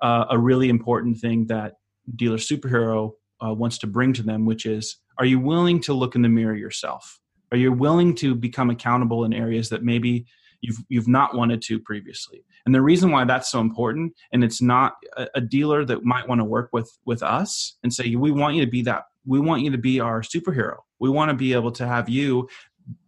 uh, 0.00 0.26
a 0.30 0.38
really 0.38 0.68
important 0.68 1.18
thing 1.18 1.46
that 1.46 1.74
dealer 2.14 2.36
superhero 2.36 3.12
uh, 3.44 3.52
wants 3.52 3.78
to 3.78 3.86
bring 3.86 4.12
to 4.14 4.22
them, 4.22 4.44
which 4.44 4.66
is 4.66 4.96
are 5.18 5.24
you 5.24 5.38
willing 5.38 5.80
to 5.82 5.92
look 5.92 6.14
in 6.14 6.22
the 6.22 6.28
mirror 6.28 6.56
yourself? 6.56 7.20
Are 7.52 7.58
you 7.58 7.72
willing 7.72 8.14
to 8.16 8.34
become 8.34 8.70
accountable 8.70 9.24
in 9.24 9.32
areas 9.32 9.68
that 9.70 9.82
maybe 9.82 10.26
you've 10.60 10.78
you've 10.88 11.08
not 11.08 11.34
wanted 11.34 11.62
to 11.62 11.78
previously? 11.78 12.44
And 12.64 12.74
the 12.74 12.82
reason 12.82 13.10
why 13.10 13.24
that's 13.24 13.50
so 13.50 13.60
important, 13.60 14.14
and 14.32 14.44
it's 14.44 14.62
not 14.62 14.94
a, 15.16 15.28
a 15.36 15.40
dealer 15.40 15.84
that 15.84 16.04
might 16.04 16.28
want 16.28 16.40
to 16.40 16.44
work 16.44 16.70
with 16.72 16.90
with 17.04 17.22
us 17.22 17.76
and 17.82 17.92
say 17.92 18.14
we 18.14 18.30
want 18.30 18.54
you 18.54 18.64
to 18.64 18.70
be 18.70 18.82
that 18.82 19.04
we 19.26 19.40
want 19.40 19.62
you 19.62 19.70
to 19.70 19.78
be 19.78 20.00
our 20.00 20.22
superhero. 20.22 20.76
We 20.98 21.10
want 21.10 21.30
to 21.30 21.36
be 21.36 21.52
able 21.52 21.72
to 21.72 21.86
have 21.86 22.08
you 22.08 22.48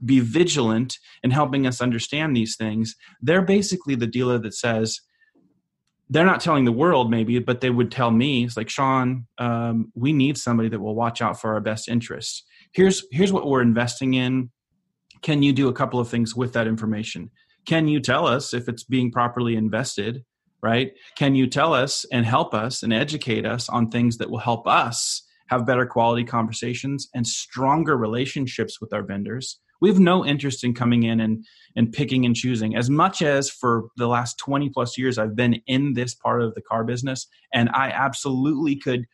be 0.05 0.21
vigilant 0.21 0.99
in 1.23 1.31
helping 1.31 1.67
us 1.67 1.81
understand 1.81 2.37
these 2.37 2.57
things. 2.57 2.95
They're 3.21 3.43
basically 3.43 3.95
the 3.95 4.07
dealer 4.07 4.39
that 4.39 4.55
says, 4.55 5.01
they're 6.13 6.27
not 6.27 6.41
telling 6.41 6.65
the 6.65 6.73
world 6.73 7.11
maybe 7.11 7.39
but 7.39 7.61
they 7.61 7.71
would 7.71 7.91
tell 7.91 8.11
me 8.11 8.45
it's 8.45 8.57
like 8.57 8.69
shaun 8.69 9.27
um, 9.39 9.91
we 9.95 10.13
need 10.13 10.37
somebody 10.37 10.69
that 10.69 10.81
will 10.81 10.95
watch 10.95 11.21
out 11.23 11.41
for 11.41 11.55
our 11.55 11.61
best 11.61 11.89
interests 11.89 12.45
here's 12.73 13.05
here's 13.11 13.33
what 13.33 13.47
we're 13.47 13.63
investing 13.63 14.15
in. 14.15 14.51
Can 15.23 15.43
you 15.43 15.53
do 15.53 15.69
a 15.69 15.73
couple 15.73 16.01
of 16.01 16.09
things 16.09 16.35
with 16.35 16.53
that 16.55 16.67
information? 16.67 17.31
Can 17.67 17.87
you 17.87 18.01
tell 18.01 18.27
us 18.27 18.53
if 18.53 18.69
it's 18.69 18.85
being 18.85 19.13
properly 19.13 19.57
invested 19.57 20.25
right? 20.65 20.93
Can 21.19 21.35
you 21.35 21.49
tell 21.49 21.75
us 21.75 22.07
and 22.13 22.25
help 22.25 22.55
us 22.55 22.85
and 22.85 22.93
educate 22.93 23.45
us 23.45 23.69
on 23.69 23.91
things 23.91 24.19
that 24.19 24.31
will 24.31 24.39
help 24.39 24.69
us 24.69 25.25
have 25.49 25.67
better 25.67 25.85
quality 25.85 26.23
conversations 26.23 27.09
and 27.15 27.27
stronger 27.27 27.97
relationships 27.97 28.81
with 28.81 28.93
our 28.93 29.03
vendors 29.03 29.59
we 29.83 29.89
have 29.89 29.99
no 29.99 30.25
interest 30.25 30.63
in 30.65 30.73
coming 30.73 31.03
in 31.03 31.21
and 31.21 31.45
and 31.75 31.93
picking 31.93 32.25
and 32.25 32.37
choosing. 32.37 32.77
As 32.77 32.89
much 32.89 33.21
as 33.21 33.51
for 33.51 33.89
the 33.97 34.07
last 34.07 34.39
20 34.39 34.71
plus 34.71 34.97
years 34.97 35.19
i've 35.19 35.37
been 35.37 35.61
in 35.67 35.93
this 35.95 36.15
part 36.15 36.41
of 36.41 36.55
the 36.55 36.63
car 36.63 36.85
business 36.85 37.27
and 37.53 37.69
i 37.75 37.91
absolutely 37.91 38.77
could 38.77 39.07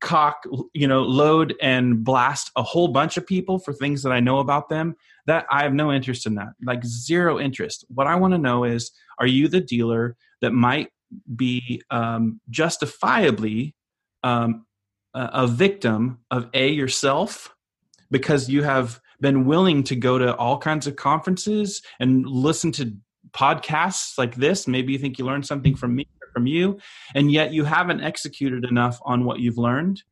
cock 0.00 0.44
you 0.72 0.86
know 0.86 1.02
load 1.02 1.54
and 1.60 2.04
blast 2.04 2.50
a 2.56 2.62
whole 2.62 2.88
bunch 2.88 3.16
of 3.16 3.26
people 3.26 3.58
for 3.58 3.72
things 3.72 4.02
that 4.02 4.12
i 4.12 4.20
know 4.20 4.38
about 4.38 4.68
them 4.68 4.94
that 5.26 5.44
i 5.50 5.62
have 5.62 5.74
no 5.74 5.92
interest 5.92 6.24
in 6.26 6.34
that 6.36 6.48
like 6.64 6.84
zero 6.84 7.38
interest. 7.38 7.84
What 7.88 8.06
i 8.06 8.14
want 8.14 8.32
to 8.32 8.38
know 8.38 8.64
is 8.64 8.92
are 9.18 9.26
you 9.26 9.48
the 9.48 9.60
dealer 9.60 10.16
that 10.40 10.52
might 10.52 10.88
be 11.36 11.82
um, 11.90 12.40
justifiably 12.48 13.74
um, 14.22 14.64
a, 15.12 15.30
a 15.32 15.46
victim 15.46 16.20
of 16.30 16.48
a 16.54 16.68
yourself 16.68 17.54
because 18.10 18.48
you 18.48 18.62
have 18.62 19.00
been 19.20 19.44
willing 19.44 19.82
to 19.84 19.96
go 19.96 20.18
to 20.18 20.34
all 20.36 20.58
kinds 20.58 20.86
of 20.86 20.96
conferences 20.96 21.82
and 21.98 22.26
listen 22.26 22.72
to 22.72 22.94
podcasts 23.32 24.18
like 24.18 24.34
this. 24.36 24.66
Maybe 24.66 24.92
you 24.92 24.98
think 24.98 25.18
you 25.18 25.24
learned 25.24 25.46
something 25.46 25.76
from 25.76 25.94
me 25.94 26.06
or 26.22 26.28
from 26.32 26.46
you, 26.46 26.78
and 27.14 27.30
yet 27.30 27.52
you 27.52 27.64
haven't 27.64 28.02
executed 28.02 28.64
enough 28.64 28.98
on 29.02 29.24
what 29.24 29.40
you've 29.40 29.58
learned. 29.58 30.02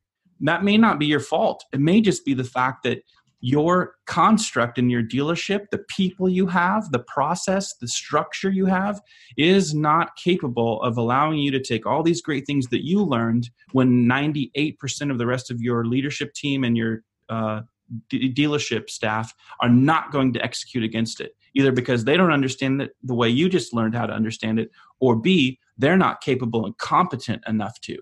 That 0.41 0.63
may 0.63 0.77
not 0.77 0.99
be 0.99 1.05
your 1.05 1.19
fault. 1.19 1.65
It 1.73 1.79
may 1.79 2.01
just 2.01 2.23
be 2.23 2.33
the 2.33 2.43
fact 2.43 2.83
that 2.83 3.03
your 3.41 3.95
construct 4.05 4.77
in 4.77 4.89
your 4.89 5.01
dealership, 5.01 5.69
the 5.71 5.83
people 5.89 6.27
you 6.27 6.47
have, 6.47 6.91
the 6.91 6.99
process, 6.99 7.73
the 7.75 7.87
structure 7.87 8.49
you 8.49 8.65
have, 8.65 9.01
is 9.37 9.73
not 9.73 10.15
capable 10.17 10.81
of 10.81 10.97
allowing 10.97 11.39
you 11.39 11.51
to 11.51 11.61
take 11.61 11.85
all 11.85 12.03
these 12.03 12.21
great 12.21 12.45
things 12.45 12.67
that 12.67 12.85
you 12.85 13.01
learned 13.01 13.49
when 13.71 14.05
98% 14.05 15.09
of 15.09 15.17
the 15.17 15.25
rest 15.25 15.49
of 15.49 15.61
your 15.61 15.85
leadership 15.85 16.33
team 16.33 16.63
and 16.65 16.75
your 16.75 17.03
uh, 17.29 17.61
d- 18.09 18.33
dealership 18.33 18.89
staff 18.89 19.33
are 19.61 19.69
not 19.69 20.11
going 20.11 20.33
to 20.33 20.43
execute 20.43 20.83
against 20.83 21.21
it 21.21 21.35
either 21.55 21.71
because 21.71 22.03
they 22.03 22.15
don't 22.15 22.31
understand 22.31 22.81
it 22.81 22.91
the 23.03 23.15
way 23.15 23.27
you 23.27 23.49
just 23.49 23.73
learned 23.73 23.95
how 23.95 24.05
to 24.05 24.13
understand 24.13 24.59
it 24.59 24.69
or 24.99 25.15
b 25.15 25.59
they're 25.79 25.97
not 25.97 26.21
capable 26.21 26.65
and 26.65 26.77
competent 26.77 27.41
enough 27.47 27.79
to. 27.81 27.97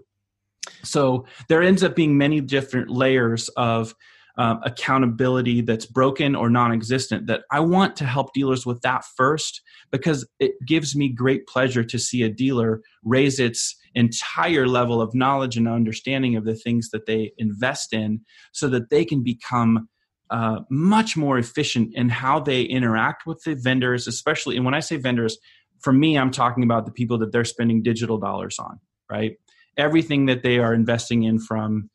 So 0.84 1.26
there 1.48 1.62
ends 1.62 1.84
up 1.84 1.96
being 1.96 2.18
many 2.18 2.42
different 2.42 2.90
layers 2.90 3.48
of 3.50 3.96
um, 4.38 4.60
accountability 4.64 5.62
that's 5.62 5.86
broken 5.86 6.36
or 6.36 6.48
non-existent 6.48 7.26
that 7.26 7.42
i 7.50 7.60
want 7.60 7.96
to 7.96 8.06
help 8.06 8.34
dealers 8.34 8.68
with 8.68 8.80
that 8.82 9.04
first 9.04 9.64
because 9.90 10.28
it 10.40 10.52
gives 10.64 10.96
me 10.96 11.10
great 11.10 11.48
pleasure 11.48 11.84
to 11.84 11.98
see 11.98 12.22
a 12.22 12.30
dealer 12.30 12.84
raise 13.04 13.40
its 13.40 13.76
entire 13.98 14.68
level 14.68 15.02
of 15.02 15.14
knowledge 15.14 15.58
and 15.58 15.68
understanding 15.68 16.36
of 16.36 16.46
the 16.46 16.56
things 16.56 16.90
that 16.92 17.06
they 17.06 17.32
invest 17.38 17.94
in 17.94 18.22
so 18.52 18.68
that 18.68 18.90
they 18.90 19.04
can 19.04 19.24
become 19.24 19.88
uh, 20.30 20.60
much 20.70 21.16
more 21.16 21.38
efficient 21.38 21.90
in 21.96 22.10
how 22.10 22.40
they 22.40 22.62
interact 22.62 23.26
with 23.26 23.42
the 23.44 23.56
vendors 23.56 24.08
especially 24.08 24.56
and 24.56 24.66
when 24.66 24.74
i 24.74 24.80
say 24.80 24.98
vendors 24.98 25.38
for 25.80 25.94
me 25.94 26.18
i'm 26.18 26.32
talking 26.32 26.64
about 26.64 26.86
the 26.86 26.92
people 26.92 27.18
that 27.18 27.32
they're 27.32 27.46
spending 27.46 27.82
digital 27.82 28.18
dollars 28.18 28.60
on 28.60 28.78
right 29.10 29.38
everything 29.78 30.26
that 30.26 30.44
they 30.44 30.58
are 30.58 30.74
investing 30.74 31.24
in 31.24 31.40
from 31.40 31.90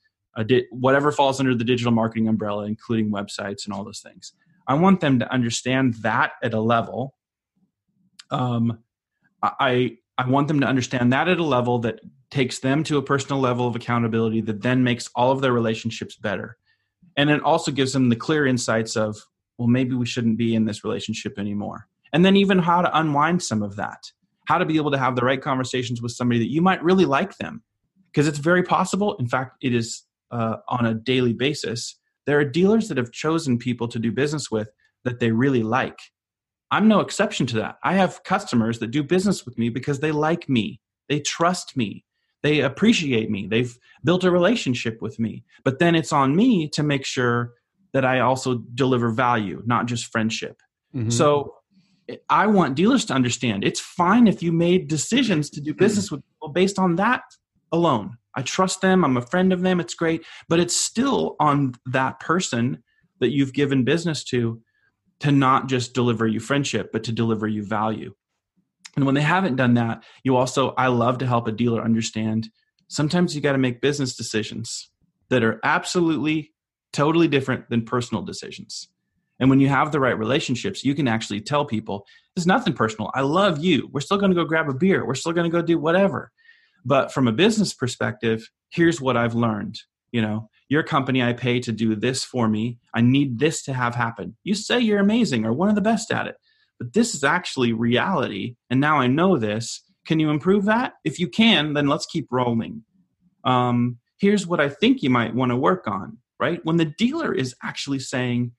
di- 0.46 0.66
whatever 0.70 1.12
falls 1.12 1.40
under 1.40 1.54
the 1.54 1.64
digital 1.64 1.92
marketing 1.92 2.28
umbrella, 2.28 2.64
including 2.64 3.10
websites 3.10 3.64
and 3.64 3.74
all 3.74 3.84
those 3.84 4.00
things. 4.00 4.32
I 4.66 4.74
want 4.74 5.00
them 5.00 5.18
to 5.18 5.30
understand 5.30 5.94
that 6.02 6.32
at 6.42 6.54
a 6.54 6.60
level. 6.60 7.14
Um, 8.30 8.78
I 9.42 9.98
I 10.22 10.28
want 10.28 10.46
them 10.46 10.60
to 10.60 10.66
understand 10.66 11.12
that 11.12 11.28
at 11.28 11.38
a 11.38 11.44
level 11.44 11.80
that 11.80 12.00
takes 12.30 12.60
them 12.60 12.84
to 12.84 12.96
a 12.96 13.02
personal 13.02 13.40
level 13.40 13.66
of 13.66 13.74
accountability 13.74 14.40
that 14.42 14.62
then 14.62 14.84
makes 14.84 15.10
all 15.16 15.32
of 15.32 15.40
their 15.40 15.52
relationships 15.52 16.16
better, 16.16 16.56
and 17.16 17.28
it 17.28 17.42
also 17.42 17.72
gives 17.72 17.92
them 17.92 18.08
the 18.08 18.16
clear 18.16 18.46
insights 18.46 18.96
of 18.96 19.16
well 19.58 19.68
maybe 19.68 19.94
we 19.94 20.06
shouldn't 20.06 20.38
be 20.38 20.54
in 20.54 20.64
this 20.64 20.84
relationship 20.84 21.38
anymore, 21.38 21.88
and 22.12 22.24
then 22.24 22.36
even 22.36 22.58
how 22.60 22.82
to 22.82 22.98
unwind 22.98 23.42
some 23.42 23.62
of 23.62 23.74
that, 23.76 24.12
how 24.46 24.58
to 24.58 24.64
be 24.64 24.76
able 24.76 24.92
to 24.92 24.98
have 24.98 25.16
the 25.16 25.24
right 25.24 25.42
conversations 25.42 26.00
with 26.00 26.12
somebody 26.12 26.38
that 26.38 26.52
you 26.52 26.62
might 26.62 26.82
really 26.84 27.04
like 27.04 27.36
them, 27.38 27.62
because 28.12 28.28
it's 28.28 28.38
very 28.38 28.62
possible. 28.62 29.16
In 29.16 29.26
fact, 29.26 29.56
it 29.60 29.74
is 29.74 30.04
uh, 30.30 30.58
on 30.68 30.86
a 30.86 30.94
daily 30.94 31.32
basis, 31.32 31.98
there 32.26 32.38
are 32.38 32.44
dealers 32.44 32.88
that 32.88 32.96
have 32.96 33.10
chosen 33.10 33.58
people 33.58 33.88
to 33.88 33.98
do 33.98 34.12
business 34.12 34.50
with 34.52 34.68
that 35.04 35.18
they 35.18 35.32
really 35.32 35.64
like. 35.64 35.98
I'm 36.72 36.88
no 36.88 37.00
exception 37.00 37.46
to 37.48 37.56
that. 37.56 37.76
I 37.84 37.92
have 37.94 38.24
customers 38.24 38.78
that 38.78 38.90
do 38.90 39.02
business 39.02 39.44
with 39.44 39.58
me 39.58 39.68
because 39.68 40.00
they 40.00 40.10
like 40.10 40.48
me, 40.48 40.80
they 41.08 41.20
trust 41.20 41.76
me, 41.76 42.04
they 42.42 42.60
appreciate 42.60 43.30
me, 43.30 43.46
they've 43.46 43.78
built 44.02 44.24
a 44.24 44.30
relationship 44.30 45.02
with 45.02 45.18
me. 45.20 45.44
But 45.64 45.78
then 45.78 45.94
it's 45.94 46.12
on 46.12 46.34
me 46.34 46.68
to 46.70 46.82
make 46.82 47.04
sure 47.04 47.52
that 47.92 48.06
I 48.06 48.20
also 48.20 48.64
deliver 48.74 49.10
value, 49.10 49.62
not 49.66 49.84
just 49.84 50.06
friendship. 50.06 50.62
Mm-hmm. 50.96 51.10
So 51.10 51.56
I 52.30 52.46
want 52.46 52.74
dealers 52.74 53.04
to 53.06 53.14
understand 53.14 53.64
it's 53.64 53.80
fine 53.80 54.26
if 54.26 54.42
you 54.42 54.50
made 54.50 54.88
decisions 54.88 55.50
to 55.50 55.60
do 55.60 55.74
business 55.74 56.10
with 56.10 56.22
people 56.26 56.48
based 56.48 56.78
on 56.78 56.96
that 56.96 57.22
alone. 57.70 58.16
I 58.34 58.40
trust 58.40 58.80
them. 58.80 59.04
I'm 59.04 59.18
a 59.18 59.22
friend 59.26 59.52
of 59.52 59.60
them. 59.60 59.78
It's 59.78 59.94
great. 59.94 60.24
But 60.48 60.58
it's 60.58 60.74
still 60.74 61.36
on 61.38 61.74
that 61.84 62.18
person 62.18 62.82
that 63.20 63.30
you've 63.30 63.52
given 63.52 63.84
business 63.84 64.24
to 64.24 64.62
to 65.22 65.30
not 65.30 65.68
just 65.68 65.94
deliver 65.94 66.26
you 66.26 66.40
friendship, 66.40 66.90
but 66.92 67.04
to 67.04 67.12
deliver 67.12 67.46
you 67.46 67.64
value. 67.64 68.12
And 68.96 69.06
when 69.06 69.14
they 69.14 69.22
haven't 69.22 69.56
done 69.56 69.74
that, 69.74 70.02
you 70.24 70.36
also, 70.36 70.70
I 70.70 70.88
love 70.88 71.18
to 71.18 71.26
help 71.26 71.46
a 71.46 71.52
dealer 71.52 71.82
understand 71.82 72.50
sometimes 72.88 73.34
you 73.34 73.40
got 73.40 73.52
to 73.52 73.58
make 73.58 73.80
business 73.80 74.16
decisions 74.16 74.90
that 75.30 75.44
are 75.44 75.60
absolutely 75.62 76.52
totally 76.92 77.28
different 77.28 77.70
than 77.70 77.84
personal 77.84 78.22
decisions. 78.22 78.88
And 79.38 79.48
when 79.48 79.60
you 79.60 79.68
have 79.68 79.92
the 79.92 80.00
right 80.00 80.18
relationships, 80.18 80.84
you 80.84 80.94
can 80.94 81.08
actually 81.08 81.40
tell 81.40 81.64
people, 81.64 82.04
there's 82.34 82.46
nothing 82.46 82.74
personal. 82.74 83.10
I 83.14 83.22
love 83.22 83.64
you. 83.64 83.88
We're 83.92 84.00
still 84.00 84.18
going 84.18 84.30
to 84.30 84.36
go 84.36 84.44
grab 84.44 84.68
a 84.68 84.74
beer. 84.74 85.06
We're 85.06 85.14
still 85.14 85.32
going 85.32 85.50
to 85.50 85.56
go 85.56 85.62
do 85.62 85.78
whatever. 85.78 86.32
But 86.84 87.12
from 87.12 87.28
a 87.28 87.32
business 87.32 87.72
perspective, 87.72 88.50
here's 88.70 89.00
what 89.00 89.16
I've 89.16 89.34
learned. 89.34 89.78
You 90.10 90.20
know, 90.20 90.50
your 90.72 90.82
company 90.82 91.22
I 91.22 91.34
pay 91.34 91.60
to 91.60 91.70
do 91.70 91.94
this 91.94 92.24
for 92.24 92.48
me. 92.48 92.78
I 92.94 93.02
need 93.02 93.38
this 93.38 93.62
to 93.64 93.74
have 93.74 93.94
happen. 93.94 94.38
You 94.42 94.54
say 94.54 94.80
you're 94.80 95.00
amazing 95.00 95.44
or 95.44 95.52
one 95.52 95.68
of 95.68 95.74
the 95.74 95.82
best 95.82 96.10
at 96.10 96.26
it, 96.26 96.36
but 96.78 96.94
this 96.94 97.14
is 97.14 97.22
actually 97.22 97.74
reality. 97.74 98.56
And 98.70 98.80
now 98.80 98.98
I 98.98 99.06
know 99.06 99.36
this. 99.36 99.82
Can 100.06 100.18
you 100.18 100.30
improve 100.30 100.64
that? 100.64 100.94
If 101.04 101.20
you 101.20 101.28
can, 101.28 101.74
then 101.74 101.88
let's 101.88 102.06
keep 102.06 102.26
rolling. 102.30 102.84
Um, 103.44 103.98
here's 104.18 104.46
what 104.46 104.60
I 104.60 104.70
think 104.70 105.02
you 105.02 105.10
might 105.10 105.34
want 105.34 105.50
to 105.50 105.56
work 105.56 105.86
on, 105.86 106.16
right? 106.40 106.58
When 106.64 106.78
the 106.78 106.86
dealer 106.86 107.34
is 107.34 107.54
actually 107.62 107.98
saying, 107.98 108.52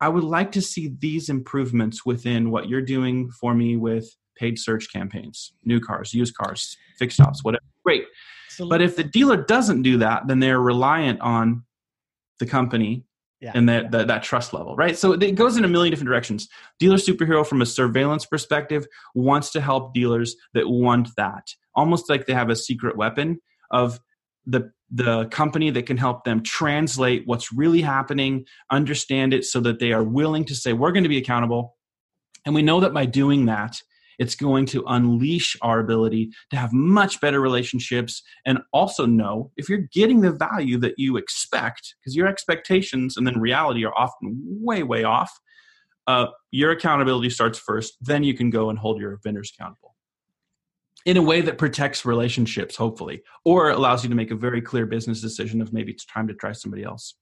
I 0.00 0.08
would 0.08 0.24
like 0.24 0.52
to 0.52 0.62
see 0.62 0.94
these 0.98 1.28
improvements 1.28 2.06
within 2.06 2.50
what 2.50 2.70
you're 2.70 2.80
doing 2.80 3.30
for 3.38 3.54
me 3.54 3.76
with 3.76 4.16
paid 4.34 4.58
search 4.58 4.90
campaigns, 4.90 5.52
new 5.66 5.78
cars, 5.78 6.14
used 6.14 6.34
cars, 6.34 6.78
fixed 6.98 7.20
ops, 7.20 7.44
whatever. 7.44 7.60
Great. 7.84 8.04
So 8.50 8.68
But 8.68 8.82
if 8.82 8.96
the 8.96 9.04
dealer 9.04 9.36
doesn't 9.36 9.82
do 9.82 9.98
that, 9.98 10.26
then 10.26 10.40
they're 10.40 10.60
reliant 10.60 11.20
on 11.20 11.64
the 12.38 12.46
company 12.46 13.04
Yeah. 13.40 13.52
and 13.54 13.68
that, 13.68 13.90
that 13.92 14.08
that 14.08 14.22
trust 14.22 14.52
level, 14.52 14.76
right? 14.76 14.96
So 14.98 15.12
it 15.12 15.34
goes 15.34 15.56
in 15.56 15.64
a 15.64 15.68
million 15.68 15.90
different 15.92 16.08
directions. 16.08 16.48
Dealer 16.78 16.96
superhero, 16.96 17.46
from 17.46 17.62
a 17.62 17.66
surveillance 17.66 18.26
perspective, 18.26 18.86
wants 19.14 19.50
to 19.52 19.60
help 19.60 19.94
dealers 19.94 20.36
that 20.54 20.68
want 20.68 21.08
that, 21.16 21.46
almost 21.74 22.10
like 22.10 22.26
they 22.26 22.34
have 22.34 22.50
a 22.50 22.56
secret 22.56 22.96
weapon 22.96 23.40
of 23.70 24.00
the 24.46 24.72
the 24.92 25.26
company 25.26 25.70
that 25.70 25.86
can 25.86 25.96
help 25.96 26.24
them 26.24 26.42
translate 26.42 27.22
what's 27.24 27.52
really 27.52 27.80
happening, 27.80 28.44
understand 28.70 29.32
it, 29.32 29.44
so 29.44 29.60
that 29.60 29.78
they 29.78 29.92
are 29.92 30.02
willing 30.02 30.44
to 30.44 30.54
say 30.54 30.72
we're 30.72 30.90
going 30.90 31.04
to 31.04 31.08
be 31.08 31.18
accountable, 31.18 31.76
and 32.44 32.54
we 32.54 32.62
know 32.62 32.80
that 32.80 32.92
by 32.92 33.06
doing 33.06 33.46
that. 33.46 33.80
It's 34.20 34.36
going 34.36 34.66
to 34.66 34.84
unleash 34.86 35.56
our 35.62 35.80
ability 35.80 36.30
to 36.50 36.56
have 36.56 36.72
much 36.72 37.20
better 37.20 37.40
relationships 37.40 38.22
and 38.46 38.60
also 38.72 39.06
know 39.06 39.50
if 39.56 39.68
you're 39.68 39.88
getting 39.92 40.20
the 40.20 40.30
value 40.30 40.78
that 40.78 40.94
you 40.98 41.16
expect, 41.16 41.96
because 41.98 42.14
your 42.14 42.28
expectations 42.28 43.16
and 43.16 43.26
then 43.26 43.40
reality 43.40 43.84
are 43.84 43.94
often 43.96 44.38
way, 44.44 44.84
way 44.84 45.02
off. 45.02 45.32
Uh, 46.06 46.26
your 46.50 46.70
accountability 46.70 47.30
starts 47.30 47.58
first, 47.58 47.96
then 48.00 48.22
you 48.22 48.34
can 48.34 48.50
go 48.50 48.70
and 48.70 48.78
hold 48.78 49.00
your 49.00 49.18
vendors 49.24 49.52
accountable 49.58 49.96
in 51.06 51.16
a 51.16 51.22
way 51.22 51.40
that 51.40 51.56
protects 51.56 52.04
relationships, 52.04 52.76
hopefully, 52.76 53.22
or 53.44 53.70
allows 53.70 54.02
you 54.02 54.10
to 54.10 54.14
make 54.14 54.30
a 54.30 54.34
very 54.36 54.60
clear 54.60 54.86
business 54.86 55.20
decision 55.20 55.62
of 55.62 55.72
maybe 55.72 55.92
it's 55.92 56.04
time 56.04 56.28
to 56.28 56.34
try 56.34 56.52
somebody 56.52 56.84
else. 56.84 57.14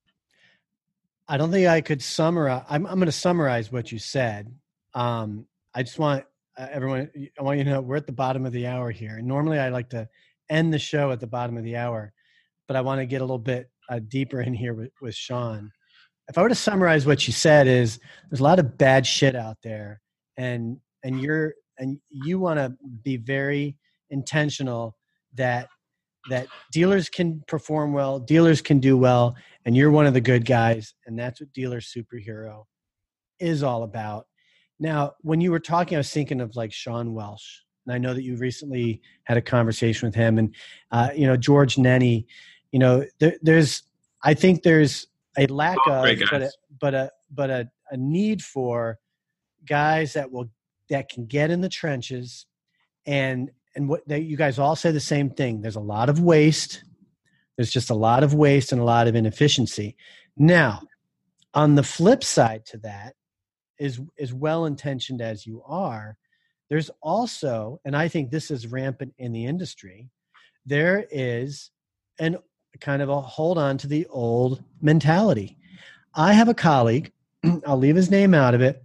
I 1.28 1.36
don't 1.36 1.50
think 1.50 1.68
I 1.68 1.80
could 1.80 2.02
summarize. 2.02 2.64
I'm, 2.68 2.86
I'm 2.86 2.96
going 2.96 3.06
to 3.06 3.12
summarize 3.12 3.70
what 3.70 3.92
you 3.92 3.98
said. 3.98 4.52
Um, 4.94 5.46
I 5.74 5.82
just 5.82 5.98
want 5.98 6.24
everyone, 6.58 7.10
I 7.38 7.42
want 7.42 7.58
you 7.58 7.64
to 7.64 7.70
know 7.70 7.80
we're 7.80 7.96
at 7.96 8.06
the 8.06 8.12
bottom 8.12 8.44
of 8.44 8.52
the 8.52 8.66
hour 8.66 8.90
here. 8.90 9.20
Normally 9.22 9.58
I 9.58 9.68
like 9.68 9.90
to 9.90 10.08
end 10.50 10.72
the 10.72 10.78
show 10.78 11.10
at 11.12 11.20
the 11.20 11.26
bottom 11.26 11.56
of 11.56 11.64
the 11.64 11.76
hour, 11.76 12.12
but 12.66 12.76
I 12.76 12.80
want 12.80 13.00
to 13.00 13.06
get 13.06 13.20
a 13.20 13.24
little 13.24 13.38
bit 13.38 13.70
uh, 13.88 14.00
deeper 14.08 14.40
in 14.40 14.54
here 14.54 14.74
with, 14.74 14.90
with 15.00 15.14
Shaun. 15.14 15.70
If 16.28 16.36
I 16.36 16.42
were 16.42 16.48
to 16.48 16.54
summarize 16.54 17.06
what 17.06 17.26
you 17.26 17.32
said 17.32 17.66
is 17.66 18.00
there's 18.28 18.40
a 18.40 18.44
lot 18.44 18.58
of 18.58 18.76
bad 18.76 19.06
shit 19.06 19.36
out 19.36 19.56
there 19.62 20.00
and, 20.36 20.78
and 21.04 21.20
you're, 21.20 21.54
and 21.78 21.98
you 22.10 22.38
want 22.38 22.58
to 22.58 22.74
be 23.02 23.16
very 23.16 23.76
intentional 24.10 24.96
that, 25.34 25.68
that 26.28 26.48
dealers 26.72 27.08
can 27.08 27.42
perform 27.46 27.92
well, 27.92 28.18
dealers 28.18 28.60
can 28.60 28.80
do 28.80 28.96
well, 28.96 29.36
and 29.64 29.76
you're 29.76 29.90
one 29.90 30.06
of 30.06 30.12
the 30.12 30.20
good 30.20 30.44
guys 30.44 30.92
and 31.06 31.18
that's 31.18 31.40
what 31.40 31.52
dealer 31.52 31.80
superhero 31.80 32.64
is 33.38 33.62
all 33.62 33.84
about 33.84 34.26
now 34.78 35.12
when 35.22 35.40
you 35.40 35.50
were 35.50 35.60
talking 35.60 35.96
i 35.96 35.98
was 35.98 36.10
thinking 36.10 36.40
of 36.40 36.54
like 36.56 36.72
sean 36.72 37.14
welsh 37.14 37.60
and 37.86 37.94
i 37.94 37.98
know 37.98 38.14
that 38.14 38.22
you 38.22 38.36
recently 38.36 39.00
had 39.24 39.36
a 39.36 39.42
conversation 39.42 40.06
with 40.06 40.14
him 40.14 40.38
and 40.38 40.54
uh, 40.92 41.10
you 41.14 41.26
know 41.26 41.36
george 41.36 41.76
nenny 41.76 42.26
you 42.72 42.78
know 42.78 43.04
there, 43.18 43.36
there's 43.42 43.82
i 44.22 44.34
think 44.34 44.62
there's 44.62 45.06
a 45.38 45.46
lack 45.46 45.78
Oh, 45.86 46.04
of 46.04 46.18
but 46.30 46.42
a, 46.42 46.50
but 46.80 46.94
a 46.94 47.10
but 47.30 47.50
a, 47.50 47.70
a 47.90 47.96
need 47.96 48.42
for 48.42 48.98
guys 49.66 50.14
that 50.14 50.30
will 50.30 50.50
that 50.90 51.08
can 51.08 51.26
get 51.26 51.50
in 51.50 51.60
the 51.60 51.68
trenches 51.68 52.46
and 53.06 53.50
and 53.76 53.88
what 53.88 54.06
they, 54.08 54.18
you 54.18 54.36
guys 54.36 54.58
all 54.58 54.74
say 54.74 54.90
the 54.90 55.00
same 55.00 55.30
thing 55.30 55.60
there's 55.60 55.76
a 55.76 55.80
lot 55.80 56.08
of 56.08 56.20
waste 56.20 56.82
there's 57.58 57.72
just 57.72 57.90
a 57.90 57.94
lot 57.94 58.22
of 58.22 58.34
waste 58.34 58.70
and 58.70 58.80
a 58.80 58.84
lot 58.84 59.08
of 59.08 59.16
inefficiency. 59.16 59.96
Now, 60.36 60.80
on 61.52 61.74
the 61.74 61.82
flip 61.82 62.22
side 62.22 62.64
to 62.66 62.78
that, 62.78 63.16
is 63.78 64.00
as 64.18 64.32
well 64.32 64.66
intentioned 64.66 65.20
as 65.20 65.46
you 65.46 65.62
are, 65.66 66.16
there's 66.68 66.90
also, 67.00 67.80
and 67.84 67.96
I 67.96 68.08
think 68.08 68.30
this 68.30 68.50
is 68.50 68.66
rampant 68.66 69.14
in 69.18 69.32
the 69.32 69.46
industry, 69.46 70.10
there 70.66 71.06
is 71.10 71.70
an 72.18 72.38
kind 72.80 73.02
of 73.02 73.08
a 73.08 73.20
hold 73.20 73.58
on 73.58 73.78
to 73.78 73.86
the 73.86 74.06
old 74.06 74.62
mentality. 74.80 75.58
I 76.14 76.32
have 76.32 76.48
a 76.48 76.54
colleague, 76.54 77.12
I'll 77.66 77.78
leave 77.78 77.96
his 77.96 78.10
name 78.10 78.34
out 78.34 78.54
of 78.54 78.60
it, 78.60 78.84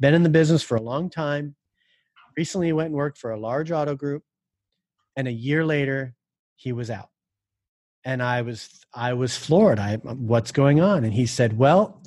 been 0.00 0.14
in 0.14 0.22
the 0.22 0.28
business 0.28 0.62
for 0.62 0.76
a 0.76 0.82
long 0.82 1.08
time, 1.08 1.54
recently 2.36 2.72
went 2.72 2.88
and 2.88 2.96
worked 2.96 3.18
for 3.18 3.30
a 3.30 3.40
large 3.40 3.70
auto 3.70 3.94
group, 3.94 4.24
and 5.16 5.28
a 5.28 5.32
year 5.32 5.64
later, 5.64 6.14
he 6.56 6.72
was 6.72 6.90
out 6.90 7.08
and 8.04 8.22
I 8.22 8.42
was 8.42 8.84
I 8.94 9.12
was 9.14 9.36
floored. 9.36 9.78
I 9.78 9.96
what's 9.96 10.52
going 10.52 10.80
on? 10.80 11.04
And 11.04 11.12
he 11.12 11.26
said, 11.26 11.56
"Well, 11.56 12.01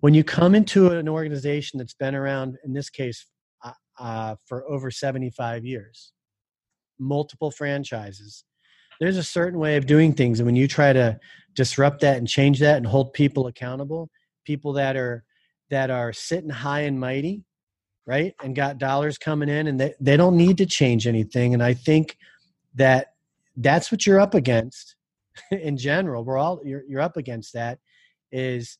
when 0.00 0.14
you 0.14 0.24
come 0.24 0.54
into 0.54 0.90
an 0.90 1.08
organization 1.08 1.78
that's 1.78 1.94
been 1.94 2.14
around, 2.14 2.56
in 2.64 2.72
this 2.72 2.90
case, 2.90 3.26
uh, 3.64 3.72
uh, 3.98 4.36
for 4.44 4.68
over 4.68 4.90
seventy 4.90 5.30
five 5.30 5.64
years, 5.64 6.12
multiple 6.98 7.50
franchises, 7.50 8.44
there's 9.00 9.16
a 9.16 9.22
certain 9.22 9.58
way 9.58 9.76
of 9.76 9.86
doing 9.86 10.12
things, 10.12 10.40
and 10.40 10.46
when 10.46 10.56
you 10.56 10.68
try 10.68 10.92
to 10.92 11.18
disrupt 11.54 12.00
that 12.00 12.18
and 12.18 12.28
change 12.28 12.60
that 12.60 12.76
and 12.76 12.86
hold 12.86 13.12
people 13.12 13.46
accountable, 13.46 14.10
people 14.44 14.72
that 14.74 14.96
are 14.96 15.24
that 15.70 15.90
are 15.90 16.12
sitting 16.12 16.50
high 16.50 16.80
and 16.80 17.00
mighty, 17.00 17.44
right, 18.06 18.34
and 18.42 18.54
got 18.54 18.78
dollars 18.78 19.18
coming 19.18 19.48
in, 19.48 19.66
and 19.66 19.80
they 19.80 19.94
they 20.00 20.16
don't 20.16 20.36
need 20.36 20.58
to 20.58 20.66
change 20.66 21.06
anything. 21.06 21.54
And 21.54 21.62
I 21.62 21.74
think 21.74 22.16
that 22.74 23.08
that's 23.56 23.90
what 23.90 24.06
you're 24.06 24.20
up 24.20 24.34
against 24.34 24.96
in 25.50 25.76
general 25.76 26.24
we're 26.24 26.38
all 26.38 26.60
you're, 26.64 26.82
you're 26.88 27.00
up 27.00 27.16
against 27.16 27.52
that 27.54 27.78
is 28.32 28.78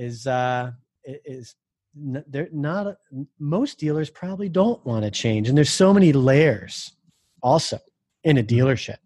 is 0.00 0.26
uh 0.26 0.70
is 1.04 1.54
n- 1.96 2.24
they're 2.28 2.48
not 2.52 2.96
most 3.38 3.78
dealers 3.78 4.10
probably 4.10 4.48
don't 4.48 4.84
want 4.84 5.04
to 5.04 5.10
change 5.10 5.48
and 5.48 5.56
there's 5.56 5.70
so 5.70 5.92
many 5.92 6.12
layers 6.12 6.92
also 7.42 7.78
in 8.24 8.38
a 8.38 8.42
dealership 8.42 8.98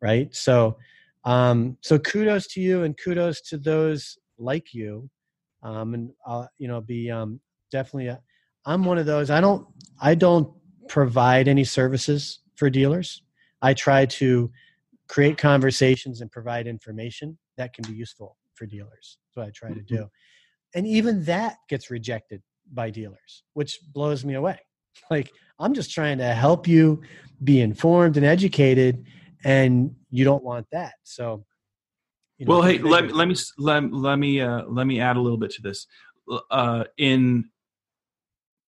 right? 0.00 0.34
So 0.34 0.76
um 1.24 1.78
so 1.80 1.98
kudos 1.98 2.46
to 2.48 2.60
you 2.60 2.82
and 2.82 2.98
kudos 3.02 3.40
to 3.48 3.56
those 3.56 4.18
like 4.36 4.74
you 4.74 5.08
um 5.62 5.94
and 5.94 6.10
i'll 6.26 6.46
you 6.58 6.68
know 6.68 6.80
be 6.82 7.10
um 7.10 7.40
definitely 7.70 8.08
a, 8.08 8.20
i'm 8.66 8.84
one 8.84 8.98
of 8.98 9.06
those 9.06 9.30
i 9.30 9.40
don't 9.40 9.66
i 10.02 10.14
don't 10.14 10.52
provide 10.88 11.48
any 11.48 11.64
services 11.64 12.40
for 12.54 12.70
dealers. 12.70 13.22
I 13.62 13.74
try 13.74 14.06
to 14.06 14.50
create 15.08 15.38
conversations 15.38 16.20
and 16.20 16.30
provide 16.30 16.66
information 16.66 17.38
that 17.56 17.72
can 17.72 17.84
be 17.90 17.96
useful 17.96 18.36
for 18.54 18.66
dealers. 18.66 19.18
That's 19.26 19.36
what 19.36 19.46
I 19.46 19.50
try 19.54 19.74
to 19.74 19.82
do. 19.82 20.08
And 20.74 20.86
even 20.86 21.24
that 21.24 21.56
gets 21.68 21.90
rejected 21.90 22.42
by 22.72 22.90
dealers, 22.90 23.44
which 23.54 23.78
blows 23.92 24.24
me 24.24 24.34
away. 24.34 24.58
Like, 25.10 25.32
I'm 25.58 25.74
just 25.74 25.90
trying 25.90 26.18
to 26.18 26.34
help 26.34 26.68
you 26.68 27.02
be 27.42 27.60
informed 27.60 28.16
and 28.16 28.24
educated, 28.24 29.04
and 29.44 29.96
you 30.10 30.24
don't 30.24 30.44
want 30.44 30.68
that. 30.70 30.94
So, 31.02 31.44
you 32.38 32.46
know, 32.46 32.58
well, 32.58 32.62
hey, 32.62 32.78
let, 32.78 33.12
let 33.12 33.26
me 33.26 33.34
let, 33.58 33.92
let 33.92 34.18
me 34.20 34.40
uh, 34.40 34.62
let 34.66 34.86
me 34.86 35.00
add 35.00 35.16
a 35.16 35.20
little 35.20 35.36
bit 35.36 35.50
to 35.50 35.62
this. 35.62 35.88
Uh, 36.48 36.84
in 36.96 37.50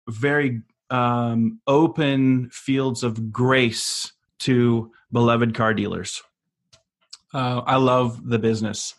very 0.10 0.64
um, 0.90 1.60
open 1.68 2.50
fields 2.50 3.04
of 3.04 3.32
grace 3.32 4.12
to 4.40 4.92
beloved 5.12 5.54
car 5.54 5.76
dealers, 5.76 6.24
uh, 7.36 7.62
I 7.68 7.76
love 7.76 8.28
the 8.28 8.40
business. 8.40 8.96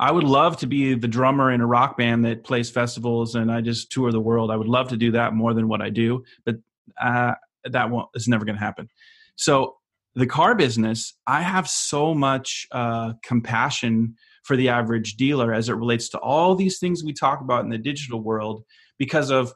I 0.00 0.10
would 0.10 0.24
love 0.24 0.56
to 0.58 0.66
be 0.66 0.94
the 0.94 1.06
drummer 1.06 1.52
in 1.52 1.60
a 1.60 1.66
rock 1.66 1.98
band 1.98 2.24
that 2.24 2.42
plays 2.42 2.70
festivals 2.70 3.34
and 3.34 3.52
I 3.52 3.60
just 3.60 3.92
tour 3.92 4.10
the 4.10 4.20
world. 4.20 4.50
I 4.50 4.56
would 4.56 4.66
love 4.66 4.88
to 4.88 4.96
do 4.96 5.12
that 5.12 5.34
more 5.34 5.52
than 5.52 5.68
what 5.68 5.82
I 5.82 5.90
do, 5.90 6.24
but 6.46 6.56
uh, 6.98 7.34
that 7.64 7.90
won't. 7.90 8.08
Never 8.26 8.46
going 8.46 8.56
to 8.56 8.64
happen. 8.64 8.88
So 9.36 9.76
the 10.14 10.26
car 10.26 10.54
business, 10.54 11.12
I 11.26 11.42
have 11.42 11.68
so 11.68 12.14
much 12.14 12.66
uh, 12.72 13.12
compassion 13.22 14.16
for 14.42 14.56
the 14.56 14.70
average 14.70 15.16
dealer 15.16 15.52
as 15.52 15.68
it 15.68 15.74
relates 15.74 16.08
to 16.10 16.18
all 16.18 16.54
these 16.54 16.78
things 16.78 17.04
we 17.04 17.12
talk 17.12 17.42
about 17.42 17.64
in 17.64 17.70
the 17.70 17.76
digital 17.76 18.22
world 18.22 18.64
because 18.98 19.30
of 19.30 19.52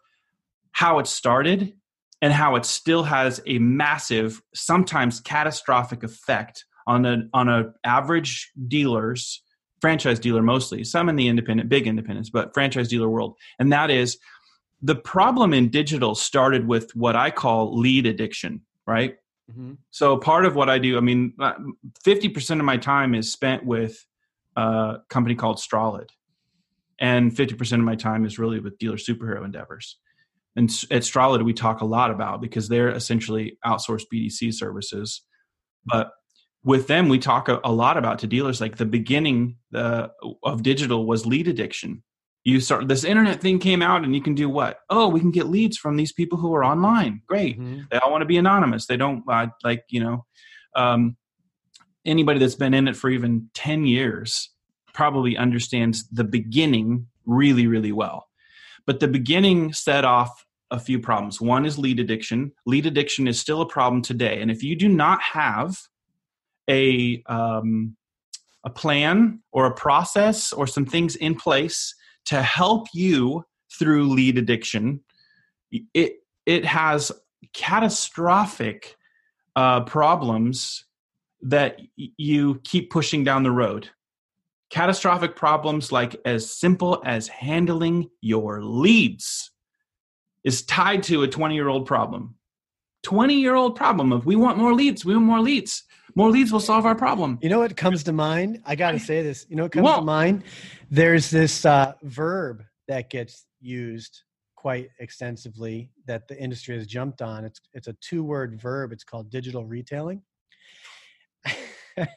how 0.72 0.98
it 0.98 1.07
started 1.07 1.72
and 2.20 2.35
how 2.35 2.57
it 2.57 2.66
still 2.66 3.04
has 3.04 3.40
a 3.46 3.59
massive, 3.59 4.42
sometimes 4.54 5.20
catastrophic 5.20 6.02
effect 6.02 6.66
on 6.87 7.07
a 7.07 7.22
on 7.33 7.48
a 7.48 7.72
average 7.83 8.52
dealer's 8.68 9.42
franchise 9.84 10.18
dealer 10.18 10.40
mostly, 10.40 10.82
some 10.82 11.10
in 11.10 11.16
the 11.16 11.28
independent, 11.28 11.68
big 11.68 11.86
independents, 11.86 12.30
but 12.30 12.54
franchise 12.54 12.88
dealer 12.88 13.10
world. 13.10 13.36
And 13.58 13.70
that 13.70 13.90
is 13.90 14.16
the 14.80 14.94
problem 14.94 15.52
in 15.52 15.68
digital 15.68 16.14
started 16.14 16.66
with 16.66 16.90
what 16.96 17.16
I 17.16 17.30
call 17.30 17.78
lead 17.78 18.06
addiction, 18.06 18.62
right? 18.86 19.16
Mhm. 19.52 19.76
So 19.90 20.16
part 20.16 20.46
of 20.46 20.54
what 20.54 20.70
I 20.70 20.78
do, 20.78 20.96
I 20.96 21.00
mean, 21.00 21.34
uh, 21.38 21.52
fifty 22.02 22.30
percent 22.30 22.60
of 22.60 22.64
my 22.64 22.78
time 22.78 23.14
is 23.14 23.30
spent 23.30 23.66
with 23.66 24.06
a 24.56 25.00
company 25.10 25.34
called 25.34 25.58
Strolid, 25.58 26.08
and 26.98 27.36
fifty 27.36 27.54
percent 27.54 27.80
of 27.82 27.84
my 27.84 27.94
time 27.94 28.24
is 28.24 28.38
really 28.38 28.60
with 28.60 28.78
dealer 28.78 28.96
superhero 28.96 29.44
endeavors. 29.44 29.98
And 30.56 30.70
at 30.90 31.02
Strolid, 31.02 31.44
we 31.44 31.52
talk 31.52 31.82
a 31.82 31.84
lot 31.84 32.10
about 32.10 32.40
because 32.40 32.70
they're 32.70 32.88
essentially 32.88 33.58
outsourced 33.66 34.06
BDC 34.10 34.54
services, 34.54 35.20
but 35.84 36.10
with 36.64 36.87
them 36.87 37.09
we 37.09 37.18
talk 37.18 37.48
a, 37.48 37.61
a 37.62 37.72
lot 37.72 37.96
about 37.96 38.18
to 38.20 38.27
dealers 38.27 38.61
like 38.61 38.77
the 38.77 38.87
beginning 38.87 39.57
uh, 39.74 40.09
of 40.42 40.62
digital 40.62 41.07
was 41.07 41.27
lead 41.27 41.46
addiction. 41.46 42.03
You 42.42 42.61
start 42.61 42.88
this 42.88 43.05
internet 43.05 43.40
thing 43.40 43.59
came 43.59 43.81
out 43.81 44.05
and 44.05 44.14
you 44.14 44.20
can 44.22 44.35
do 44.35 44.48
what? 44.48 44.81
Oh 44.90 45.09
we 45.09 45.20
can 45.20 45.31
get 45.31 45.46
leads 45.48 45.77
from 45.77 45.96
these 45.96 46.12
people 46.12 46.38
who 46.38 46.55
are 46.55 46.64
online. 46.64 47.22
Great. 47.27 47.61
Mhm. 47.61 47.88
they 47.90 47.98
all 47.98 48.11
want 48.11 48.22
to 48.22 48.27
be 48.27 48.38
anonymous. 48.38 48.87
They 48.87 48.96
don't 48.96 49.22
uh, 49.29 49.46
like 49.62 49.85
you 49.88 50.00
know 50.00 50.24
um, 50.77 51.16
anybody 52.05 52.38
that's 52.40 52.55
been 52.57 52.74
in 52.74 52.88
it 52.88 52.96
for 52.96 53.09
even 53.11 53.48
10 53.55 53.87
years 53.87 54.50
probably 54.92 55.37
understands 55.37 56.09
the 56.11 56.24
beginning 56.24 57.07
really 57.27 57.66
really 57.66 57.92
well. 57.92 58.27
But 58.87 59.00
the 59.00 59.09
beginning 59.09 59.72
set 59.72 60.05
off 60.05 60.44
a 60.70 60.79
few 60.79 60.98
problems. 60.98 61.40
One 61.40 61.64
is 61.64 61.79
lead 61.79 62.00
addiction. 62.00 62.53
Lead 62.66 62.87
addiction 62.87 63.29
is 63.29 63.38
still 63.38 63.61
a 63.61 63.66
problem 63.66 64.03
today. 64.03 64.40
And 64.40 64.50
if 64.50 64.62
you 64.62 64.77
do 64.77 64.88
not 64.88 65.22
have 65.22 65.79
a 66.68 67.22
um, 67.27 67.96
a 68.64 68.70
plan 68.70 69.40
or 69.53 69.66
a 69.66 69.74
process 69.74 70.53
or 70.53 70.66
some 70.66 70.87
things 70.87 71.16
in 71.16 71.35
place 71.35 71.94
to 72.27 72.42
help 72.42 72.87
you 72.94 73.44
through 73.79 74.09
lead 74.09 74.38
addiction. 74.38 75.00
It 75.92 76.14
it 76.46 76.64
has 76.64 77.12
catastrophic 77.53 78.96
uh, 79.57 79.83
problems 79.83 80.85
that 81.42 81.79
y- 81.98 82.09
you 82.16 82.61
keep 82.64 82.90
pushing 82.90 83.24
down 83.24 83.42
the 83.42 83.50
road. 83.50 83.90
Catastrophic 84.70 85.37
problems 85.37 85.92
like 85.92 86.16
as 86.24 86.53
simple 86.53 87.03
as 87.05 87.29
handling 87.29 88.09
your 88.20 88.62
leads 88.62 89.50
is 90.42 90.62
tied 90.62 91.03
to 91.05 91.22
a 91.22 91.29
20 91.29 91.55
year 91.55 91.68
old 91.68 91.87
problem. 91.87 92.35
20 93.05 93.35
year 93.35 93.55
old 93.55 93.77
problem 93.77 94.12
of 94.12 94.24
we 94.24 94.35
want 94.35 94.57
more 94.57 94.72
leads 94.72 95.05
we 95.05 95.14
want 95.14 95.27
more 95.27 95.40
leads 95.40 95.85
more 96.16 96.31
leads 96.31 96.53
will 96.53 96.61
solve 96.61 96.87
our 96.87 96.94
problem 96.94 97.38
You 97.42 97.48
know 97.48 97.59
what 97.59 97.77
comes 97.77 98.05
to 98.05 98.12
mind? 98.12 98.62
I 98.64 98.77
got 98.77 98.92
to 98.92 98.98
say 98.98 99.22
this. 99.22 99.46
You 99.48 99.57
know 99.57 99.64
what 99.64 99.72
comes 99.72 99.85
Well- 99.85 99.98
to 100.00 100.05
mind? 100.05 100.44
There's 100.90 101.31
this 101.31 101.64
uh, 101.64 101.94
verb 102.03 102.62
that 102.88 103.11
gets 103.11 103.46
used 103.61 104.22
quite 104.57 104.88
extensively 104.98 105.90
that 106.07 106.27
the 106.29 106.38
industry 106.40 106.77
has 106.77 106.87
jumped 106.87 107.20
on. 107.20 107.44
It's 107.44 107.61
it's 107.74 107.88
a 107.88 107.96
two 108.00 108.22
word 108.24 108.61
verb. 108.61 108.92
It's 108.92 109.05
called 109.05 109.29
digital 109.31 109.64
retailing. 109.66 110.22
and 111.96 112.09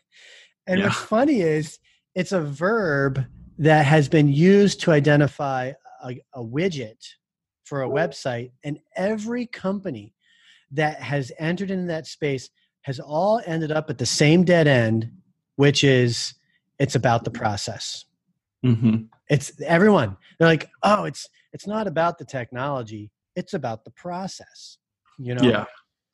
Yeah. 0.67 0.85
what's 0.85 0.95
funny 0.97 1.41
is 1.41 1.79
it's 2.15 2.31
a 2.31 2.41
verb 2.41 3.25
that 3.57 3.85
has 3.85 4.07
been 4.07 4.27
used 4.27 4.81
to 4.81 4.91
identify 4.91 5.73
a, 6.03 6.15
a 6.33 6.43
widget 6.43 7.03
for 7.65 7.83
a 7.83 7.89
website, 7.89 8.51
and 8.63 8.79
every 8.95 9.45
company 9.45 10.13
that 10.71 11.01
has 11.01 11.31
entered 11.39 11.71
into 11.71 11.87
that 11.87 12.07
space 12.07 12.49
has 12.87 13.01
all 13.01 13.41
ended 13.45 13.69
up 13.69 13.89
at 13.89 13.97
the 13.97 14.05
same 14.05 14.45
dead 14.45 14.65
end, 14.65 15.11
which 15.57 15.83
is 15.83 16.33
it's 16.79 16.95
about 16.95 17.25
the 17.25 17.29
process. 17.29 18.05
hmm 18.63 18.95
It's 19.29 19.51
everyone. 19.61 20.15
They're 20.39 20.47
like, 20.47 20.69
oh, 20.83 21.03
it's 21.03 21.27
it's 21.51 21.67
not 21.67 21.85
about 21.85 22.17
the 22.17 22.23
technology. 22.23 23.11
It's 23.35 23.53
about 23.53 23.83
the 23.83 23.91
process. 23.91 24.77
You 25.17 25.35
know. 25.35 25.43
yeah 25.43 25.65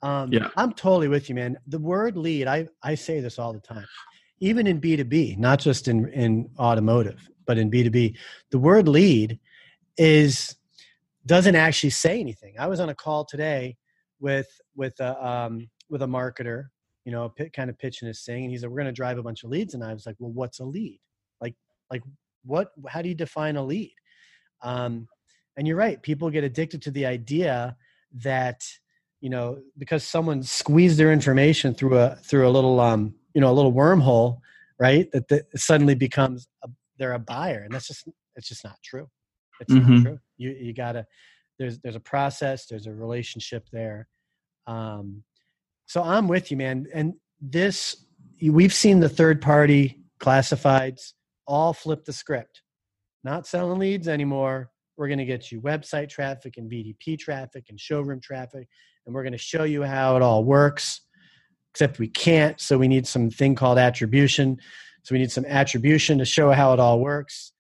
Um, 0.01 0.33
Yeah. 0.33 0.49
I'm 0.57 0.73
totally 0.73 1.09
with 1.09 1.29
you, 1.29 1.35
man. 1.35 1.59
The 1.67 1.77
word 1.77 2.17
lead, 2.17 2.47
I, 2.47 2.67
I 2.81 2.95
say 2.95 3.19
this 3.19 3.37
all 3.37 3.53
the 3.53 3.59
time, 3.59 3.85
even 4.39 4.65
in 4.65 4.81
B2B, 4.81 5.37
not 5.37 5.59
just 5.59 5.87
in, 5.87 6.09
in 6.09 6.49
automotive, 6.57 7.29
but 7.45 7.59
in 7.59 7.69
B2B. 7.69 8.17
The 8.49 8.59
word 8.59 8.87
lead 8.87 9.39
is 9.97 10.55
doesn't 11.27 11.55
actually 11.55 11.91
say 11.91 12.19
anything. 12.19 12.55
I 12.57 12.65
was 12.65 12.79
on 12.79 12.89
a 12.89 12.95
call 12.95 13.25
today 13.25 13.77
with 14.19 14.49
with 14.75 14.99
a 14.99 15.11
um, 15.23 15.69
with 15.89 16.01
a 16.01 16.07
marketer, 16.07 16.65
you 17.05 17.11
know, 17.11 17.29
pit, 17.29 17.53
kind 17.53 17.69
of 17.69 17.77
pitching 17.77 18.07
his 18.07 18.23
thing, 18.23 18.43
and 18.43 18.51
he 18.51 18.57
said, 18.57 18.69
"We're 18.69 18.77
going 18.77 18.85
to 18.87 18.91
drive 18.93 19.17
a 19.17 19.23
bunch 19.23 19.43
of 19.43 19.49
leads," 19.49 19.73
and 19.73 19.83
I 19.83 19.93
was 19.93 20.05
like, 20.05 20.15
"Well, 20.19 20.31
what's 20.31 20.59
a 20.59 20.65
lead? 20.65 20.99
Like, 21.41 21.55
like 21.91 22.03
what? 22.45 22.71
How 22.87 23.01
do 23.01 23.09
you 23.09 23.15
define 23.15 23.55
a 23.57 23.63
lead?" 23.63 23.93
Um, 24.61 25.07
and 25.57 25.67
you're 25.67 25.77
right. 25.77 26.01
People 26.01 26.29
get 26.29 26.43
addicted 26.43 26.81
to 26.83 26.91
the 26.91 27.05
idea 27.05 27.75
that 28.23 28.63
you 29.21 29.29
know 29.29 29.61
because 29.77 30.03
someone 30.03 30.43
squeezed 30.43 30.97
their 30.97 31.11
information 31.11 31.73
through 31.73 31.97
a 31.97 32.15
through 32.17 32.47
a 32.47 32.51
little 32.51 32.79
um 32.79 33.15
you 33.33 33.41
know 33.41 33.51
a 33.51 33.53
little 33.53 33.73
wormhole 33.73 34.39
right 34.79 35.09
that, 35.11 35.27
that 35.29 35.45
suddenly 35.57 35.95
becomes 35.95 36.47
a, 36.63 36.69
they're 36.99 37.13
a 37.13 37.19
buyer 37.19 37.63
and 37.63 37.73
that's 37.73 37.87
just 37.87 38.07
it's 38.35 38.47
just 38.49 38.63
not 38.63 38.77
true 38.83 39.09
it's 39.59 39.71
Mhm. 39.71 39.87
not 39.87 40.01
true 40.01 40.19
you 40.37 40.51
you 40.51 40.73
gotta 40.73 41.07
there's 41.57 41.79
there's 41.79 41.95
a 41.95 41.99
process 42.01 42.65
there's 42.67 42.85
a 42.85 42.93
relationship 42.93 43.67
there 43.71 44.07
um 44.67 45.23
so 45.93 46.01
i'm 46.01 46.27
with 46.27 46.49
you 46.49 46.57
man. 46.57 46.87
And 46.91 47.13
this 47.39 48.03
we've 48.41 48.73
seen 48.73 48.99
the 48.99 49.07
third 49.07 49.39
party 49.43 49.99
classifieds 50.19 51.13
all 51.45 51.71
flip 51.71 52.03
the 52.03 52.11
script. 52.11 52.63
Not 53.23 53.45
selling 53.45 53.77
leads 53.77 54.07
anymore. 54.07 54.71
We're 54.97 55.07
going 55.07 55.19
to 55.19 55.25
get 55.25 55.51
you 55.51 55.61
website 55.61 56.09
traffic 56.09 56.57
and 56.57 56.67
vdp 56.71 57.19
traffic 57.19 57.65
and 57.69 57.79
showroom 57.79 58.19
traffic 58.21 58.67
and 59.05 59.13
we're 59.13 59.21
going 59.21 59.33
to 59.33 59.37
show 59.37 59.65
you 59.65 59.83
how 59.83 60.15
it 60.15 60.23
all 60.23 60.43
works 60.43 61.01
except 61.71 61.99
we 61.99 62.07
can't 62.07 62.59
so 62.59 62.75
we 62.75 62.87
need 62.87 63.05
some 63.05 63.29
thing 63.29 63.53
called 63.53 63.77
attribution. 63.77 64.57
So 65.03 65.13
we 65.13 65.19
need 65.19 65.31
some 65.31 65.45
attribution 65.45 66.17
to 66.17 66.25
show 66.25 66.49
how 66.53 66.73
it 66.73 66.79
all 66.79 67.01
works. 67.01 67.53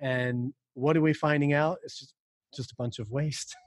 And 0.00 0.54
what 0.72 0.96
are 0.96 1.02
we 1.02 1.12
finding 1.12 1.52
out? 1.52 1.80
It's 1.84 1.98
just 1.98 2.14
just 2.56 2.72
a 2.72 2.76
bunch 2.76 2.98
of 2.98 3.10
waste 3.10 3.54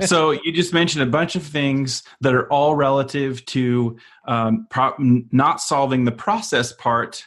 so 0.00 0.32
you 0.32 0.52
just 0.52 0.72
mentioned 0.72 1.02
a 1.02 1.10
bunch 1.10 1.36
of 1.36 1.42
things 1.42 2.02
that 2.20 2.34
are 2.34 2.50
all 2.50 2.74
relative 2.74 3.44
to 3.46 3.96
um, 4.26 4.66
pro- 4.70 4.94
not 4.98 5.60
solving 5.60 6.04
the 6.04 6.12
process 6.12 6.72
part 6.72 7.26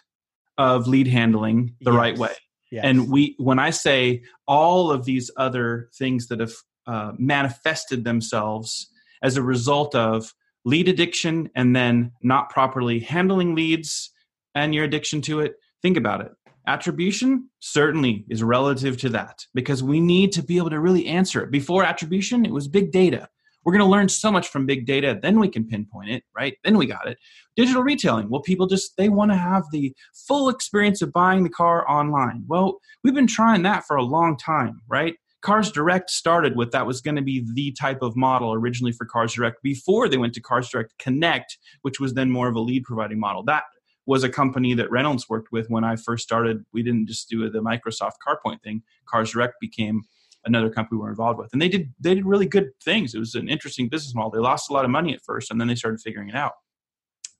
of 0.57 0.87
lead 0.87 1.07
handling 1.07 1.75
the 1.81 1.91
right 1.91 2.17
way. 2.17 2.33
Yes. 2.71 2.83
and 2.83 3.09
we 3.09 3.35
when 3.37 3.59
i 3.59 3.69
say 3.69 4.23
all 4.45 4.91
of 4.91 5.05
these 5.05 5.31
other 5.37 5.89
things 5.97 6.27
that 6.27 6.41
have 6.41 6.51
uh, 6.85 7.13
manifested 7.17 8.03
themselves 8.03 8.89
as 9.21 9.37
a 9.37 9.41
result 9.41 9.95
of 9.95 10.33
lead 10.65 10.89
addiction 10.89 11.49
and 11.55 11.75
then 11.75 12.11
not 12.21 12.49
properly 12.49 12.99
handling 12.99 13.55
leads 13.55 14.11
and 14.53 14.75
your 14.75 14.83
addiction 14.83 15.21
to 15.21 15.39
it 15.39 15.55
think 15.81 15.95
about 15.95 16.19
it 16.19 16.31
attribution 16.67 17.49
certainly 17.59 18.25
is 18.29 18.43
relative 18.43 18.97
to 18.97 19.09
that 19.09 19.45
because 19.53 19.81
we 19.81 19.99
need 19.99 20.31
to 20.33 20.43
be 20.43 20.57
able 20.57 20.69
to 20.69 20.79
really 20.79 21.07
answer 21.07 21.41
it. 21.41 21.49
Before 21.49 21.83
attribution 21.83 22.45
it 22.45 22.51
was 22.51 22.67
big 22.67 22.91
data. 22.91 23.29
We're 23.63 23.73
going 23.73 23.85
to 23.85 23.91
learn 23.91 24.07
so 24.07 24.31
much 24.31 24.49
from 24.49 24.65
big 24.65 24.85
data 24.85 25.17
then 25.21 25.39
we 25.39 25.47
can 25.47 25.65
pinpoint 25.65 26.09
it 26.09 26.23
right? 26.35 26.55
Then 26.63 26.77
we 26.77 26.85
got 26.85 27.07
it. 27.07 27.17
Digital 27.55 27.83
retailing. 27.83 28.29
Well 28.29 28.41
people 28.41 28.67
just 28.67 28.97
they 28.97 29.09
want 29.09 29.31
to 29.31 29.37
have 29.37 29.63
the 29.71 29.93
full 30.27 30.49
experience 30.49 31.01
of 31.01 31.13
buying 31.13 31.43
the 31.43 31.49
car 31.49 31.89
online. 31.89 32.43
Well 32.47 32.79
we've 33.03 33.15
been 33.15 33.27
trying 33.27 33.63
that 33.63 33.85
for 33.85 33.95
a 33.95 34.03
long 34.03 34.37
time 34.37 34.81
right? 34.89 35.15
Cars 35.41 35.71
direct 35.71 36.09
started 36.09 36.57
with 36.57 36.71
that 36.71 36.85
was 36.85 36.99
going 36.99 37.15
to 37.15 37.21
be 37.21 37.45
the 37.53 37.71
type 37.79 38.01
of 38.01 38.17
model 38.17 38.51
originally 38.51 38.91
for 38.91 39.05
cars 39.05 39.33
direct 39.33 39.63
before 39.63 40.09
they 40.09 40.17
went 40.17 40.33
to 40.33 40.41
cars 40.41 40.67
direct 40.67 40.97
connect 40.99 41.57
which 41.83 41.99
was 41.99 42.13
then 42.13 42.29
more 42.29 42.49
of 42.49 42.55
a 42.55 42.59
lead 42.59 42.83
providing 42.83 43.19
model. 43.19 43.43
That 43.43 43.63
was 44.07 44.23
a 44.23 44.29
company 44.29 44.73
that 44.73 44.89
reynolds 44.89 45.29
worked 45.29 45.51
with 45.51 45.69
when 45.69 45.83
i 45.83 45.95
first 45.95 46.23
started. 46.23 46.65
We 46.73 46.81
didn't 46.81 47.07
just 47.07 47.29
do 47.29 47.47
the 47.49 47.59
microsoft 47.59 48.13
carpoint 48.25 48.63
thing. 48.63 48.81
Cars 49.05 49.31
direct 49.31 49.55
became 49.61 50.01
another 50.45 50.69
company 50.69 50.97
we 50.97 51.03
were 51.03 51.09
involved 51.09 51.37
with. 51.37 51.49
And 51.53 51.61
they 51.61 51.69
did 51.69 51.93
they 51.99 52.15
did 52.15 52.25
really 52.25 52.47
good 52.47 52.71
things. 52.83 53.13
It 53.13 53.19
was 53.19 53.35
an 53.35 53.49
interesting 53.49 53.89
business 53.89 54.15
model. 54.15 54.31
They 54.31 54.39
lost 54.39 54.69
a 54.69 54.73
lot 54.73 54.85
of 54.85 54.91
money 54.91 55.13
at 55.13 55.21
first 55.23 55.51
and 55.51 55.59
then 55.59 55.67
they 55.67 55.75
started 55.75 55.99
figuring 55.99 56.29
it 56.29 56.35
out. 56.35 56.53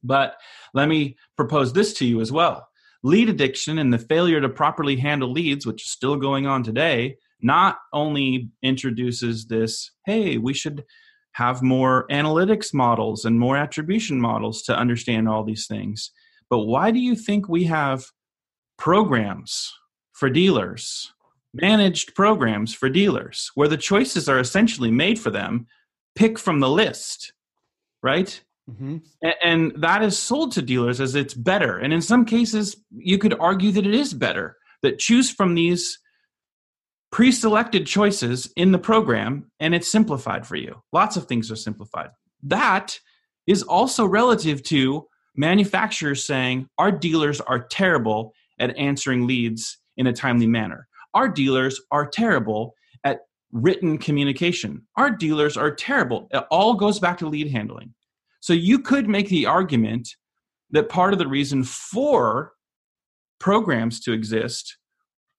But 0.03 0.35
let 0.73 0.87
me 0.87 1.17
propose 1.37 1.73
this 1.73 1.93
to 1.95 2.05
you 2.05 2.21
as 2.21 2.31
well. 2.31 2.67
Lead 3.01 3.29
addiction 3.29 3.79
and 3.79 3.93
the 3.93 3.97
failure 3.97 4.41
to 4.41 4.49
properly 4.49 4.97
handle 4.97 5.31
leads 5.31 5.65
which 5.65 5.83
is 5.83 5.91
still 5.91 6.17
going 6.17 6.45
on 6.45 6.63
today 6.63 7.17
not 7.41 7.77
only 7.93 8.49
introduces 8.63 9.45
this 9.45 9.91
hey 10.05 10.37
we 10.39 10.53
should 10.53 10.83
have 11.33 11.61
more 11.61 12.07
analytics 12.09 12.73
models 12.73 13.23
and 13.23 13.39
more 13.39 13.55
attribution 13.55 14.19
models 14.19 14.63
to 14.63 14.75
understand 14.75 15.29
all 15.29 15.43
these 15.43 15.67
things 15.67 16.11
but 16.49 16.59
why 16.59 16.91
do 16.91 16.99
you 16.99 17.15
think 17.15 17.47
we 17.47 17.65
have 17.65 18.05
programs 18.77 19.73
for 20.13 20.29
dealers 20.29 21.13
managed 21.53 22.13
programs 22.13 22.73
for 22.73 22.89
dealers 22.89 23.49
where 23.55 23.67
the 23.67 23.77
choices 23.77 24.29
are 24.29 24.39
essentially 24.39 24.91
made 24.91 25.17
for 25.19 25.31
them 25.31 25.65
pick 26.15 26.37
from 26.37 26.59
the 26.59 26.69
list 26.69 27.33
right? 28.03 28.41
Mm-hmm. 28.69 28.97
And 29.41 29.73
that 29.77 30.03
is 30.03 30.17
sold 30.17 30.51
to 30.53 30.61
dealers 30.61 30.99
as 30.99 31.15
it's 31.15 31.33
better. 31.33 31.77
And 31.77 31.93
in 31.93 32.01
some 32.01 32.25
cases 32.25 32.75
you 32.91 33.17
could 33.17 33.33
argue 33.39 33.71
that 33.71 33.87
it 33.87 33.93
is 33.93 34.13
better 34.13 34.57
that 34.81 34.99
choose 34.99 35.31
from 35.31 35.55
these 35.55 35.99
pre-selected 37.11 37.87
choices 37.87 38.51
in 38.55 38.71
the 38.71 38.79
program 38.79 39.49
and 39.59 39.73
it's 39.73 39.89
simplified 39.89 40.45
for 40.45 40.57
you. 40.57 40.81
Lots 40.91 41.15
of 41.15 41.25
things 41.25 41.49
are 41.49 41.55
simplified. 41.55 42.09
That 42.43 42.99
is 43.47 43.63
also 43.63 44.05
relative 44.05 44.61
to 44.63 45.07
manufacturers 45.37 46.23
saying 46.25 46.67
our 46.77 46.91
dealers 46.91 47.39
are 47.41 47.59
terrible 47.67 48.33
at 48.59 48.75
answering 48.77 49.25
leads 49.27 49.77
in 49.97 50.07
a 50.07 50.13
timely 50.13 50.47
manner. 50.47 50.87
Our 51.13 51.29
dealers 51.29 51.79
are 51.91 52.07
terrible 52.07 52.73
at 53.03 53.21
written 53.51 53.97
communication. 53.97 54.85
Our 54.97 55.11
dealers 55.11 55.55
are 55.55 55.73
terrible. 55.73 56.27
It 56.31 56.43
all 56.51 56.73
goes 56.73 56.99
back 56.99 57.17
to 57.19 57.27
lead 57.29 57.49
handling. 57.51 57.93
So 58.39 58.53
you 58.53 58.79
could 58.79 59.07
make 59.07 59.29
the 59.29 59.45
argument 59.45 60.09
that 60.71 60.89
part 60.89 61.13
of 61.13 61.19
the 61.19 61.27
reason 61.27 61.63
for 61.63 62.53
programs 63.39 63.99
to 64.01 64.11
exist 64.11 64.77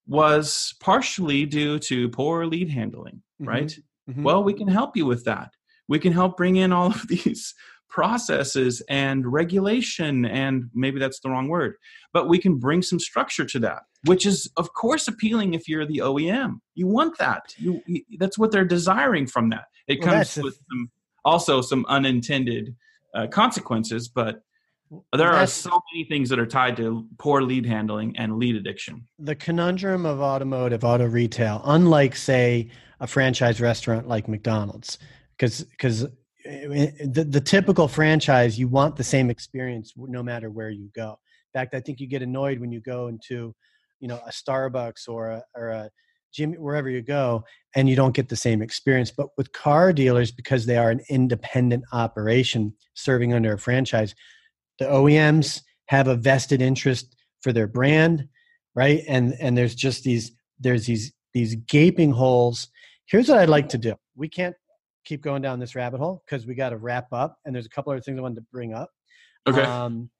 was 0.07 0.75
partially 0.81 1.45
due 1.45 1.79
to 1.81 2.09
poor 2.09 2.47
lead 2.47 2.71
handling, 2.71 3.23
Mhm. 3.41 3.47
right? 3.47 3.79
Mhm. 4.09 4.23
Well, 4.23 4.43
we 4.43 4.55
can 4.55 4.69
help 4.69 4.97
you 4.97 5.05
with 5.05 5.25
that. 5.25 5.51
We 5.87 5.99
can 5.99 6.13
help 6.13 6.37
bring 6.37 6.57
in 6.57 6.73
all 6.73 6.87
of 6.87 7.03
these 7.09 7.55
processes 7.89 8.83
and 8.89 9.27
regulation, 9.33 10.25
and 10.25 10.65
maybe 10.75 10.99
that's 10.99 11.21
the 11.21 11.31
wrong 11.31 11.49
word, 11.49 11.75
but 12.13 12.29
we 12.29 12.39
can 12.39 12.57
bring 12.59 12.83
some 12.83 12.99
structure 13.01 13.45
to 13.47 13.59
that, 13.61 13.83
which 14.05 14.27
is, 14.27 14.51
of 14.57 14.73
course, 14.75 15.09
appealing 15.09 15.55
if 15.55 15.69
you're 15.69 15.87
the 15.87 15.99
OEM. 15.99 16.61
You 16.75 16.87
want 16.87 17.19
that. 17.19 17.55
You, 17.57 17.83
you 17.87 18.03
that's 18.19 18.39
what 18.39 18.51
they're 18.53 18.65
desiring 18.65 19.27
from 19.27 19.51
that. 19.51 19.65
It 19.87 20.01
Well, 20.01 20.13
comes 20.13 20.37
with 20.37 20.55
some, 20.71 20.91
also 21.25 21.61
some 21.63 21.85
unintended 21.89 22.75
uh, 23.15 23.27
consequences, 23.29 24.09
but 24.09 24.43
there 25.15 25.31
are 25.31 25.47
so 25.47 25.81
many 25.93 26.05
things 26.09 26.29
that 26.31 26.39
are 26.39 26.47
tied 26.47 26.77
to 26.79 27.07
poor 27.19 27.43
lead 27.43 27.67
handling 27.67 28.17
and 28.17 28.39
lead 28.39 28.57
addiction. 28.57 29.07
the 29.19 29.35
conundrum 29.35 30.07
of 30.07 30.21
automotive 30.21 30.83
auto 30.83 31.05
retail 31.07 31.61
unlike 31.67 32.17
say 32.17 32.71
a 33.01 33.07
franchise 33.07 33.61
restaurant 33.61 34.09
like 34.09 34.29
mcdonald's 34.29 34.99
because 35.37 35.65
because 35.65 36.07
the, 36.49 37.27
the 37.29 37.41
typical 37.41 37.89
franchise 37.89 38.59
you 38.59 38.69
want 38.69 38.97
the 38.97 39.05
same 39.05 39.31
experience 39.31 39.93
no 39.97 40.23
matter 40.23 40.51
where 40.51 40.71
you 40.71 40.91
go. 40.95 41.19
In 41.55 41.61
fact 41.61 41.75
i 41.75 41.81
think 41.81 42.01
you 42.01 42.07
get 42.07 42.23
annoyed 42.23 42.59
when 42.59 42.73
you 42.73 42.81
go 42.81 43.09
into 43.09 43.55
you 44.01 44.09
know 44.09 44.21
a 44.27 44.31
starbucks 44.31 45.09
or 45.09 45.29
a, 45.31 45.43
or 45.55 45.69
a 45.69 45.91
gym 46.33 46.53
wherever 46.55 46.91
you 46.91 47.03
go 47.03 47.43
and 47.75 47.89
you 47.89 47.97
don't 47.97 48.15
get 48.15 48.29
the 48.29 48.37
same 48.37 48.61
experience. 48.63 49.11
But 49.11 49.29
with 49.37 49.53
car 49.53 49.93
dealers 49.93 50.31
because 50.31 50.67
they 50.67 50.77
are 50.77 50.91
an 50.91 51.01
independent 51.09 51.85
operation 51.93 52.75
serving 52.95 53.33
under 53.33 53.55
a 53.55 53.59
franchise 53.59 54.15
the 54.79 54.85
oems 54.85 55.63
have 55.87 56.07
a 56.07 56.15
vested 56.15 56.63
interest 56.63 57.17
for 57.41 57.53
their 57.53 57.67
brand 57.67 58.29
right? 58.79 59.03
And 59.09 59.35
and 59.41 59.59
there's 59.59 59.75
just 59.75 60.05
these 60.05 60.31
there's 60.61 60.87
these 60.87 61.13
these 61.35 61.57
gaping 61.57 62.13
holes. 62.13 62.69
Here's 63.07 63.29
what 63.29 63.39
i'd 63.39 63.49
like 63.49 63.69
to 63.71 63.79
do. 63.79 63.95
We 64.15 64.29
can't 64.29 64.55
keep 65.09 65.23
going 65.23 65.41
down 65.43 65.59
this 65.59 65.75
rabbit 65.75 65.99
hole 65.99 66.23
because 66.27 66.47
we 66.47 66.55
got 66.55 66.71
to 66.71 66.77
wrap 66.77 67.07
up 67.13 67.37
and 67.45 67.55
there's 67.55 67.67
a 67.67 67.71
couple 67.71 67.91
other 67.93 68.01
things 68.03 68.19
i 68.19 68.23
wanted 68.23 68.37
to 68.37 68.47
bring 68.53 68.75
up 68.75 68.91
Okay. 69.49 69.63
um, 69.63 70.11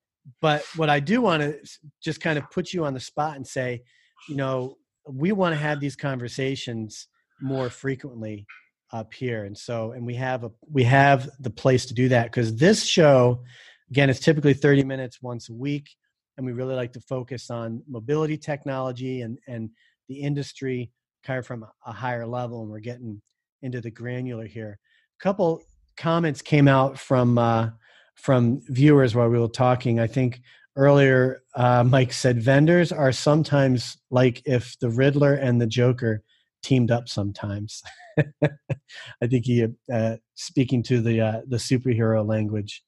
but 0.41 0.65
what 0.77 0.89
i 0.89 0.99
do 0.99 1.21
want 1.21 1.43
to 1.43 1.59
just 2.03 2.21
kind 2.21 2.39
of 2.39 2.51
put 2.51 2.73
you 2.73 2.85
on 2.85 2.95
the 2.95 3.01
spot 3.01 3.37
and 3.37 3.47
say 3.47 3.83
you 4.29 4.37
know 4.37 4.77
we 5.07 5.33
want 5.33 5.53
to 5.55 5.59
have 5.59 5.81
these 5.81 5.97
conversations 5.97 7.09
more 7.41 7.69
frequently 7.71 8.47
up 8.93 9.13
here 9.13 9.45
and 9.45 9.57
so 9.57 9.93
and 9.93 10.05
we 10.07 10.15
have 10.15 10.45
a 10.45 10.51
we 10.73 10.83
have 10.83 11.29
the 11.41 11.51
place 11.51 11.85
to 11.87 11.95
do 11.95 12.09
that 12.09 12.25
because 12.25 12.57
this 12.57 12.85
show 12.87 13.43
again 13.91 14.09
it's 14.09 14.21
typically 14.21 14.55
30 14.55 14.85
minutes 14.85 15.21
once 15.23 15.51
a 15.51 15.55
week 15.55 15.89
and 16.37 16.47
we 16.47 16.53
really 16.53 16.75
like 16.75 16.93
to 16.95 17.01
focus 17.01 17.51
on 17.51 17.83
mobility 17.87 18.39
technology 18.39 19.21
and 19.21 19.39
and 19.47 19.69
the 20.09 20.17
industry 20.17 20.91
kind 21.23 21.39
of 21.39 21.47
from 21.47 21.63
a- 21.65 21.73
a 21.87 21.93
higher 21.93 22.27
level 22.27 22.63
and 22.63 22.71
we're 22.71 22.81
getting 22.81 23.21
into 23.63 23.81
the 23.81 23.91
granular 23.91 24.47
here. 24.47 24.79
A 25.19 25.23
couple 25.23 25.63
comments 25.97 26.43
came 26.43 26.69
out 26.69 26.99
from 26.99 27.39
uh, 27.39 27.71
from 28.15 28.61
viewers 28.69 29.15
while 29.15 29.29
we 29.29 29.39
were 29.39 29.49
talking. 29.49 30.01
I 30.01 30.07
think 30.07 30.41
earlier 30.77 31.43
uh, 31.57 31.83
mike 31.83 32.13
said 32.13 32.41
vendors 32.41 32.93
are 32.93 33.11
sometimes 33.11 33.99
like 34.11 34.41
if 34.45 34.79
the 34.79 34.89
riddler 34.89 35.35
and 35.35 35.61
the 35.61 35.67
joker 35.67 36.23
teamed 36.63 36.91
up 36.91 37.09
sometimes. 37.09 37.83
I 38.43 39.27
think 39.27 39.45
he 39.45 39.67
uh, 39.93 40.17
speaking 40.35 40.83
to 40.85 41.01
the 41.01 41.21
uh, 41.21 41.41
the 41.47 41.57
superhero 41.57 42.27
language. 42.27 42.83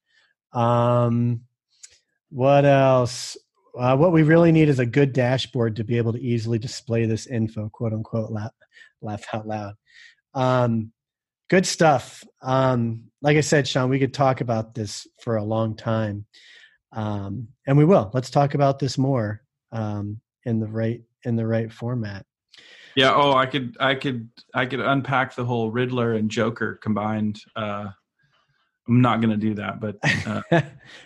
Um 0.52 1.42
what 2.30 2.64
else? 2.64 3.36
Uh, 3.76 3.96
what 3.96 4.12
we 4.12 4.22
really 4.22 4.52
need 4.52 4.68
is 4.68 4.78
a 4.78 4.86
good 4.86 5.12
dashboard 5.12 5.76
to 5.76 5.84
be 5.84 5.96
able 5.96 6.12
to 6.12 6.20
easily 6.20 6.58
display 6.58 7.06
this 7.06 7.26
info 7.26 7.68
quote 7.68 7.92
unquote 7.92 8.30
laugh, 8.30 8.52
laugh 9.02 9.24
out 9.32 9.46
loud 9.46 9.74
um 10.34 10.92
good 11.48 11.66
stuff 11.66 12.24
um 12.42 13.04
like 13.22 13.36
i 13.36 13.40
said 13.40 13.66
shaun 13.66 13.90
we 13.90 13.98
could 13.98 14.14
talk 14.14 14.40
about 14.40 14.74
this 14.74 15.06
for 15.22 15.36
a 15.36 15.44
long 15.44 15.74
time 15.74 16.24
um 16.92 17.48
and 17.66 17.76
we 17.76 17.84
will 17.84 18.10
let's 18.14 18.30
talk 18.30 18.54
about 18.54 18.78
this 18.78 18.96
more 18.96 19.42
um 19.72 20.20
in 20.44 20.60
the 20.60 20.68
right 20.68 21.02
in 21.24 21.36
the 21.36 21.46
right 21.46 21.72
format 21.72 22.24
Yeah. 22.96 23.14
Oh, 23.14 23.34
I 23.34 23.46
could, 23.46 23.76
I 23.78 23.94
could, 23.94 24.28
I 24.52 24.66
could 24.66 24.80
unpack 24.80 25.36
the 25.36 25.44
whole 25.44 25.70
Riddler 25.70 26.14
and 26.14 26.30
Joker 26.30 26.74
combined. 26.82 27.40
Uh, 27.54 27.90
I'm 28.90 29.00
not 29.00 29.20
going 29.20 29.30
to 29.30 29.36
do 29.36 29.54
that, 29.54 29.80
but 29.80 29.96
uh, 30.26 30.62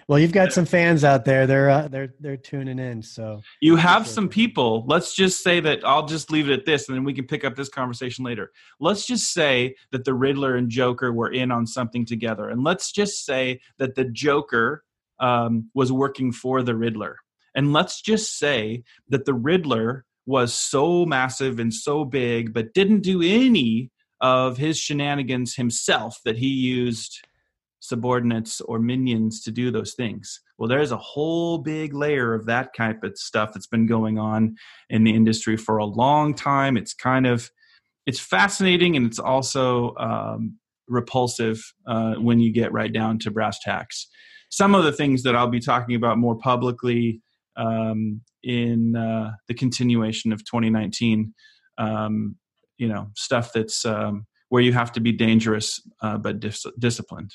well 0.09 0.19
you've 0.19 0.33
got 0.33 0.53
some 0.53 0.65
fans 0.65 1.05
out 1.05 1.27
there 1.27 1.47
they're 1.47 1.69
uh, 1.69 1.89
they're 1.89 2.15
they're 2.19 2.37
tuning 2.39 2.79
in 2.79 3.03
so 3.03 3.43
you 3.61 3.77
have 3.77 4.07
some 4.07 4.29
people. 4.29 4.85
Let's 4.87 5.15
just 5.15 5.43
say 5.43 5.61
that 5.61 5.85
I'll 5.85 6.07
just 6.07 6.31
leave 6.31 6.49
it 6.49 6.59
at 6.59 6.67
this, 6.67 6.89
and 6.89 6.97
then 6.97 7.05
we 7.05 7.13
can 7.13 7.27
pick 7.27 7.45
up 7.45 7.55
this 7.55 7.69
conversation 7.69 8.25
later. 8.25 8.51
Let's 8.81 9.07
just 9.07 9.33
say 9.33 9.77
that 9.93 10.05
the 10.05 10.15
Riddler 10.15 10.57
and 10.57 10.71
Joker 10.71 11.13
were 11.13 11.31
in 11.31 11.51
on 11.51 11.67
something 11.67 12.07
together, 12.07 12.49
and 12.49 12.65
let's 12.65 12.91
just 12.91 13.25
say 13.25 13.61
that 13.79 13.95
the 13.95 14.05
Joker 14.05 14.85
um, 15.21 15.71
was 15.75 15.93
working 15.93 16.33
for 16.33 16.63
the 16.63 16.75
Riddler, 16.75 17.19
and 17.55 17.73
let's 17.73 18.01
just 18.01 18.39
say 18.39 18.85
that 19.09 19.25
the 19.25 19.35
Riddler 19.35 20.05
was 20.27 20.55
so 20.55 21.05
massive 21.05 21.59
and 21.59 21.73
so 21.73 22.05
big, 22.05 22.55
but 22.55 22.73
didn't 22.73 23.03
do 23.03 23.21
any 23.21 23.91
of 24.21 24.57
his 24.57 24.79
shenanigans 24.79 25.57
himself. 25.57 26.19
That 26.25 26.39
he 26.39 26.49
used 26.49 27.27
subordinates 27.85 28.63
or 28.63 28.79
minions 28.79 29.43
to 29.43 29.51
do 29.51 29.71
those 29.71 29.93
things. 29.93 30.41
Well, 30.57 30.71
there's 30.71 30.91
a 30.91 30.97
whole 30.97 31.59
big 31.59 31.93
layer 31.93 32.33
of 32.33 32.47
that 32.47 32.75
type 32.75 33.05
of 33.05 33.19
stuff 33.19 33.53
that's 33.53 33.67
been 33.67 33.87
going 33.87 34.19
on 34.19 34.57
in 34.89 35.05
the 35.05 35.15
industry 35.15 35.59
for 35.59 35.77
a 35.77 35.85
long 35.85 36.35
time. 36.35 36.79
It's 36.79 36.95
kind 36.95 37.27
of 37.27 37.51
it's 38.07 38.21
fascinating 38.21 38.97
and 38.97 39.07
it's 39.07 39.19
also 39.19 39.95
um, 39.97 40.59
repulsive 40.89 41.63
uh, 41.87 42.15
when 42.15 42.41
you 42.41 42.53
get 42.53 42.73
right 42.73 42.93
down 42.93 43.19
to 43.19 43.31
brass 43.31 43.59
tacks. 43.61 44.09
Some 44.51 44.75
of 44.75 44.85
the 44.85 44.93
things 44.93 45.23
that 45.25 45.37
I'll 45.37 45.49
be 45.49 45.61
talking 45.61 45.95
about 45.95 46.17
more 46.17 46.37
publicly 46.37 47.21
um, 47.57 48.23
in 48.43 48.97
uh, 48.97 49.33
the 49.47 49.55
continuation 49.55 50.33
of 50.33 50.45
2019, 50.45 51.35
um, 51.77 52.37
you 52.79 52.89
know, 52.89 53.09
stuff 53.15 53.53
that's 53.53 53.85
um, 53.85 54.27
where 54.55 54.63
you 54.63 54.73
have 54.73 54.93
to 54.93 55.01
be 55.01 55.11
dangerous 55.11 55.83
uh, 56.01 56.17
but 56.17 56.39
dis- 56.39 56.65
disciplined. 56.79 57.33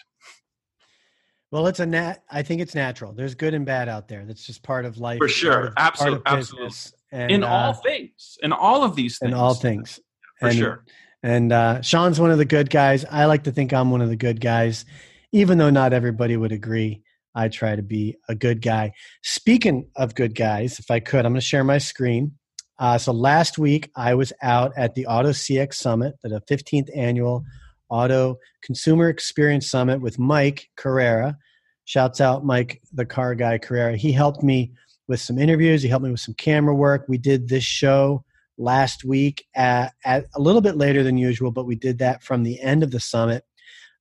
well 1.52 1.68
it's 1.68 1.82
a 1.82 1.86
nat 1.86 2.24
i 2.32 2.42
think 2.42 2.62
it's 2.62 2.74
natural 2.74 3.12
there's 3.12 3.36
good 3.36 3.54
and 3.54 3.66
bad 3.66 3.90
out 3.90 4.08
there 4.08 4.24
that's 4.26 4.46
just 4.46 4.64
part 4.64 4.86
of 4.86 4.98
life 5.00 5.18
For 5.20 5.28
sure. 5.28 5.66
of- 5.68 5.74
Absolute- 5.76 6.24
part 6.24 6.40
of 6.40 6.44
absolutely. 6.44 6.78
and, 7.12 7.30
in 7.30 7.44
uh, 7.44 7.48
all 7.48 7.74
things, 7.74 8.38
in 8.42 8.54
all 8.54 8.84
of 8.86 8.96
these 8.96 9.20
things, 9.20 9.34
in 9.34 9.38
all 9.38 9.54
things 9.54 10.00
for 10.40 10.48
and, 10.48 10.58
sure. 10.58 10.86
And 11.24 11.52
uh, 11.52 11.82
Shaun's 11.82 12.22
one 12.22 12.32
of 12.32 12.38
the 12.38 12.46
good 12.46 12.70
guys. 12.70 13.04
I 13.04 13.26
like 13.26 13.44
to 13.44 13.52
think 13.52 13.74
I'm 13.74 13.92
one 13.92 14.00
of 14.02 14.08
the 14.08 14.16
good 14.16 14.40
guys, 14.40 14.86
even 15.34 15.58
though 15.58 15.70
not 15.70 15.92
everybody 15.92 16.38
would 16.38 16.54
agree. 16.54 17.02
I 17.36 17.50
try 17.50 17.76
to 17.76 17.82
be 17.84 18.16
a 18.30 18.36
good 18.36 18.62
guy. 18.62 18.94
Speaking 19.24 19.90
of 19.98 20.16
good 20.16 20.34
guys, 20.36 20.80
if 20.80 20.90
I 20.90 21.02
could, 21.02 21.26
I'm 21.26 21.34
going 21.34 21.42
to 21.42 21.46
share 21.46 21.66
my 21.66 21.78
screen. 21.78 22.39
Uh, 22.80 22.98
so 22.98 23.12
last 23.12 23.58
week 23.58 23.92
I 23.96 24.16
was 24.16 24.32
out 24.42 24.72
at 24.78 24.96
the 24.96 25.06
Auto 25.06 25.30
CX 25.30 25.74
Summit, 25.76 26.16
the 26.24 26.42
15th 26.50 26.90
annual 26.96 27.44
Auto 27.90 28.38
Consumer 28.64 29.10
Experience 29.10 29.70
Summit 29.70 30.00
with 30.00 30.18
Mike 30.18 30.70
Carrera. 30.78 31.38
Shouts 31.84 32.22
out 32.22 32.46
Mike, 32.46 32.82
the 32.94 33.06
car 33.06 33.36
guy 33.36 33.58
Carrera. 33.58 33.98
He 33.98 34.12
helped 34.14 34.44
me 34.44 34.72
with 35.08 35.20
some 35.20 35.38
interviews. 35.38 35.82
He 35.82 35.90
helped 35.90 36.06
me 36.06 36.12
with 36.12 36.22
some 36.22 36.36
camera 36.36 36.74
work. 36.74 37.06
We 37.10 37.18
did 37.18 37.50
this 37.50 37.64
show 37.64 38.24
last 38.58 39.04
week 39.04 39.46
at, 39.56 39.94
at 40.06 40.26
a 40.36 40.40
little 40.40 40.62
bit 40.62 40.78
later 40.78 41.04
than 41.04 41.18
usual, 41.18 41.52
but 41.52 41.66
we 41.66 41.76
did 41.76 41.98
that 42.00 42.24
from 42.24 42.44
the 42.44 42.62
end 42.62 42.84
of 42.84 42.92
the 42.92 43.00
summit. 43.00 43.44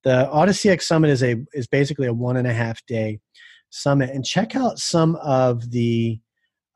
The 0.04 0.30
Auto 0.30 0.52
CX 0.52 0.82
Summit 0.82 1.10
is 1.10 1.22
a 1.24 1.36
is 1.52 1.66
basically 1.66 2.06
a 2.06 2.12
one 2.12 2.36
and 2.36 2.46
a 2.46 2.52
half 2.52 2.84
day 2.86 3.18
summit, 3.70 4.10
and 4.10 4.24
check 4.24 4.54
out 4.54 4.78
some 4.78 5.16
of 5.16 5.70
the 5.70 6.20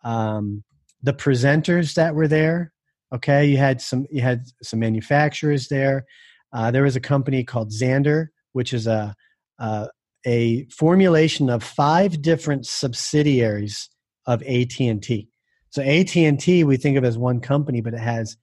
um, 0.03 0.65
the 1.03 1.13
presenters 1.13 1.95
that 1.95 2.15
were 2.15 2.29
there. 2.29 2.73
Okay, 3.15 3.47
you 3.47 3.57
had 3.57 3.81
some 3.81 4.07
you 4.11 4.23
had 4.23 4.45
some 4.63 4.81
manufacturers 4.81 5.69
there. 5.69 6.05
Uh, 6.53 6.71
there 6.71 6.83
was 6.83 6.97
a 6.97 7.01
company 7.01 7.45
called 7.45 7.71
Xandr, 7.71 8.29
which 8.53 8.73
is 8.73 8.87
a 8.87 9.15
uh, 9.59 9.89
a 10.27 10.65
formulation 10.67 11.51
of 11.51 11.63
five 11.63 12.23
different 12.23 12.67
subsidiaries 12.67 13.91
of 14.27 14.43
AT 14.43 14.79
and 14.81 15.03
T. 15.03 15.29
So 15.71 15.83
AT 15.83 16.17
and 16.17 16.39
T 16.39 16.65
we 16.65 16.77
think 16.77 16.97
of 16.97 17.05
as 17.05 17.19
one 17.19 17.41
company, 17.41 17.81
but 17.81 17.95
it 17.95 18.01
has 18.01 18.37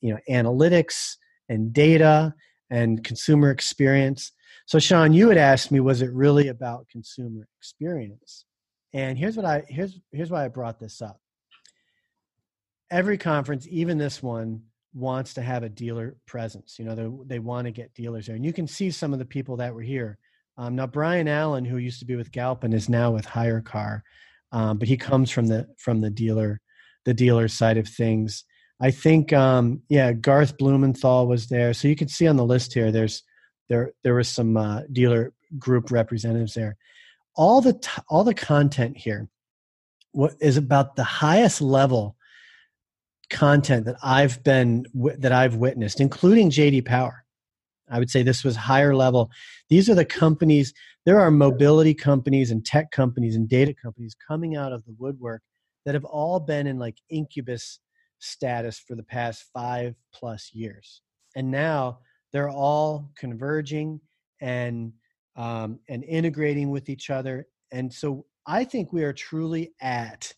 you 0.00 0.12
know 0.12 0.18
analytics 0.28 1.16
and 1.48 1.72
data 1.72 2.34
and 2.70 3.02
consumer 3.02 3.50
experience. 3.50 4.32
So 4.66 4.78
Shaun, 4.78 5.12
you 5.12 5.28
had 5.28 5.38
asked 5.38 5.72
me, 5.72 5.80
was 5.80 6.00
it 6.00 6.12
really 6.12 6.48
about 6.48 6.88
consumer 6.88 7.48
experience? 7.58 8.44
And 8.92 9.18
here's 9.18 9.36
what 9.36 9.46
I 9.46 9.64
here's 9.68 9.98
here's 10.12 10.30
why 10.30 10.44
I 10.44 10.48
brought 10.48 10.78
this 10.78 11.00
up. 11.00 11.20
Every 12.90 13.18
conference, 13.18 13.66
even 13.70 13.98
this 13.98 14.22
one, 14.22 14.62
wants 14.92 15.34
to 15.34 15.42
have 15.42 15.62
a 15.62 15.68
dealer 15.68 16.16
presence. 16.26 16.78
You 16.78 16.84
know, 16.84 16.94
they, 16.94 17.34
they 17.34 17.38
want 17.38 17.66
to 17.66 17.70
get 17.70 17.94
dealers 17.94 18.26
there. 18.26 18.36
And 18.36 18.44
you 18.44 18.52
can 18.52 18.66
see 18.66 18.90
some 18.90 19.12
of 19.12 19.18
the 19.18 19.24
people 19.24 19.56
that 19.58 19.74
were 19.74 19.82
here. 19.82 20.18
Um, 20.58 20.74
now, 20.74 20.86
Brian 20.86 21.28
Allen, 21.28 21.64
who 21.64 21.78
used 21.78 22.00
to 22.00 22.04
be 22.04 22.16
with 22.16 22.32
Galpin, 22.32 22.72
is 22.72 22.88
now 22.88 23.12
with 23.12 23.26
HyreCar, 23.26 24.02
um, 24.52 24.78
but 24.78 24.88
he 24.88 24.96
comes 24.96 25.30
from 25.30 25.46
the 25.46 25.68
from 25.78 26.00
the 26.00 26.10
dealer 26.10 26.60
the 27.04 27.14
dealer 27.14 27.48
side 27.48 27.78
of 27.78 27.88
things. 27.88 28.44
I 28.80 28.90
think, 28.90 29.32
um, 29.32 29.82
yeah, 29.88 30.12
Garth 30.12 30.58
Blumenthal 30.58 31.26
was 31.26 31.46
there. 31.46 31.72
So 31.72 31.88
you 31.88 31.96
can 31.96 32.08
see 32.08 32.26
on 32.26 32.36
the 32.36 32.44
list 32.44 32.74
here, 32.74 32.90
there's 32.90 33.22
there 33.68 33.92
there 34.02 34.14
was 34.14 34.28
some 34.28 34.56
uh, 34.56 34.82
dealer 34.92 35.32
group 35.58 35.90
representatives 35.90 36.54
there. 36.54 36.76
All 37.36 37.60
the 37.60 37.74
t- 37.74 38.02
all 38.08 38.24
the 38.24 38.34
content 38.34 38.96
here 38.96 39.28
what 40.12 40.34
is 40.40 40.56
about 40.56 40.96
the 40.96 41.04
highest 41.04 41.60
level 41.60 42.16
content 43.30 43.86
that 43.86 43.96
I've 44.02 44.42
been 44.44 44.84
that 44.94 45.32
I've 45.32 45.56
witnessed, 45.56 46.00
including 46.00 46.50
JD 46.50 46.84
Power. 46.84 47.24
I 47.90 47.98
would 47.98 48.10
say 48.10 48.22
this 48.22 48.44
was 48.44 48.54
higher 48.56 48.94
level. 48.94 49.30
These 49.68 49.88
are 49.88 49.94
the 49.94 50.04
companies. 50.04 50.72
There 51.06 51.18
are 51.18 51.30
mobility 51.30 51.94
companies 51.94 52.50
and 52.50 52.64
tech 52.64 52.90
companies 52.90 53.36
and 53.36 53.48
data 53.48 53.74
companies 53.74 54.14
coming 54.14 54.56
out 54.56 54.72
of 54.72 54.84
the 54.84 54.94
woodwork 54.98 55.42
that 55.84 55.94
have 55.94 56.04
all 56.04 56.38
been 56.38 56.66
in 56.66 56.78
like 56.78 56.98
incubus 57.08 57.80
status 58.18 58.78
for 58.78 58.94
the 58.94 59.02
past 59.02 59.44
five 59.52 59.94
plus 60.12 60.50
years, 60.52 61.00
and 61.34 61.50
now 61.50 62.00
they're 62.32 62.50
all 62.50 63.10
converging 63.16 64.00
and 64.40 64.92
um, 65.36 65.78
and 65.88 66.04
integrating 66.04 66.70
with 66.70 66.88
each 66.88 67.10
other. 67.10 67.46
And 67.72 67.92
so 67.92 68.26
I 68.46 68.64
think 68.64 68.92
we 68.92 69.04
are 69.04 69.12
truly 69.12 69.72
at 69.80 70.32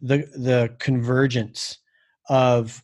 the 0.00 0.18
the 0.36 0.74
convergence 0.78 1.78
of 2.28 2.82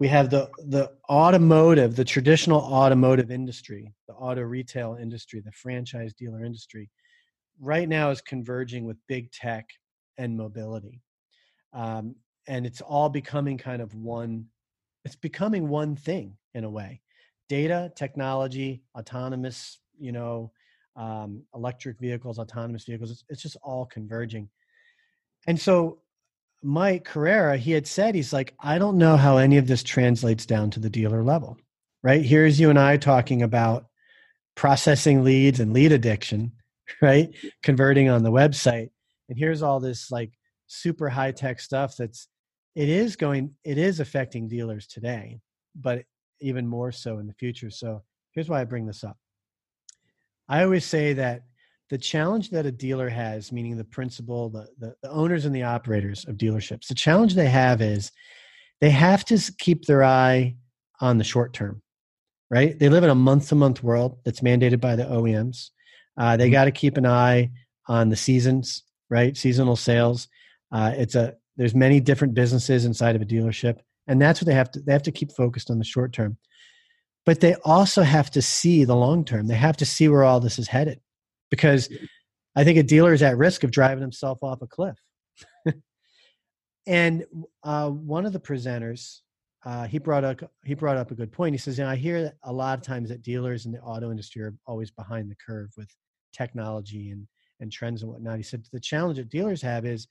we 0.00 0.08
have 0.08 0.30
the 0.30 0.48
the 0.66 0.90
automotive 1.10 1.96
the 1.96 2.04
traditional 2.04 2.60
automotive 2.60 3.30
industry 3.30 3.92
the 4.06 4.14
auto 4.14 4.42
retail 4.42 4.96
industry 5.00 5.40
the 5.40 5.52
franchise 5.52 6.14
dealer 6.14 6.44
industry 6.44 6.88
right 7.60 7.88
now 7.88 8.10
is 8.10 8.20
converging 8.20 8.84
with 8.84 8.96
big 9.08 9.30
tech 9.32 9.68
and 10.16 10.36
mobility. 10.36 11.02
Um, 11.72 12.14
and 12.46 12.66
it's 12.66 12.80
all 12.80 13.08
becoming 13.08 13.58
kind 13.58 13.82
of 13.82 13.94
one 13.94 14.46
it's 15.04 15.16
becoming 15.16 15.68
one 15.68 15.96
thing 15.96 16.36
in 16.54 16.64
a 16.64 16.70
way. 16.70 17.00
Data 17.48 17.92
technology 17.96 18.82
autonomous 18.96 19.80
you 19.98 20.12
know 20.12 20.52
um, 20.96 21.42
electric 21.54 21.98
vehicles 21.98 22.38
autonomous 22.38 22.84
vehicles 22.84 23.10
it's, 23.10 23.24
it's 23.28 23.42
just 23.42 23.56
all 23.62 23.86
converging. 23.86 24.48
And 25.46 25.58
so 25.58 25.98
Mike 26.62 27.04
Carrera, 27.04 27.56
he 27.56 27.72
had 27.72 27.86
said, 27.86 28.14
he's 28.14 28.32
like, 28.32 28.54
I 28.58 28.78
don't 28.78 28.98
know 28.98 29.16
how 29.16 29.36
any 29.36 29.58
of 29.58 29.66
this 29.66 29.82
translates 29.82 30.44
down 30.44 30.70
to 30.70 30.80
the 30.80 30.90
dealer 30.90 31.22
level, 31.22 31.56
right? 32.02 32.24
Here's 32.24 32.58
you 32.58 32.70
and 32.70 32.78
I 32.78 32.96
talking 32.96 33.42
about 33.42 33.86
processing 34.56 35.22
leads 35.22 35.60
and 35.60 35.72
lead 35.72 35.92
addiction, 35.92 36.52
right? 37.02 37.34
Converting 37.62 38.08
on 38.08 38.22
the 38.22 38.32
website. 38.32 38.90
And 39.28 39.38
here's 39.38 39.62
all 39.62 39.78
this 39.78 40.10
like 40.10 40.32
super 40.66 41.08
high 41.08 41.32
tech 41.32 41.60
stuff 41.60 41.96
that's, 41.96 42.28
it 42.74 42.88
is 42.88 43.16
going, 43.16 43.54
it 43.64 43.78
is 43.78 44.00
affecting 44.00 44.48
dealers 44.48 44.86
today, 44.86 45.40
but 45.74 46.04
even 46.40 46.66
more 46.66 46.92
so 46.92 47.18
in 47.18 47.26
the 47.26 47.34
future. 47.34 47.70
So 47.70 48.02
here's 48.32 48.48
why 48.48 48.60
I 48.60 48.64
bring 48.64 48.86
this 48.86 49.04
up. 49.04 49.16
I 50.48 50.62
always 50.62 50.84
say 50.84 51.14
that 51.14 51.42
the 51.90 51.98
challenge 51.98 52.50
that 52.50 52.66
a 52.66 52.72
dealer 52.72 53.08
has, 53.08 53.50
meaning 53.50 53.76
the 53.76 53.84
principal, 53.84 54.50
the, 54.50 54.68
the, 54.78 54.94
the, 55.02 55.10
owners 55.10 55.44
and 55.44 55.54
the 55.54 55.62
operators 55.62 56.24
of 56.26 56.36
dealerships, 56.36 56.88
the 56.88 56.94
challenge 56.94 57.34
they 57.34 57.48
have 57.48 57.80
is 57.80 58.12
they 58.80 58.90
have 58.90 59.24
to 59.26 59.38
keep 59.58 59.86
their 59.86 60.04
eye 60.04 60.56
on 61.00 61.18
the 61.18 61.24
short 61.24 61.54
term, 61.54 61.82
right? 62.50 62.78
They 62.78 62.88
live 62.88 63.04
in 63.04 63.10
a 63.10 63.14
month 63.14 63.48
to 63.48 63.54
month 63.54 63.82
world 63.82 64.18
that's 64.24 64.40
mandated 64.40 64.80
by 64.80 64.96
the 64.96 65.04
OEMs. 65.04 65.70
Uh, 66.16 66.36
they 66.36 66.46
mm-hmm. 66.46 66.52
got 66.52 66.64
to 66.66 66.72
keep 66.72 66.96
an 66.96 67.06
eye 67.06 67.50
on 67.86 68.10
the 68.10 68.16
seasons, 68.16 68.82
right? 69.08 69.36
Seasonal 69.36 69.76
sales. 69.76 70.28
Uh, 70.70 70.92
it's 70.96 71.14
a 71.14 71.34
there's 71.56 71.74
many 71.74 71.98
different 71.98 72.34
businesses 72.34 72.84
inside 72.84 73.16
of 73.16 73.22
a 73.22 73.26
dealership, 73.26 73.78
and 74.06 74.20
that's 74.20 74.40
what 74.40 74.46
they 74.46 74.54
have 74.54 74.70
to 74.72 74.80
they 74.80 74.92
have 74.92 75.02
to 75.04 75.12
keep 75.12 75.32
focused 75.32 75.70
on 75.70 75.78
the 75.78 75.84
short 75.84 76.12
term. 76.12 76.36
But 77.24 77.40
they 77.40 77.54
also 77.64 78.02
have 78.02 78.30
to 78.32 78.42
see 78.42 78.84
the 78.84 78.96
long 78.96 79.24
term. 79.24 79.46
They 79.46 79.54
have 79.54 79.76
to 79.78 79.86
see 79.86 80.08
where 80.08 80.24
all 80.24 80.40
this 80.40 80.58
is 80.58 80.68
headed 80.68 81.00
because 81.50 81.88
I 82.56 82.64
think 82.64 82.78
a 82.78 82.82
dealer 82.82 83.12
is 83.12 83.22
at 83.22 83.36
risk 83.36 83.64
of 83.64 83.70
driving 83.70 84.02
himself 84.02 84.42
off 84.42 84.62
a 84.62 84.66
cliff. 84.66 84.98
and 86.86 87.24
uh, 87.62 87.88
one 87.88 88.26
of 88.26 88.32
the 88.32 88.40
presenters, 88.40 89.20
uh, 89.64 89.86
he 89.86 89.98
brought 89.98 90.24
up 90.24 90.40
he 90.64 90.74
brought 90.74 90.96
up 90.96 91.10
a 91.10 91.14
good 91.14 91.32
point. 91.32 91.54
He 91.54 91.58
says, 91.58 91.78
you 91.78 91.84
know, 91.84 91.90
I 91.90 91.96
hear 91.96 92.32
a 92.44 92.52
lot 92.52 92.78
of 92.78 92.84
times 92.84 93.08
that 93.08 93.22
dealers 93.22 93.66
in 93.66 93.72
the 93.72 93.80
auto 93.80 94.10
industry 94.10 94.42
are 94.42 94.54
always 94.66 94.90
behind 94.90 95.30
the 95.30 95.36
curve 95.44 95.70
with 95.76 95.90
technology 96.32 97.10
and 97.10 97.26
and 97.60 97.72
trends 97.72 98.02
and 98.02 98.10
whatnot. 98.10 98.36
He 98.36 98.42
said 98.42 98.64
the 98.72 98.80
challenge 98.80 99.18
that 99.18 99.30
dealers 99.30 99.62
have 99.62 99.84
is 99.84 100.06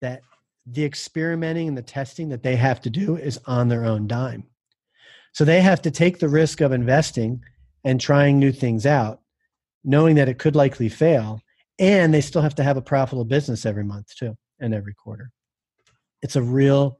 that 0.00 0.22
the 0.66 0.84
experimenting 0.84 1.68
and 1.68 1.78
the 1.78 1.82
testing 1.82 2.28
that 2.30 2.42
they 2.42 2.56
have 2.56 2.80
to 2.82 2.90
do 2.90 3.16
is 3.16 3.40
on 3.46 3.68
their 3.68 3.84
own 3.84 4.06
dime. 4.06 4.44
So 5.32 5.44
they 5.44 5.60
have 5.60 5.82
to 5.82 5.90
take 5.90 6.18
the 6.18 6.28
risk 6.28 6.60
of 6.60 6.72
investing 6.72 7.42
and 7.84 8.00
trying 8.00 8.38
new 8.38 8.52
things 8.52 8.86
out 8.86 9.20
knowing 9.84 10.16
that 10.16 10.28
it 10.28 10.38
could 10.38 10.56
likely 10.56 10.88
fail 10.88 11.40
and 11.78 12.12
they 12.12 12.20
still 12.20 12.42
have 12.42 12.54
to 12.56 12.64
have 12.64 12.76
a 12.76 12.82
profitable 12.82 13.24
business 13.24 13.64
every 13.64 13.84
month 13.84 14.14
too 14.16 14.36
and 14.60 14.74
every 14.74 14.94
quarter. 14.94 15.30
It's 16.22 16.36
a 16.36 16.42
real 16.42 16.98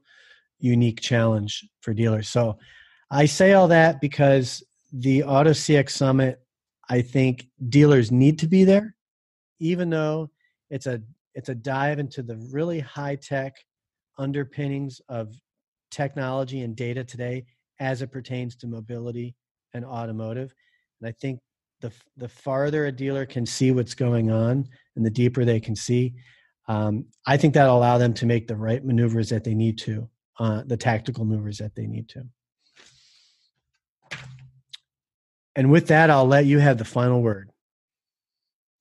unique 0.59 1.01
challenge 1.01 1.67
for 1.81 1.93
dealers. 1.93 2.29
So 2.29 2.57
i 3.11 3.25
say 3.25 3.53
all 3.53 3.67
that 3.67 3.99
because 4.01 4.63
the 4.93 5.23
auto 5.23 5.51
cx 5.51 5.91
summit 5.91 6.39
i 6.89 7.01
think 7.01 7.47
dealers 7.69 8.11
need 8.11 8.39
to 8.39 8.47
be 8.47 8.63
there 8.63 8.95
even 9.59 9.89
though 9.89 10.29
it's 10.69 10.85
a 10.85 11.01
it's 11.35 11.49
a 11.49 11.55
dive 11.55 11.99
into 11.99 12.23
the 12.23 12.37
really 12.51 12.79
high 12.79 13.15
tech 13.15 13.55
underpinnings 14.17 15.01
of 15.09 15.33
technology 15.91 16.61
and 16.61 16.75
data 16.75 17.03
today 17.03 17.45
as 17.79 18.01
it 18.01 18.11
pertains 18.11 18.55
to 18.57 18.67
mobility 18.67 19.35
and 19.73 19.85
automotive. 19.85 20.53
And 20.99 21.09
i 21.09 21.13
think 21.21 21.39
the 21.81 21.91
the 22.17 22.29
farther 22.29 22.85
a 22.85 22.91
dealer 22.91 23.25
can 23.25 23.45
see 23.45 23.71
what's 23.71 23.93
going 23.93 24.31
on 24.31 24.67
and 24.95 25.05
the 25.05 25.09
deeper 25.09 25.45
they 25.45 25.59
can 25.59 25.75
see 25.75 26.13
um, 26.67 27.05
i 27.25 27.37
think 27.37 27.53
that'll 27.53 27.77
allow 27.77 27.97
them 27.97 28.13
to 28.13 28.25
make 28.25 28.47
the 28.47 28.55
right 28.55 28.83
maneuvers 28.83 29.29
that 29.29 29.43
they 29.43 29.53
need 29.53 29.77
to 29.77 30.07
uh, 30.39 30.63
the 30.65 30.77
tactical 30.77 31.25
maneuvers 31.25 31.57
that 31.57 31.75
they 31.75 31.85
need 31.85 32.07
to. 32.07 32.23
And 35.55 35.69
with 35.69 35.87
that 35.87 36.09
i'll 36.09 36.27
let 36.27 36.45
you 36.45 36.59
have 36.59 36.77
the 36.77 36.85
final 36.85 37.21
word. 37.21 37.51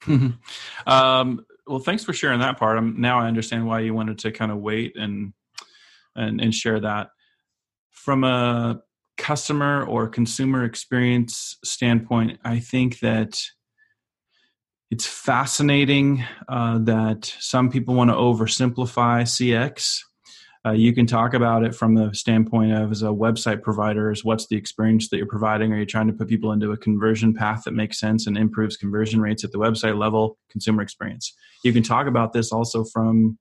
Um, 0.86 1.44
well 1.66 1.80
thanks 1.80 2.02
for 2.02 2.14
sharing 2.14 2.40
that 2.40 2.58
part. 2.58 2.78
I'm, 2.78 2.98
now 3.00 3.18
i 3.18 3.26
understand 3.26 3.66
why 3.66 3.80
you 3.80 3.92
wanted 3.92 4.18
to 4.20 4.32
kind 4.32 4.50
of 4.50 4.58
wait 4.58 4.96
and 4.96 5.34
and, 6.16 6.40
and 6.40 6.54
share 6.54 6.80
that. 6.80 7.10
From 7.90 8.24
a 8.24 8.80
customer 9.18 9.84
or 9.84 10.08
consumer 10.08 10.64
experience 10.64 11.58
standpoint, 11.64 12.38
I 12.44 12.60
think 12.60 13.00
that 13.00 13.38
it's 14.90 15.06
fascinating 15.06 16.24
uh, 16.48 16.78
that 16.78 17.34
some 17.38 17.70
people 17.70 17.94
want 17.94 18.10
to 18.10 18.16
oversimplify 18.16 19.22
CX. 19.22 19.98
Uh, 20.64 20.72
you 20.72 20.92
can 20.94 21.06
talk 21.06 21.34
about 21.34 21.62
it 21.62 21.74
from 21.74 21.94
the 21.94 22.12
standpoint 22.14 22.72
of 22.72 22.90
as 22.90 23.02
a 23.02 23.06
website 23.06 23.62
provider 23.62 24.10
is 24.10 24.24
what's 24.24 24.46
the 24.46 24.56
experience 24.56 25.08
that 25.08 25.18
you're 25.18 25.26
providing? 25.26 25.72
Are 25.72 25.78
you 25.78 25.86
trying 25.86 26.06
to 26.06 26.12
put 26.12 26.28
people 26.28 26.52
into 26.52 26.72
a 26.72 26.76
conversion 26.76 27.34
path 27.34 27.64
that 27.64 27.72
makes 27.72 28.00
sense 28.00 28.26
and 28.26 28.36
improves 28.36 28.76
conversion 28.76 29.20
rates 29.20 29.44
at 29.44 29.52
the 29.52 29.58
website 29.58 29.98
level? 29.98 30.38
Consumer 30.50 30.82
experience. 30.82 31.34
You 31.64 31.72
can 31.72 31.82
talk 31.82 32.06
about 32.06 32.32
this 32.32 32.50
also 32.50 32.84
from 32.84 33.38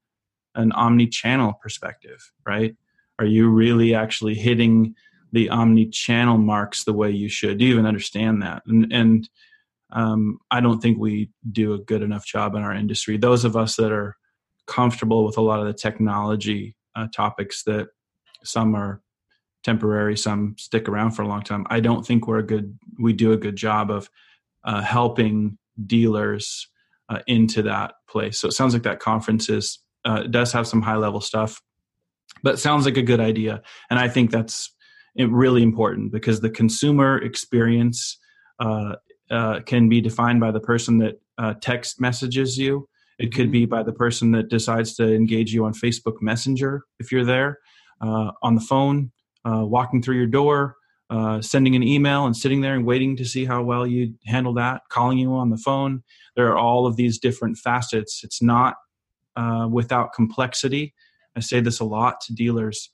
an 0.55 0.71
omni-channel 0.73 1.53
perspective 1.61 2.31
right? 2.45 2.75
Are 3.19 3.25
you 3.25 3.49
really 3.49 3.95
actually 3.95 4.35
hitting 4.35 4.93
the 5.37 5.49
omni-channel 5.49 6.39
marks 6.39 6.83
the 6.83 6.93
way 6.93 7.11
you 7.11 7.29
should. 7.29 7.59
Do 7.59 7.65
you 7.65 7.73
even 7.73 7.85
understand 7.85 8.41
that? 8.41 8.63
And, 8.65 8.91
and 8.91 9.29
um, 9.91 10.39
I 10.49 10.61
don't 10.61 10.81
think 10.81 10.97
we 10.97 11.29
do 11.51 11.73
a 11.73 11.77
good 11.77 12.01
enough 12.01 12.25
job 12.25 12.55
in 12.55 12.63
our 12.63 12.73
industry. 12.73 13.17
Those 13.17 13.45
of 13.45 13.55
us 13.55 13.75
that 13.75 13.91
are 13.91 14.17
comfortable 14.65 15.23
with 15.23 15.37
a 15.37 15.41
lot 15.41 15.59
of 15.59 15.67
the 15.67 15.75
technology 15.75 16.75
uh, 16.95 17.05
topics 17.13 17.63
that 17.65 17.89
some 18.43 18.75
are 18.75 19.03
temporary, 19.63 20.17
some 20.17 20.55
stick 20.57 20.89
around 20.89 21.11
for 21.11 21.21
a 21.21 21.27
long 21.27 21.43
time. 21.43 21.67
I 21.69 21.81
don't 21.81 22.03
think 22.03 22.27
we're 22.27 22.39
a 22.39 22.43
good. 22.43 22.79
We 22.99 23.13
do 23.13 23.31
a 23.31 23.37
good 23.37 23.55
job 23.55 23.91
of 23.91 24.09
uh, 24.63 24.81
helping 24.81 25.59
dealers 25.85 26.67
uh, 27.09 27.19
into 27.27 27.61
that 27.61 27.93
place. 28.09 28.39
So 28.39 28.47
it 28.47 28.53
sounds 28.53 28.73
like 28.73 28.83
that 28.83 28.99
conference 28.99 29.49
is 29.49 29.79
uh, 30.03 30.23
does 30.23 30.51
have 30.53 30.65
some 30.67 30.81
high 30.81 30.97
level 30.97 31.21
stuff, 31.21 31.61
but 32.41 32.59
sounds 32.59 32.85
like 32.85 32.97
a 32.97 33.03
good 33.03 33.19
idea. 33.19 33.61
And 33.91 33.99
I 33.99 34.09
think 34.09 34.31
that's 34.31 34.73
really 35.25 35.63
important 35.63 36.11
because 36.11 36.41
the 36.41 36.49
consumer 36.49 37.17
experience 37.17 38.17
uh, 38.59 38.95
uh, 39.31 39.61
can 39.65 39.89
be 39.89 40.01
defined 40.01 40.39
by 40.39 40.51
the 40.51 40.59
person 40.59 40.99
that 40.99 41.19
uh, 41.37 41.53
text 41.61 41.99
messages 41.99 42.57
you. 42.57 42.87
It 43.19 43.33
could 43.33 43.51
be 43.51 43.65
by 43.65 43.83
the 43.83 43.93
person 43.93 44.31
that 44.31 44.49
decides 44.49 44.95
to 44.95 45.13
engage 45.13 45.53
you 45.53 45.65
on 45.65 45.73
Facebook 45.73 46.21
Messenger 46.21 46.83
if 46.99 47.11
you're 47.11 47.25
there. 47.25 47.57
uh, 48.01 48.31
on 48.41 48.55
the 48.55 48.61
phone, 48.61 49.11
uh, 49.45 49.65
walking 49.65 50.01
through 50.01 50.17
your 50.17 50.27
door, 50.27 50.75
uh, 51.09 51.41
sending 51.41 51.75
an 51.75 51.83
email 51.83 52.25
and 52.25 52.35
sitting 52.35 52.61
there 52.61 52.75
and 52.75 52.85
waiting 52.85 53.15
to 53.15 53.25
see 53.25 53.45
how 53.45 53.63
well 53.63 53.87
you 53.87 54.13
handle 54.25 54.53
that, 54.53 54.81
calling 54.89 55.17
you 55.17 55.33
on 55.33 55.49
the 55.49 55.57
phone. 55.57 56.03
There 56.35 56.47
are 56.47 56.57
all 56.57 56.85
of 56.85 56.95
these 56.95 57.17
different 57.17 57.57
facets. 57.57 58.21
It's 58.23 58.41
not 58.41 58.75
uh, 59.35 59.67
without 59.71 60.13
complexity. 60.13 60.93
I 61.35 61.39
say 61.39 61.59
this 61.61 61.79
a 61.79 61.85
lot 61.85 62.19
to 62.21 62.33
dealers. 62.33 62.91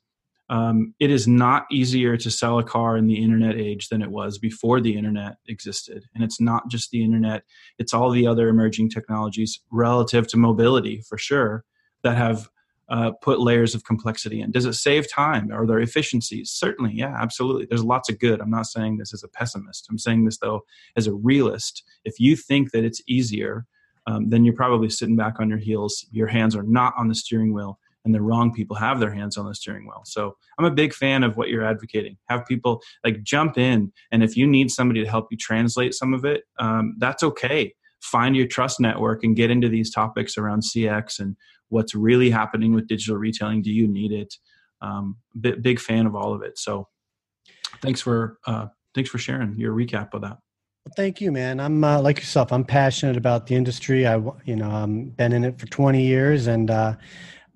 Um, 0.50 0.94
it 1.00 1.10
is 1.10 1.26
not 1.26 1.64
easier 1.70 2.16
to 2.18 2.30
sell 2.30 2.58
a 2.58 2.64
car 2.64 2.96
in 2.96 3.06
the 3.06 3.22
internet 3.22 3.56
age 3.56 3.88
than 3.88 4.02
it 4.02 4.10
was 4.10 4.38
before 4.38 4.80
the 4.80 4.96
internet 4.96 5.36
existed. 5.48 6.04
And 6.14 6.22
it's 6.22 6.40
not 6.40 6.68
just 6.68 6.90
the 6.90 7.02
internet, 7.02 7.44
it's 7.78 7.94
all 7.94 8.10
the 8.10 8.26
other 8.26 8.48
emerging 8.48 8.90
technologies 8.90 9.60
relative 9.70 10.26
to 10.28 10.36
mobility 10.36 11.02
for 11.08 11.16
sure 11.16 11.64
that 12.02 12.16
have 12.16 12.48
uh, 12.90 13.12
put 13.22 13.40
layers 13.40 13.74
of 13.74 13.84
complexity 13.84 14.42
in. 14.42 14.50
Does 14.50 14.66
it 14.66 14.74
save 14.74 15.10
time? 15.10 15.50
Are 15.50 15.66
there 15.66 15.80
efficiencies? 15.80 16.50
Certainly, 16.50 16.92
yeah, 16.94 17.16
absolutely. 17.18 17.66
There's 17.66 17.84
lots 17.84 18.10
of 18.10 18.18
good. 18.18 18.40
I'm 18.40 18.50
not 18.50 18.66
saying 18.66 18.98
this 18.98 19.14
as 19.14 19.24
a 19.24 19.28
pessimist. 19.28 19.86
I'm 19.88 19.98
saying 19.98 20.26
this 20.26 20.38
though 20.38 20.62
as 20.96 21.06
a 21.06 21.14
realist. 21.14 21.82
If 22.04 22.20
you 22.20 22.36
think 22.36 22.72
that 22.72 22.84
it's 22.84 23.00
easier, 23.08 23.66
um, 24.06 24.28
then 24.28 24.44
you're 24.44 24.54
probably 24.54 24.90
sitting 24.90 25.16
back 25.16 25.40
on 25.40 25.48
your 25.48 25.58
heels. 25.58 26.04
Your 26.10 26.26
hands 26.26 26.54
are 26.54 26.62
not 26.62 26.92
on 26.98 27.08
the 27.08 27.14
steering 27.14 27.54
wheel, 27.54 27.78
and 28.04 28.14
the 28.14 28.22
wrong 28.22 28.52
people 28.52 28.76
have 28.76 29.00
their 29.00 29.12
hands 29.12 29.36
on 29.36 29.46
the 29.46 29.54
steering 29.54 29.86
wheel. 29.86 30.02
So 30.04 30.36
I'm 30.58 30.64
a 30.64 30.70
big 30.70 30.92
fan 30.92 31.24
of 31.24 31.36
what 31.36 31.48
you're 31.48 31.64
advocating. 31.64 32.16
Have 32.28 32.46
people 32.46 32.82
like 33.04 33.22
jump 33.22 33.58
in, 33.58 33.92
and 34.12 34.22
if 34.22 34.36
you 34.36 34.46
need 34.46 34.70
somebody 34.70 35.02
to 35.02 35.08
help 35.08 35.28
you 35.30 35.36
translate 35.36 35.94
some 35.94 36.14
of 36.14 36.24
it, 36.24 36.44
um, 36.58 36.96
that's 36.98 37.22
okay. 37.22 37.74
Find 38.02 38.36
your 38.36 38.46
trust 38.46 38.80
network 38.80 39.24
and 39.24 39.34
get 39.34 39.50
into 39.50 39.68
these 39.68 39.90
topics 39.90 40.36
around 40.36 40.62
CX 40.62 41.20
and 41.20 41.36
what's 41.68 41.94
really 41.94 42.30
happening 42.30 42.72
with 42.72 42.86
digital 42.86 43.16
retailing 43.16 43.62
do 43.62 43.70
you 43.70 43.88
need 43.88 44.12
it 44.12 44.34
um, 44.80 45.16
big, 45.40 45.62
big 45.62 45.80
fan 45.80 46.06
of 46.06 46.14
all 46.14 46.32
of 46.32 46.42
it 46.42 46.58
so 46.58 46.88
thanks 47.82 48.00
for 48.00 48.38
uh, 48.46 48.66
thanks 48.94 49.10
for 49.10 49.18
sharing 49.18 49.58
your 49.58 49.74
recap 49.74 50.14
of 50.14 50.22
that 50.22 50.38
well, 50.84 50.92
thank 50.96 51.22
you, 51.22 51.32
man. 51.32 51.60
I'm 51.60 51.82
uh, 51.82 51.98
like 52.02 52.18
yourself. 52.18 52.52
I'm 52.52 52.62
passionate 52.62 53.16
about 53.16 53.46
the 53.46 53.54
industry. 53.54 54.06
I, 54.06 54.16
you 54.44 54.54
know, 54.54 54.70
I'm 54.70 55.06
been 55.06 55.32
in 55.32 55.42
it 55.42 55.58
for 55.58 55.64
20 55.64 56.04
years, 56.04 56.46
and 56.46 56.70
uh, 56.70 56.96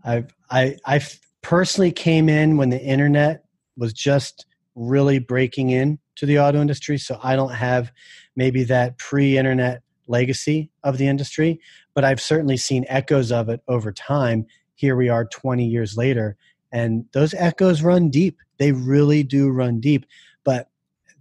I've, 0.09 0.35
I, 0.51 0.77
I 0.87 1.01
personally 1.43 1.93
came 1.93 2.29
in 2.31 2.57
when 2.57 2.71
the 2.71 2.81
internet 2.81 3.45
was 3.77 3.93
just 3.93 4.47
really 4.75 5.19
breaking 5.19 5.71
in 5.71 5.99
to 6.17 6.25
the 6.25 6.39
auto 6.39 6.61
industry. 6.61 6.97
So 6.97 7.21
I 7.23 7.37
don't 7.37 7.53
have 7.53 7.93
maybe 8.35 8.65
that 8.65 8.97
pre-internet 8.97 9.83
legacy 10.07 10.71
of 10.83 10.97
the 10.97 11.07
industry, 11.07 11.61
but 11.95 12.05
I've 12.05 12.21
certainly 12.23 12.57
seen 12.57 12.87
echoes 12.89 13.31
of 13.31 13.51
it 13.51 13.61
over 13.69 13.93
time. 13.93 14.47
Here 14.75 14.97
we 14.97 15.11
are 15.11 15.27
20 15.27 15.67
years 15.67 15.97
later, 15.97 16.37
and 16.73 17.05
those 17.13 17.35
echoes 17.35 17.83
run 17.83 18.09
deep. 18.09 18.39
They 18.59 18.73
really 18.73 19.23
do 19.23 19.51
run 19.51 19.81
deep. 19.81 20.07
But 20.45 20.71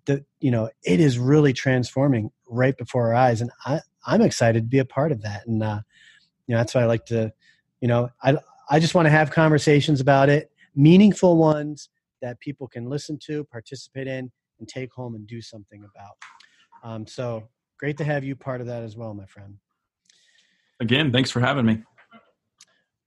the 0.06 0.24
you 0.40 0.52
know 0.52 0.70
it 0.84 1.00
is 1.00 1.20
really 1.20 1.52
transforming 1.52 2.32
right 2.48 2.78
before 2.78 3.08
our 3.08 3.16
eyes, 3.16 3.42
and 3.42 3.52
I 3.66 3.82
I'm 4.06 4.22
excited 4.22 4.64
to 4.64 4.70
be 4.70 4.80
a 4.80 4.86
part 4.86 5.12
of 5.12 5.24
that. 5.24 5.46
And 5.48 5.62
uh, 5.62 5.82
you 6.46 6.54
know 6.54 6.60
that's 6.60 6.76
why 6.76 6.82
I 6.82 6.86
like 6.86 7.08
to, 7.08 7.34
you 7.82 7.88
know, 7.88 8.10
I 8.22 8.38
I 8.70 8.80
just 8.80 8.96
want 8.96 9.06
to 9.06 9.10
have 9.10 9.32
conversations 9.32 10.02
about 10.02 10.30
it, 10.30 10.52
meaningful 10.76 11.38
ones 11.38 11.90
that 12.22 12.40
people 12.40 12.68
can 12.68 12.90
listen 12.90 13.18
to, 13.26 13.44
participate 13.46 14.08
in, 14.08 14.32
and 14.60 14.68
take 14.68 14.92
home 14.92 15.16
and 15.16 15.28
do 15.28 15.42
something 15.42 15.84
about. 15.84 16.16
Um, 16.84 17.08
so 17.08 17.48
great 17.80 17.98
to 17.98 18.04
have 18.04 18.24
you 18.24 18.36
part 18.36 18.62
of 18.62 18.68
that 18.68 18.84
as 18.84 18.98
well, 18.98 19.14
my 19.14 19.26
friend. 19.26 19.56
Again, 20.80 21.12
thanks 21.12 21.32
for 21.32 21.40
having 21.40 21.66
me. 21.66 21.82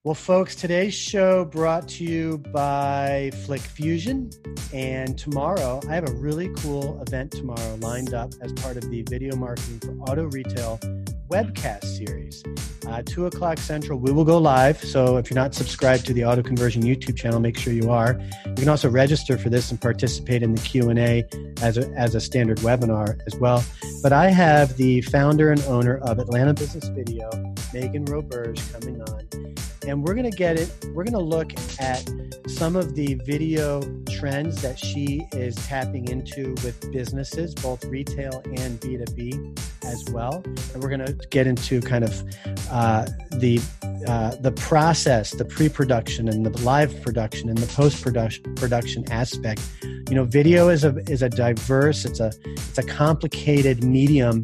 Well, 0.03 0.15
folks, 0.15 0.55
today's 0.55 0.95
show 0.95 1.45
brought 1.45 1.87
to 1.89 2.05
you 2.05 2.39
by 2.55 3.33
FlickFusion. 3.35 4.35
And 4.73 5.19
tomorrow, 5.19 5.79
I 5.91 5.95
have 5.95 6.09
a 6.09 6.13
really 6.15 6.49
cool 6.57 6.99
event 7.03 7.33
tomorrow 7.33 7.77
lined 7.83 8.15
up 8.15 8.33
as 8.41 8.51
part 8.55 8.79
of 8.79 8.89
the 8.89 9.03
Video 9.03 9.37
Marketing 9.37 9.79
for 9.79 9.93
Auto 10.11 10.25
Retail 10.31 10.81
webcast 11.29 11.85
series. 11.85 12.43
Uh, 12.89 13.03
2 13.05 13.27
o'clock 13.27 13.59
Central, 13.59 13.99
we 13.99 14.11
will 14.11 14.25
go 14.25 14.39
live. 14.39 14.83
So 14.83 15.19
if 15.19 15.29
you're 15.29 15.39
not 15.39 15.55
subscribed 15.55 16.07
to 16.07 16.15
the 16.15 16.25
Auto 16.25 16.43
Conversion 16.43 16.81
YouTube 16.81 17.19
channel, 17.19 17.39
make 17.39 17.59
sure 17.59 17.75
you 17.75 17.91
are. 17.91 18.19
You 18.47 18.55
can 18.55 18.71
also 18.71 18.89
register 18.89 19.37
for 19.37 19.51
this 19.51 19.71
and 19.71 19.79
participate 19.79 20.43
in 20.43 20.55
the 20.55 20.63
Q&A 20.63 21.27
as 21.61 21.77
a, 21.77 21.91
as 21.91 22.15
a 22.15 22.21
standard 22.23 22.57
webinar 22.61 23.21
as 23.27 23.37
well. 23.37 23.63
But 24.03 24.15
I 24.15 24.31
have 24.31 24.79
the 24.79 25.03
founder 25.03 25.53
and 25.53 25.63
owner 25.65 25.99
of 25.99 26.19
Atlanta 26.19 26.55
Business 26.55 26.89
Video, 26.89 27.29
Megan 27.75 28.07
Roberge, 28.07 28.73
coming 28.73 28.99
on 29.03 29.50
and 29.87 30.03
we're 30.03 30.15
going 30.15 30.31
to 30.31 30.37
get 30.37 30.59
it 30.59 30.71
we're 30.93 31.05
going 31.05 31.13
to 31.13 31.19
look 31.19 31.53
at 31.79 32.09
some 32.47 32.77
of 32.77 32.95
the 32.95 33.15
video 33.27 33.81
trends 34.11 34.63
that 34.63 34.79
she 34.79 35.27
is 35.33 35.55
tapping 35.67 36.09
into 36.09 36.51
with 36.65 36.91
businesses 36.93 37.55
both 37.55 37.85
retail 37.85 38.43
and 38.57 38.81
b2b 38.81 39.59
as 39.85 40.05
well 40.13 40.43
and 40.73 40.83
we're 40.83 40.89
going 40.89 41.05
to 41.05 41.13
get 41.29 41.47
into 41.47 41.81
kind 41.81 42.05
of 42.05 42.23
uh, 42.71 43.07
the 43.33 43.61
uh, 44.07 44.35
the 44.37 44.53
process 44.53 45.33
the 45.33 45.45
pre-production 45.45 46.29
and 46.29 46.45
the 46.47 46.63
live 46.63 47.01
production 47.03 47.49
and 47.49 47.59
the 47.59 47.73
post-production 47.75 48.55
production 48.55 49.05
aspect 49.11 49.61
you 49.83 50.15
know 50.15 50.25
video 50.25 50.69
is 50.69 50.85
a 50.85 50.97
is 51.11 51.23
a 51.23 51.29
diverse 51.29 52.05
it's 52.05 52.21
a 52.21 52.33
it's 52.47 52.79
a 52.79 52.83
complicated 52.83 53.85
medium 53.85 54.43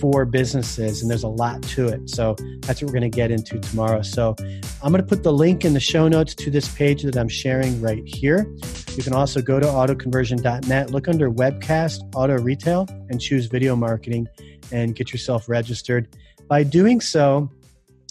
for 0.00 0.24
businesses, 0.24 1.02
and 1.02 1.10
there's 1.10 1.22
a 1.22 1.28
lot 1.28 1.62
to 1.62 1.88
it. 1.88 2.08
So 2.08 2.36
that's 2.60 2.82
what 2.82 2.88
we're 2.88 2.98
going 2.98 3.10
to 3.10 3.16
get 3.16 3.30
into 3.30 3.58
tomorrow. 3.58 4.02
So 4.02 4.34
I'm 4.82 4.92
going 4.92 5.02
to 5.02 5.08
put 5.08 5.22
the 5.22 5.32
link 5.32 5.64
in 5.64 5.74
the 5.74 5.80
show 5.80 6.08
notes 6.08 6.34
to 6.36 6.50
this 6.50 6.72
page 6.74 7.02
that 7.02 7.16
I'm 7.16 7.25
sharing 7.28 7.80
right 7.80 8.02
here. 8.06 8.52
You 8.96 9.02
can 9.02 9.12
also 9.12 9.42
go 9.42 9.60
to 9.60 9.66
autoconversion.net, 9.66 10.90
look 10.90 11.08
under 11.08 11.30
webcast 11.30 12.00
auto 12.14 12.38
retail, 12.38 12.86
and 13.10 13.20
choose 13.20 13.46
video 13.46 13.76
marketing 13.76 14.26
and 14.72 14.94
get 14.94 15.12
yourself 15.12 15.48
registered. 15.48 16.16
By 16.48 16.62
doing 16.62 17.00
so, 17.00 17.50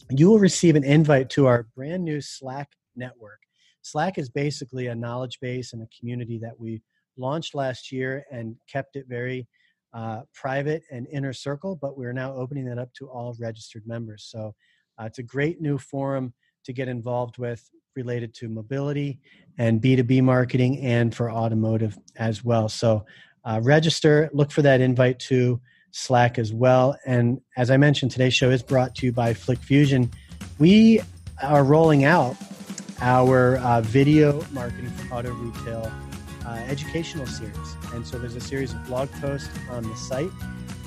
you 0.10 0.30
will 0.30 0.40
receive 0.40 0.76
an 0.76 0.84
invite 0.84 1.30
to 1.32 1.48
our 1.48 1.64
brand 1.76 2.04
new 2.04 2.22
Slack 2.22 2.72
network. 2.96 3.40
Slack 3.82 4.18
is 4.18 4.30
basically 4.30 4.88
a 4.88 4.96
knowledge 4.96 5.40
base 5.40 5.74
and 5.74 5.82
a 5.82 5.88
community 5.98 6.40
that 6.40 6.60
we 6.60 6.82
launched 7.18 7.56
last 7.56 7.92
year 7.92 8.26
and 8.32 8.56
kept 8.68 8.96
it 8.96 9.06
very 9.08 9.48
uh, 9.94 10.22
private 10.34 10.84
and 10.92 11.08
inner 11.12 11.34
circle, 11.34 11.78
but 11.82 11.98
we're 11.98 12.14
now 12.14 12.34
opening 12.36 12.66
that 12.66 12.78
up 12.78 12.94
to 12.94 13.08
all 13.08 13.36
registered 13.40 13.84
members. 13.88 14.28
So 14.30 14.54
uh, 15.00 15.06
it's 15.06 15.20
a 15.20 15.24
great 15.24 15.62
new 15.62 15.78
forum 15.78 16.34
to 16.66 16.74
get 16.74 16.88
involved 16.88 17.38
with 17.38 17.70
related 17.96 18.34
to 18.36 18.50
mobility 18.50 19.20
and 19.58 19.82
B2B 19.82 20.22
marketing 20.22 20.82
and 20.82 21.16
for 21.16 21.32
automotive 21.32 21.98
as 22.18 22.44
well. 22.44 22.68
So 22.70 23.06
uh, 23.44 23.62
register, 23.64 24.30
look 24.34 24.52
for 24.52 24.62
that 24.64 24.82
invite 24.82 25.20
to 25.20 25.62
Slack 25.92 26.38
as 26.38 26.52
well. 26.52 26.98
And 27.06 27.40
as 27.56 27.72
I 27.72 27.78
mentioned, 27.78 28.12
today's 28.12 28.34
show 28.34 28.50
is 28.50 28.62
brought 28.62 28.96
to 28.96 29.06
you 29.06 29.14
by 29.14 29.34
FlickFusion. 29.34 30.12
We 30.60 31.00
are 31.42 31.64
rolling 31.64 32.04
out 32.04 32.36
our 33.00 33.58
uh, 33.58 33.82
video 33.82 34.44
marketing 34.52 34.90
for 34.90 35.16
auto 35.16 35.32
retail 35.32 35.92
uh, 36.46 36.50
educational 36.68 37.26
series. 37.28 37.76
And 37.94 38.06
so 38.06 38.20
there's 38.20 38.36
a 38.36 38.42
series 38.42 38.74
of 38.74 38.86
blog 38.86 39.10
posts 39.22 39.50
on 39.70 39.84
the 39.84 39.96
site 39.96 40.32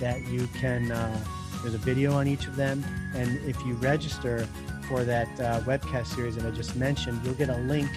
that 0.00 0.26
you 0.28 0.46
can, 0.48 0.92
uh, 0.92 1.24
there's 1.62 1.74
a 1.74 1.78
video 1.78 2.12
on 2.12 2.28
each 2.28 2.46
of 2.46 2.56
them. 2.56 2.84
And 3.14 3.38
if 3.48 3.58
you 3.64 3.74
register 3.74 4.46
for 4.88 5.04
that 5.04 5.28
uh, 5.40 5.60
webcast 5.60 6.06
series 6.06 6.36
that 6.36 6.46
I 6.46 6.50
just 6.50 6.74
mentioned, 6.74 7.20
you'll 7.24 7.34
get 7.34 7.50
a 7.50 7.58
link 7.58 7.88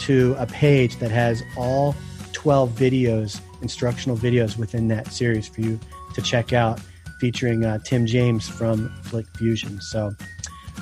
to 0.00 0.34
a 0.38 0.46
page 0.46 0.96
that 0.96 1.10
has 1.10 1.42
all 1.56 1.94
12 2.32 2.70
videos, 2.70 3.40
instructional 3.62 4.16
videos 4.16 4.56
within 4.56 4.88
that 4.88 5.12
series 5.12 5.46
for 5.46 5.60
you 5.60 5.78
to 6.14 6.22
check 6.22 6.52
out, 6.52 6.80
featuring 7.20 7.64
uh, 7.64 7.78
Tim 7.78 8.06
James 8.06 8.48
from 8.48 8.88
Flick 9.02 9.26
Fusion. 9.36 9.80
So 9.80 10.14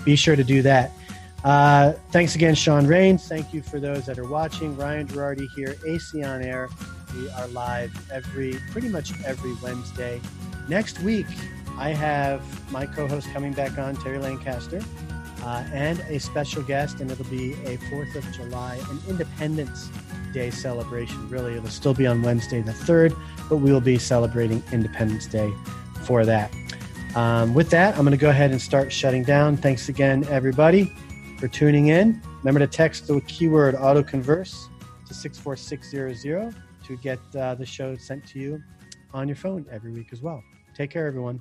be 0.04 0.14
sure 0.14 0.36
to 0.36 0.44
do 0.44 0.62
that. 0.62 0.92
Uh, 1.44 1.92
thanks 2.10 2.34
again, 2.34 2.54
Shaun 2.54 2.86
Raines. 2.86 3.26
Thank 3.28 3.52
you 3.52 3.62
for 3.62 3.80
those 3.80 4.06
that 4.06 4.18
are 4.18 4.28
watching. 4.28 4.76
Ryan 4.76 5.06
Gerardi 5.06 5.48
here, 5.54 5.76
AC 5.86 6.22
on 6.22 6.42
Air. 6.42 6.68
We 7.14 7.30
are 7.30 7.48
live 7.48 7.92
every, 8.10 8.54
pretty 8.70 8.88
much 8.88 9.12
every 9.24 9.54
Wednesday. 9.62 10.20
Next 10.68 11.00
week, 11.00 11.26
I 11.78 11.90
have 11.90 12.42
my 12.72 12.86
co-host 12.86 13.28
coming 13.32 13.52
back 13.52 13.78
on, 13.78 13.96
Terry 13.96 14.18
Lancaster, 14.18 14.82
uh, 15.42 15.64
and 15.72 16.00
a 16.08 16.18
special 16.18 16.62
guest, 16.62 17.00
and 17.00 17.10
it'll 17.10 17.24
be 17.26 17.54
a 17.64 17.76
Fourth 17.90 18.14
of 18.16 18.30
July, 18.32 18.78
an 18.90 19.00
Independence 19.08 19.90
Day 20.32 20.50
celebration. 20.50 21.28
Really, 21.28 21.54
it'll 21.54 21.68
still 21.68 21.94
be 21.94 22.06
on 22.06 22.22
Wednesday 22.22 22.60
the 22.60 22.72
third, 22.72 23.14
but 23.48 23.56
we 23.56 23.72
will 23.72 23.80
be 23.80 23.98
celebrating 23.98 24.62
Independence 24.72 25.26
Day 25.26 25.52
for 26.04 26.24
that. 26.24 26.52
Um, 27.14 27.54
with 27.54 27.70
that, 27.70 27.96
I'm 27.96 28.04
going 28.04 28.10
to 28.12 28.16
go 28.16 28.30
ahead 28.30 28.50
and 28.50 28.60
start 28.60 28.92
shutting 28.92 29.24
down. 29.24 29.56
Thanks 29.56 29.88
again, 29.88 30.24
everybody 30.28 30.92
for 31.38 31.48
tuning 31.48 31.88
in. 31.88 32.20
Remember 32.38 32.60
to 32.60 32.66
text 32.66 33.06
the 33.06 33.20
keyword 33.22 33.74
autoconverse 33.74 34.68
to 35.06 35.14
64600 35.14 36.54
to 36.86 36.96
get 36.96 37.18
uh, 37.36 37.54
the 37.54 37.66
show 37.66 37.96
sent 37.96 38.26
to 38.28 38.38
you 38.38 38.62
on 39.12 39.28
your 39.28 39.36
phone 39.36 39.66
every 39.70 39.92
week 39.92 40.08
as 40.12 40.20
well. 40.22 40.42
Take 40.74 40.90
care, 40.90 41.06
everyone. 41.06 41.40